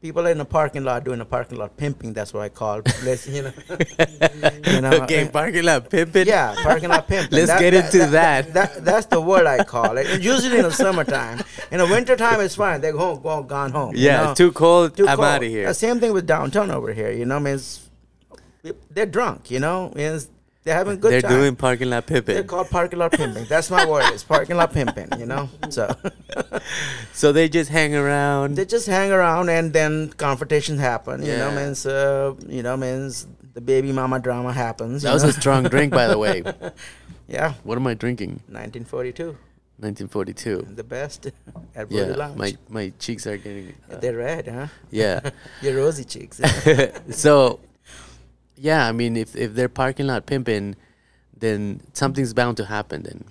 people 0.02 0.26
in 0.28 0.40
a 0.40 0.46
parking 0.46 0.84
lot 0.84 1.04
doing 1.04 1.20
a 1.22 1.26
parking 1.26 1.58
lot 1.58 1.76
pimping 1.78 2.14
that's 2.14 2.34
what 2.34 2.44
i 2.44 2.50
call 2.50 2.82
let's 3.04 3.28
you 3.28 3.42
know. 3.44 3.54
You 4.72 4.82
know 4.82 4.92
okay 5.04 5.28
parking 5.30 5.64
lot 5.64 5.90
pimping? 5.90 6.28
Yeah 6.28 6.54
parking 6.62 6.90
lot 6.90 7.08
pimping. 7.08 7.32
Let's 7.38 7.60
get 7.60 7.74
into 7.74 8.06
that. 8.08 8.54
that's 8.84 9.06
the 9.08 9.22
word 9.22 9.46
i 9.48 9.64
call 9.64 9.98
it. 9.98 10.08
And 10.08 10.24
usually 10.24 10.58
in 10.58 10.64
the 10.64 10.72
summertime. 10.72 11.42
In 11.72 11.78
the 11.80 11.86
wintertime 11.88 12.42
it's 12.42 12.56
fine. 12.56 12.82
They're 12.82 12.96
home 12.98 13.22
go, 13.22 13.42
gone 13.44 13.72
home 13.72 13.96
you 13.96 14.02
yeah 14.08 14.24
know? 14.26 14.34
too 14.34 14.52
cold 14.52 14.98
Too 14.98 15.08
i'm 15.08 15.16
cold. 15.18 15.28
out 15.28 15.44
of 15.44 15.50
here. 15.50 15.68
Uh, 15.70 15.74
same 15.74 16.00
thing 16.00 16.14
with 16.14 16.28
downtown 16.28 16.70
over 16.72 16.92
here 16.94 17.12
you 17.12 17.26
know 17.26 17.38
I 17.38 17.40
mean, 17.40 17.60
they're 18.92 19.06
drunk 19.06 19.50
you 19.50 19.60
know? 19.60 19.92
It's- 19.96 20.30
they're 20.66 20.76
having 20.76 20.94
a 20.96 20.98
good 20.98 21.12
they're 21.14 21.22
time 21.22 21.32
doing 21.32 21.56
parking 21.56 21.90
lot 21.90 22.06
pimping. 22.06 22.36
they're 22.36 22.44
called 22.44 22.70
parking 22.70 23.00
lot 23.00 23.12
pimping 23.14 23.46
that's 23.46 23.70
my 23.72 23.86
word 23.86 24.04
it's 24.14 24.24
parking 24.24 24.58
lot 24.58 24.74
pimping 24.74 25.08
you 25.18 25.26
know 25.26 25.48
so 25.70 25.88
so 27.14 27.32
they 27.32 27.48
just 27.48 27.70
hang 27.70 27.96
around 27.96 28.56
they 28.56 28.66
just 28.66 28.88
hang 28.88 29.12
around 29.12 29.50
and 29.50 29.72
then 29.74 30.10
confrontations 30.18 30.80
happen. 30.80 31.22
You 31.24 31.38
know, 31.38 31.50
Yeah. 31.52 31.56
means 31.66 31.86
uh, 31.86 32.34
you 32.48 32.64
know 32.64 32.76
means 32.76 33.28
the 33.54 33.62
baby 33.62 33.92
mama 33.94 34.20
drama 34.20 34.52
happens. 34.52 35.04
that 35.04 35.14
was 35.14 35.24
know? 35.24 35.30
a 35.30 35.34
strong 35.34 35.64
drink 35.64 35.94
by 35.94 36.08
the 36.08 36.18
way 36.18 36.44
yeah, 37.28 37.54
what 37.64 37.78
am 37.78 37.88
i 37.88 37.94
drinking 37.94 38.42
1942, 38.52 39.38
1942 39.78 40.68
the 40.76 40.84
best 40.84 41.28
at 41.76 41.90
Brody 41.90 42.10
yeah 42.12 42.16
Lounge. 42.16 42.38
my 42.38 42.58
my 42.70 42.92
cheeks 43.00 43.26
are 43.28 43.38
getting 43.38 43.74
uh, 43.92 43.98
They're 43.98 44.18
red, 44.18 44.48
huh? 44.48 44.68
yeah 44.92 45.30
Your 45.62 45.76
rosy 45.78 46.04
cheeks. 46.04 46.42
so 47.12 47.60
yeah 48.58 48.88
i 48.88 48.92
mean 48.92 49.16
if 49.18 49.36
if 49.36 49.54
they're 49.54 49.70
parking 49.70 50.08
lot 50.08 50.26
pimping 50.26 50.76
then 51.38 51.82
something's 51.94 52.34
bound 52.34 52.58
to 52.58 52.66
happen 52.66 53.04
then 53.04 53.24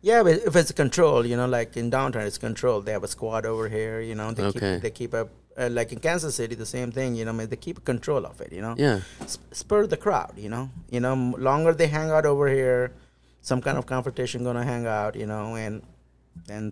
Yeah, 0.00 0.22
but 0.22 0.34
if 0.46 0.54
it's 0.54 0.70
controlled, 0.70 1.26
you 1.26 1.36
know, 1.36 1.48
like 1.58 1.76
in 1.76 1.90
downtown, 1.90 2.22
it's 2.30 2.38
controlled. 2.38 2.86
They 2.86 2.92
have 2.92 3.02
a 3.02 3.08
squad 3.16 3.44
over 3.52 3.66
here, 3.68 3.98
you 4.00 4.14
know. 4.14 4.28
They 4.30 4.44
Okay. 4.44 4.60
keep 4.74 4.82
they 4.84 4.92
keep 5.00 5.12
up. 5.20 5.28
Uh, 5.58 5.68
like 5.78 5.90
in 5.94 5.98
Kansas 5.98 6.34
City, 6.40 6.54
the 6.54 6.70
same 6.76 6.90
thing, 6.98 7.16
you 7.18 7.24
know. 7.26 7.32
I 7.34 7.38
mean, 7.38 7.48
they 7.52 7.58
keep 7.66 7.76
control 7.92 8.22
of 8.30 8.40
it, 8.44 8.50
you 8.56 8.62
know. 8.66 8.74
Yeah. 8.78 8.98
Sp- 9.26 9.50
spur 9.62 9.82
the 9.94 9.98
crowd, 10.06 10.34
you 10.44 10.48
know. 10.54 10.64
You 10.94 11.00
know, 11.04 11.14
m- 11.18 11.34
longer 11.48 11.72
they 11.80 11.88
hang 11.98 12.10
out 12.16 12.26
over 12.32 12.46
here, 12.60 12.92
some 13.50 13.60
kind 13.66 13.76
of 13.76 13.84
confrontation 13.94 14.44
gonna 14.46 14.62
hang 14.72 14.86
out, 14.86 15.12
you 15.22 15.26
know, 15.32 15.44
and 15.64 15.82
and 16.56 16.70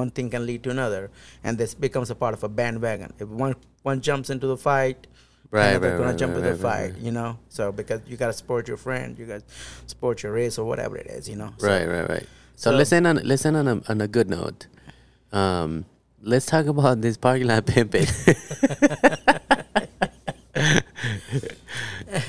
one 0.00 0.10
thing 0.10 0.28
can 0.34 0.42
lead 0.50 0.60
to 0.66 0.70
another, 0.76 1.02
and 1.44 1.52
this 1.62 1.72
becomes 1.86 2.10
a 2.10 2.16
part 2.22 2.34
of 2.34 2.42
a 2.42 2.50
bandwagon. 2.60 3.10
If 3.22 3.28
one 3.28 3.54
one 3.90 3.98
jumps 4.08 4.28
into 4.34 4.48
the 4.48 4.58
fight, 4.68 5.06
Right, 5.54 5.80
right, 5.80 5.96
gonna 5.96 6.10
right, 6.10 6.18
jump 6.18 6.34
right, 6.34 6.44
into 6.44 6.56
the 6.56 6.60
fight, 6.60 6.98
you 6.98 7.12
know. 7.12 7.38
So 7.48 7.70
because 7.70 8.00
you 8.08 8.16
gotta 8.16 8.32
support 8.32 8.66
your 8.66 8.76
friend, 8.76 9.16
you 9.16 9.24
gotta 9.24 9.44
support 9.86 10.24
your 10.24 10.32
race 10.32 10.58
or 10.58 10.64
whatever 10.66 10.96
it 10.96 11.06
is, 11.06 11.28
you 11.28 11.36
know. 11.36 11.52
So- 11.58 11.68
Right, 11.68 11.86
right, 11.86 12.08
right. 12.08 12.26
So, 12.56 12.70
So- 12.70 12.76
let's 12.76 12.92
end 12.92 13.06
on 13.06 13.20
let's 13.22 13.46
end 13.46 13.56
on 13.56 13.68
a 13.68 13.80
on 13.88 14.00
a 14.00 14.08
good 14.08 14.28
note. 14.28 14.66
Um, 15.32 15.84
let's 16.22 16.46
talk 16.46 16.66
about 16.66 17.02
this 17.02 17.16
parking 17.16 17.46
lot 17.46 17.66
pimping. 17.72 18.06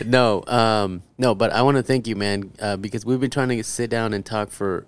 no, 0.06 0.44
um, 0.48 1.02
no, 1.18 1.34
but 1.36 1.52
I 1.52 1.62
want 1.64 1.78
to 1.78 1.84
thank 1.84 2.08
you, 2.08 2.16
man, 2.16 2.52
uh, 2.60 2.78
because 2.78 3.06
we've 3.06 3.20
been 3.20 3.30
trying 3.32 3.50
to 3.50 3.64
sit 3.64 3.90
down 3.90 4.14
and 4.14 4.26
talk 4.26 4.52
for 4.52 4.86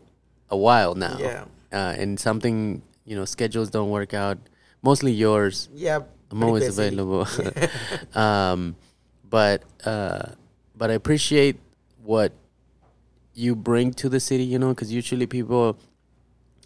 a 0.49 0.57
while 0.57 0.95
now. 0.95 1.17
Yeah. 1.19 1.45
Uh, 1.71 1.95
and 1.97 2.19
something, 2.19 2.81
you 3.05 3.15
know, 3.15 3.25
schedules 3.25 3.69
don't 3.69 3.89
work 3.89 4.13
out. 4.13 4.37
Mostly 4.83 5.11
yours. 5.11 5.69
Yeah, 5.73 6.01
I'm 6.31 6.39
pretty 6.39 6.47
always 6.47 6.63
busy. 6.65 6.87
available. 6.87 7.27
um, 8.19 8.75
but 9.29 9.63
uh, 9.85 10.31
but 10.75 10.91
I 10.91 10.93
appreciate 10.93 11.57
what 12.03 12.33
you 13.33 13.55
bring 13.55 13.93
to 13.93 14.09
the 14.09 14.19
city. 14.19 14.43
You 14.43 14.59
know, 14.59 14.69
because 14.69 14.91
usually 14.91 15.27
people 15.27 15.77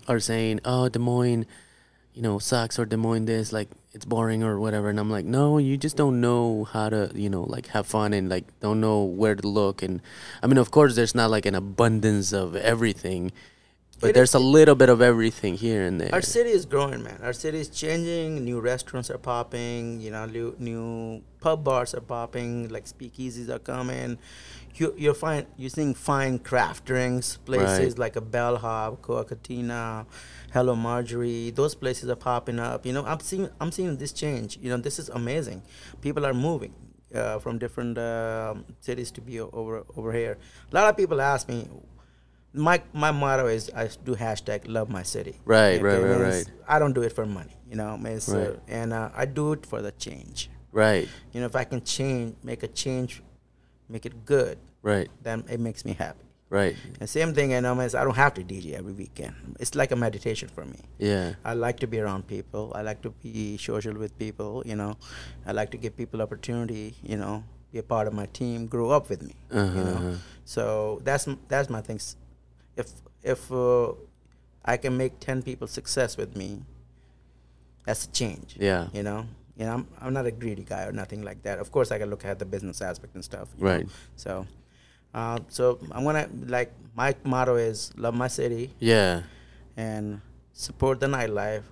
are 0.07 0.19
saying, 0.19 0.61
"Oh, 0.65 0.89
Des 0.89 0.99
Moines, 0.99 1.45
you 2.13 2.21
know, 2.21 2.39
sucks," 2.39 2.77
or 2.79 2.85
Des 2.85 2.97
Moines 2.97 3.25
this, 3.25 3.51
like 3.51 3.69
it's 3.93 4.05
boring 4.05 4.43
or 4.43 4.59
whatever. 4.59 4.89
And 4.89 4.99
I'm 4.99 5.09
like, 5.09 5.25
no, 5.25 5.57
you 5.57 5.77
just 5.77 5.97
don't 5.97 6.21
know 6.21 6.63
how 6.63 6.89
to, 6.89 7.11
you 7.13 7.29
know, 7.29 7.43
like 7.43 7.67
have 7.67 7.85
fun 7.87 8.13
and 8.13 8.29
like 8.29 8.45
don't 8.61 8.79
know 8.79 9.03
where 9.03 9.35
to 9.35 9.47
look. 9.47 9.83
And 9.83 10.01
I 10.41 10.47
mean, 10.47 10.57
of 10.57 10.71
course, 10.71 10.95
there's 10.95 11.13
not 11.13 11.29
like 11.29 11.45
an 11.45 11.55
abundance 11.55 12.31
of 12.31 12.55
everything. 12.55 13.31
But 14.01 14.09
It- 14.09 14.13
there's 14.13 14.33
a 14.33 14.39
little 14.39 14.73
bit 14.75 14.89
of 14.89 14.99
everything 15.01 15.55
here 15.55 15.83
and 15.83 16.01
there. 16.01 16.09
Our 16.11 16.21
city 16.23 16.49
is 16.49 16.65
growing, 16.65 17.03
man. 17.03 17.19
Our 17.21 17.33
city 17.33 17.59
is 17.59 17.69
changing. 17.69 18.43
New 18.43 18.59
restaurants 18.59 19.09
are 19.11 19.19
popping. 19.19 20.01
You 20.01 20.09
know, 20.11 20.25
new, 20.25 20.55
new 20.57 21.21
pub 21.39 21.63
bars 21.63 21.93
are 21.93 22.01
popping. 22.01 22.69
Like 22.69 22.85
speakeasies 22.85 23.47
are 23.49 23.59
coming. 23.59 24.17
You 24.75 24.93
you're 24.97 25.13
fine. 25.13 25.45
You're 25.57 25.69
seeing 25.69 25.93
fine 25.93 26.39
craft 26.39 26.85
drinks 26.85 27.37
places 27.45 27.79
Right. 27.93 27.99
like 27.99 28.15
a 28.15 28.21
Bellhop, 28.21 29.01
Coacatina, 29.01 30.05
Hello 30.53 30.75
Marjorie. 30.75 31.51
Those 31.51 31.75
places 31.75 32.09
are 32.09 32.15
popping 32.15 32.57
up. 32.57 32.85
You 32.85 32.93
know, 32.93 33.05
I'm 33.05 33.19
seeing 33.19 33.49
I'm 33.59 33.71
seeing 33.71 33.97
this 33.97 34.13
change. 34.13 34.57
You 34.61 34.69
know, 34.71 34.77
this 34.77 34.97
is 34.97 35.09
amazing. 35.09 35.61
People 36.01 36.25
are 36.25 36.33
moving. 36.33 36.73
Uh, 37.13 37.37
from 37.39 37.57
different 37.59 37.97
um 37.97 38.63
cities 38.79 39.11
to 39.11 39.19
be 39.19 39.37
over 39.41 39.83
over 39.97 40.13
here. 40.13 40.37
A 40.71 40.75
lot 40.75 40.87
of 40.89 40.95
people 40.95 41.19
ask 41.19 41.49
me, 41.49 41.67
my 42.53 42.81
my 42.93 43.11
motto 43.11 43.47
is 43.47 43.69
I 43.75 43.89
do 44.03 44.15
hashtag 44.15 44.61
love 44.67 44.89
my 44.89 45.03
city. 45.03 45.35
Right, 45.45 45.81
right, 45.81 45.95
Okay, 45.95 46.09
right, 46.09 46.21
right. 46.21 46.45
I 46.67 46.79
don't 46.79 46.93
do 46.93 47.01
it 47.01 47.13
for 47.13 47.25
money, 47.25 47.55
you 47.69 47.75
know. 47.75 47.95
uh, 47.95 47.97
Right. 48.27 48.59
and 48.67 48.91
uh, 48.93 49.09
I 49.15 49.25
do 49.25 49.53
it 49.53 49.65
for 49.65 49.81
the 49.81 49.91
change. 49.93 50.49
right, 50.73 51.07
You 51.33 51.39
know, 51.41 51.47
if 51.47 51.55
I 51.55 51.63
can 51.65 51.81
change, 51.83 52.35
make 52.43 52.63
a 52.63 52.67
change, 52.67 53.21
make 53.89 54.05
it 54.05 54.25
good, 54.25 54.57
right, 54.83 55.09
then 55.21 55.43
it 55.49 55.59
makes 55.59 55.83
me 55.85 55.93
happy. 55.93 56.25
right. 56.49 56.75
And 56.99 57.09
same 57.09 57.33
thing, 57.33 57.51
you 57.51 57.61
know, 57.61 57.79
I 57.79 57.87
don't 57.87 58.15
have 58.15 58.33
to 58.35 58.43
DJ 58.43 58.73
every 58.77 58.93
weekend. 58.93 59.33
It's 59.59 59.73
like 59.75 59.91
a 59.91 59.95
meditation 59.95 60.49
for 60.49 60.65
me. 60.65 60.79
Yeah. 60.99 61.35
I 61.45 61.53
like 61.53 61.79
to 61.79 61.87
be 61.87 61.99
around 61.99 62.27
people. 62.27 62.71
I 62.75 62.81
like 62.81 63.01
to 63.03 63.11
be 63.23 63.57
social 63.57 63.93
with 63.93 64.17
people. 64.19 64.61
You 64.65 64.75
know, 64.75 64.95
I 65.45 65.51
like 65.53 65.71
to 65.71 65.77
give 65.77 65.95
people 65.95 66.21
opportunity. 66.21 66.95
You 67.03 67.17
know, 67.17 67.43
be 67.71 67.79
a 67.79 67.83
part 67.83 68.07
of 68.07 68.13
my 68.13 68.25
team, 68.39 68.67
grow 68.67 68.89
up 68.91 69.09
with 69.09 69.21
me. 69.23 69.35
Uh-huh, 69.51 69.77
You 69.77 69.83
know, 69.89 69.93
uh-huh. 69.99 70.15
so 70.43 70.63
that's 71.07 71.25
that's 71.47 71.69
my 71.69 71.81
thing. 71.81 71.99
If 72.75 72.87
if 73.23 73.51
uh, 73.51 73.93
I 74.65 74.77
can 74.77 74.97
make 74.97 75.19
ten 75.19 75.41
people 75.41 75.67
success 75.67 76.17
with 76.17 76.35
me, 76.35 76.61
that's 77.85 78.05
a 78.05 78.11
change. 78.11 78.55
Yeah. 78.59 78.87
You 78.93 79.03
know, 79.03 79.25
you 79.57 79.65
know, 79.65 79.73
I'm 79.73 79.87
I'm 79.99 80.13
not 80.13 80.25
a 80.25 80.31
greedy 80.31 80.63
guy 80.63 80.83
or 80.85 80.91
nothing 80.91 81.21
like 81.23 81.43
that. 81.43 81.59
Of 81.59 81.71
course, 81.71 81.91
I 81.91 81.97
can 81.99 82.09
look 82.09 82.25
at 82.25 82.39
the 82.39 82.45
business 82.45 82.81
aspect 82.81 83.15
and 83.15 83.23
stuff. 83.23 83.49
you 83.57 83.63
know. 83.63 83.69
Right. 83.71 83.87
So. 84.15 84.45
Uh, 85.13 85.39
so 85.49 85.77
I'm 85.91 86.05
gonna 86.05 86.25
like 86.47 86.71
my 86.95 87.13
motto 87.25 87.55
is 87.57 87.91
love 87.97 88.13
my 88.15 88.29
city 88.29 88.71
Yeah. 88.79 89.23
and 89.75 90.21
support 90.53 91.01
the 91.01 91.07
nightlife. 91.07 91.63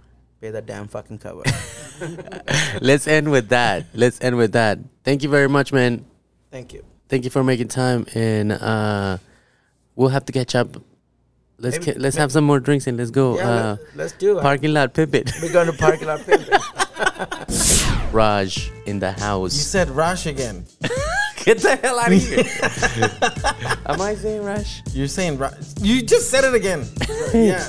Pay 0.41 0.52
the 0.52 0.62
damn 0.62 0.89
fucking 0.89 1.20
cover. 1.20 1.43
Let's 2.82 3.08
end 3.08 3.32
with 3.32 3.47
that. 3.50 3.86
Let's 3.93 4.20
end 4.20 4.36
with 4.36 4.52
that. 4.54 4.80
Thank 5.06 5.24
you 5.24 5.30
very 5.30 5.47
much, 5.47 5.72
man. 5.72 6.04
Thank 6.52 6.74
you. 6.74 6.84
Thank 7.08 7.24
you 7.24 7.30
for 7.30 7.41
making 7.43 7.70
time, 7.70 8.06
and 8.14 8.52
uh, 8.52 9.18
we'll 9.95 10.10
have 10.10 10.26
to 10.26 10.34
catch 10.34 10.54
up. 10.56 10.76
Let's 11.62 11.78
Maybe- 11.80 11.93
ca- 11.93 11.99
let's 11.99 12.16
have 12.18 12.32
some 12.32 12.43
more 12.45 12.60
drinks 12.60 12.88
and 12.88 12.97
let's 12.97 13.12
go. 13.12 13.36
Yeah, 13.38 13.49
uh, 13.49 13.78
let, 13.80 13.95
let's 13.95 14.14
do 14.14 14.38
it. 14.38 14.41
parking 14.41 14.74
lot 14.74 14.93
pivot. 14.93 15.32
We're 15.41 15.51
going 15.51 15.68
to 15.68 15.74
parking 15.74 16.07
lot 16.07 16.22
pimping. 16.26 16.47
Raj 18.12 18.72
in 18.86 18.99
the 18.99 19.12
house. 19.12 19.53
You 19.53 19.62
said 19.62 19.89
Rush 19.89 20.26
again. 20.26 20.66
Get 21.45 21.60
the 21.60 21.76
hell 21.78 21.99
out 21.99 22.12
of 22.12 22.22
here. 22.22 22.39
Am 23.86 24.01
I 24.01 24.16
saying 24.16 24.43
Raj? 24.43 24.82
You're 24.93 25.07
saying 25.07 25.38
Rush. 25.38 25.53
You 25.82 26.01
just 26.01 26.30
said 26.30 26.43
it 26.43 26.53
again. 26.53 26.86
yeah. 27.34 27.64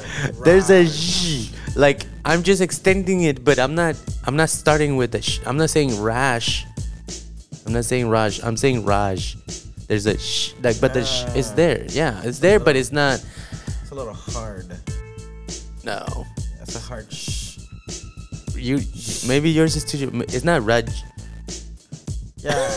There's 0.44 0.70
a 0.70 0.82
Rush. 0.84 1.50
Like 1.76 2.02
I'm 2.24 2.42
just 2.42 2.60
extending 2.62 3.22
it, 3.22 3.44
but 3.44 3.58
I'm 3.58 3.74
not. 3.74 3.96
I'm 4.24 4.36
not 4.36 4.50
starting 4.50 4.96
with 4.96 5.12
the. 5.12 5.22
Sh. 5.22 5.40
I'm 5.46 5.56
not 5.56 5.70
saying 5.70 6.00
rash. 6.02 6.66
I'm 7.66 7.72
not 7.72 7.84
saying 7.84 8.08
Raj. 8.08 8.42
I'm 8.42 8.56
saying 8.56 8.84
Raj. 8.84 9.36
There's 9.86 10.06
a 10.06 10.18
sh. 10.18 10.54
Like, 10.62 10.80
but 10.80 10.94
the 10.94 11.04
sh 11.04 11.24
is 11.36 11.50
Ah. 11.52 11.54
there. 11.54 11.84
Yeah, 11.90 12.20
it's 12.24 12.38
there, 12.40 12.58
but 12.60 12.74
it's 12.76 12.90
not. 12.92 13.24
It's 13.90 13.96
a 13.96 13.98
little 13.98 14.14
hard. 14.14 14.68
No. 15.82 16.06
That's 16.60 16.76
a 16.76 16.78
hard 16.78 17.12
shh. 17.12 17.58
You 18.54 18.78
maybe 19.26 19.50
yours 19.50 19.74
is 19.74 19.84
too. 19.84 20.08
It's 20.28 20.44
not 20.44 20.64
Raj. 20.64 21.02
Yeah. 22.36 22.70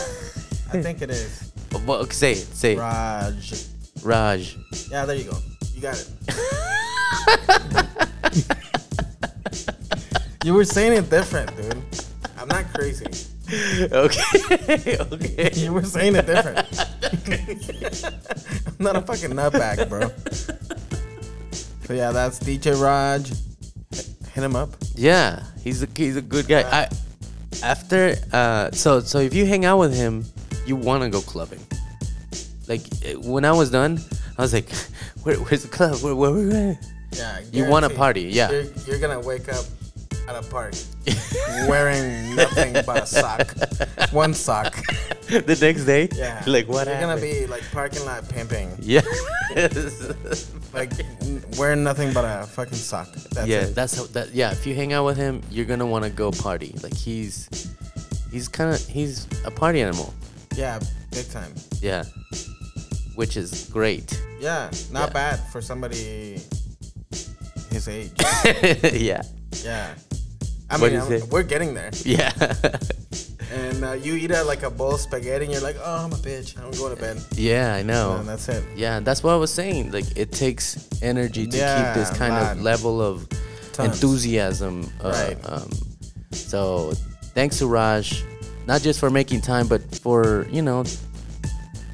I 0.72 0.82
think 0.82 1.02
it 1.02 1.10
is. 1.10 1.52
Well, 1.86 2.04
say 2.10 2.32
it. 2.32 2.38
Say 2.38 2.72
it. 2.72 2.78
Raj. 2.78 3.54
Raj. 4.02 4.56
Yeah, 4.90 5.04
there 5.04 5.14
you 5.14 5.30
go. 5.30 5.38
You 5.72 5.82
got 5.82 6.00
it. 6.00 6.08
you 10.44 10.54
were 10.54 10.64
saying 10.64 10.94
it 10.94 11.08
different, 11.10 11.56
dude. 11.56 11.80
I'm 12.36 12.48
not 12.48 12.64
crazy. 12.74 13.06
Okay. 13.92 14.98
okay. 14.98 15.50
You 15.54 15.74
were 15.74 15.84
saying 15.84 16.16
it 16.16 16.26
different. 16.26 16.66
I'm 18.66 18.84
not 18.84 18.96
a 18.96 19.02
fucking 19.02 19.30
nutbag, 19.30 19.88
bro. 19.88 20.10
So 21.86 21.92
yeah, 21.92 22.12
that's 22.12 22.38
DJ 22.38 22.80
Raj. 22.80 23.28
Hit 24.32 24.42
him 24.42 24.56
up. 24.56 24.70
Yeah, 24.94 25.42
he's 25.62 25.82
a 25.82 25.88
he's 25.94 26.16
a 26.16 26.22
good 26.22 26.48
guy. 26.48 26.62
I 26.62 26.88
after 27.62 28.16
uh 28.32 28.70
so 28.72 29.00
so 29.00 29.18
if 29.18 29.34
you 29.34 29.46
hang 29.46 29.64
out 29.64 29.78
with 29.78 29.94
him, 29.94 30.24
you 30.66 30.76
want 30.76 31.02
to 31.02 31.10
go 31.10 31.20
clubbing. 31.20 31.60
Like 32.66 32.82
when 33.18 33.44
I 33.44 33.52
was 33.52 33.70
done, 33.70 34.00
I 34.38 34.42
was 34.42 34.52
like, 34.52 34.70
Where, 35.22 35.36
"Where's 35.36 35.62
the 35.62 35.68
club? 35.68 36.02
Where, 36.02 36.14
where 36.14 36.30
we 36.30 36.50
going?" 36.50 36.78
Yeah. 37.12 37.40
You 37.52 37.66
wanna 37.66 37.90
party, 37.90 38.22
yeah. 38.22 38.50
You're, 38.50 38.64
you're 38.86 38.98
gonna 38.98 39.20
wake 39.20 39.48
up 39.48 39.64
at 40.28 40.36
a 40.36 40.42
park 40.48 40.74
wearing 41.68 42.34
nothing 42.34 42.72
but 42.86 43.02
a 43.02 43.06
sock, 43.06 43.54
one 44.12 44.34
sock. 44.34 44.74
the 45.46 45.58
next 45.60 45.84
day, 45.84 46.08
Yeah. 46.14 46.42
like 46.46 46.68
what 46.68 46.86
You're 46.86 46.96
happened? 46.96 47.20
gonna 47.20 47.32
be 47.32 47.46
like 47.46 47.62
parking 47.72 48.04
lot 48.04 48.28
pimping, 48.28 48.70
yeah, 48.80 49.00
like 50.72 50.92
n- 51.22 51.42
wearing 51.58 51.82
nothing 51.82 52.12
but 52.12 52.24
a 52.24 52.46
fucking 52.46 52.74
sock. 52.74 53.12
That's 53.32 53.46
yeah. 53.48 53.62
it. 53.62 53.74
That's 53.74 53.96
how 53.96 54.04
that. 54.12 54.34
Yeah, 54.34 54.52
if 54.52 54.66
you 54.66 54.74
hang 54.74 54.92
out 54.92 55.04
with 55.04 55.16
him, 55.16 55.40
you're 55.50 55.64
gonna 55.66 55.86
want 55.86 56.04
to 56.04 56.10
go 56.10 56.30
party. 56.30 56.74
Like 56.82 56.94
he's 56.96 57.48
he's 58.30 58.48
kind 58.48 58.74
of 58.74 58.80
he's 58.86 59.26
a 59.44 59.50
party 59.50 59.80
animal. 59.80 60.12
Yeah, 60.56 60.78
big 61.10 61.28
time. 61.30 61.52
Yeah, 61.80 62.04
which 63.14 63.36
is 63.36 63.68
great. 63.72 64.20
Yeah, 64.40 64.70
not 64.92 65.08
Yeah. 65.08 65.12
bad 65.12 65.36
for 65.52 65.60
somebody 65.62 66.40
his 67.70 67.88
age. 67.88 68.12
yeah, 68.92 69.22
Yeah. 69.64 69.94
I 70.70 70.78
What 70.78 70.92
mean, 70.92 71.00
I'm- 71.00 71.28
we're 71.30 71.42
getting 71.42 71.74
there. 71.74 71.90
yeah. 72.04 72.30
And 73.52 73.84
uh, 73.84 73.92
you 73.92 74.14
eat 74.14 74.30
a, 74.30 74.42
like 74.44 74.62
a 74.62 74.70
bowl 74.70 74.94
of 74.94 75.00
spaghetti, 75.00 75.44
and 75.44 75.52
you're 75.52 75.62
like, 75.62 75.76
"Oh, 75.82 76.04
I'm 76.04 76.12
a 76.12 76.16
bitch. 76.16 76.56
I'm 76.58 76.70
going 76.72 76.94
to 76.94 77.00
bed." 77.00 77.22
yeah, 77.36 77.74
I 77.74 77.82
know. 77.82 78.16
And 78.16 78.28
that's 78.28 78.48
it. 78.48 78.64
Yeah, 78.76 79.00
that's 79.00 79.22
what 79.22 79.32
I 79.32 79.36
was 79.36 79.52
saying. 79.52 79.92
Like 79.92 80.16
it 80.16 80.32
takes 80.32 80.88
energy 81.02 81.46
to 81.46 81.56
Yeah, 81.56 81.92
keep 81.94 82.00
this 82.02 82.16
kind 82.16 82.32
lot. 82.34 82.52
of 82.56 82.62
level 82.62 83.00
of 83.00 83.28
Tons. 83.72 83.94
enthusiasm. 83.94 84.90
Uh, 85.02 85.10
Right. 85.10 85.38
Um, 85.44 85.70
so 86.32 86.92
thanks 87.34 87.58
to 87.58 87.66
Raj, 87.66 88.24
not 88.66 88.82
just 88.82 88.98
for 88.98 89.10
making 89.10 89.42
time, 89.42 89.68
but 89.68 89.82
for 89.98 90.46
you 90.50 90.62
know 90.62 90.84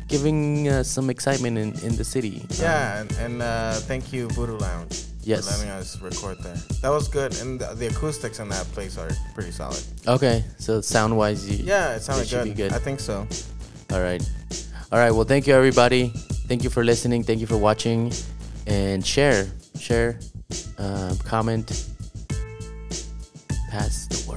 giving 0.09 0.68
uh, 0.68 0.82
some 0.82 1.11
excitement 1.11 1.57
in, 1.59 1.68
in 1.86 1.96
the 1.96 2.05
city. 2.05 2.44
Yeah, 2.59 3.01
and, 3.01 3.12
and 3.18 3.42
uh, 3.42 3.74
thank 3.74 4.12
you, 4.12 4.28
Voodoo 4.28 4.57
Lounge, 4.59 5.05
Yes. 5.22 5.44
for 5.44 5.56
letting 5.58 5.70
us 5.70 6.00
record 6.00 6.38
there. 6.40 6.56
That 6.82 6.88
was 6.88 7.08
good, 7.08 7.38
and 7.40 7.60
the, 7.60 7.74
the 7.74 7.86
acoustics 7.88 8.38
in 8.40 8.48
that 8.48 8.64
place 8.72 8.96
are 8.96 9.10
pretty 9.34 9.50
solid. 9.50 9.82
Okay, 10.06 10.44
so 10.58 10.80
sound 10.80 11.16
wise, 11.16 11.48
you. 11.48 11.64
Yeah, 11.64 11.96
it 11.96 12.00
sounded 12.00 12.30
good. 12.30 12.56
good. 12.56 12.72
I 12.72 12.78
think 12.78 13.00
so. 13.00 13.26
All 13.92 14.00
right. 14.00 14.22
All 14.92 14.98
right. 14.98 15.10
Well, 15.10 15.24
thank 15.24 15.46
you, 15.46 15.54
everybody. 15.54 16.08
Thank 16.48 16.64
you 16.64 16.70
for 16.70 16.84
listening. 16.84 17.22
Thank 17.22 17.40
you 17.40 17.46
for 17.46 17.58
watching. 17.58 18.12
And 18.66 19.04
share, 19.06 19.46
share, 19.78 20.18
um, 20.78 21.16
comment, 21.18 21.88
pass 23.70 24.06
the 24.06 24.29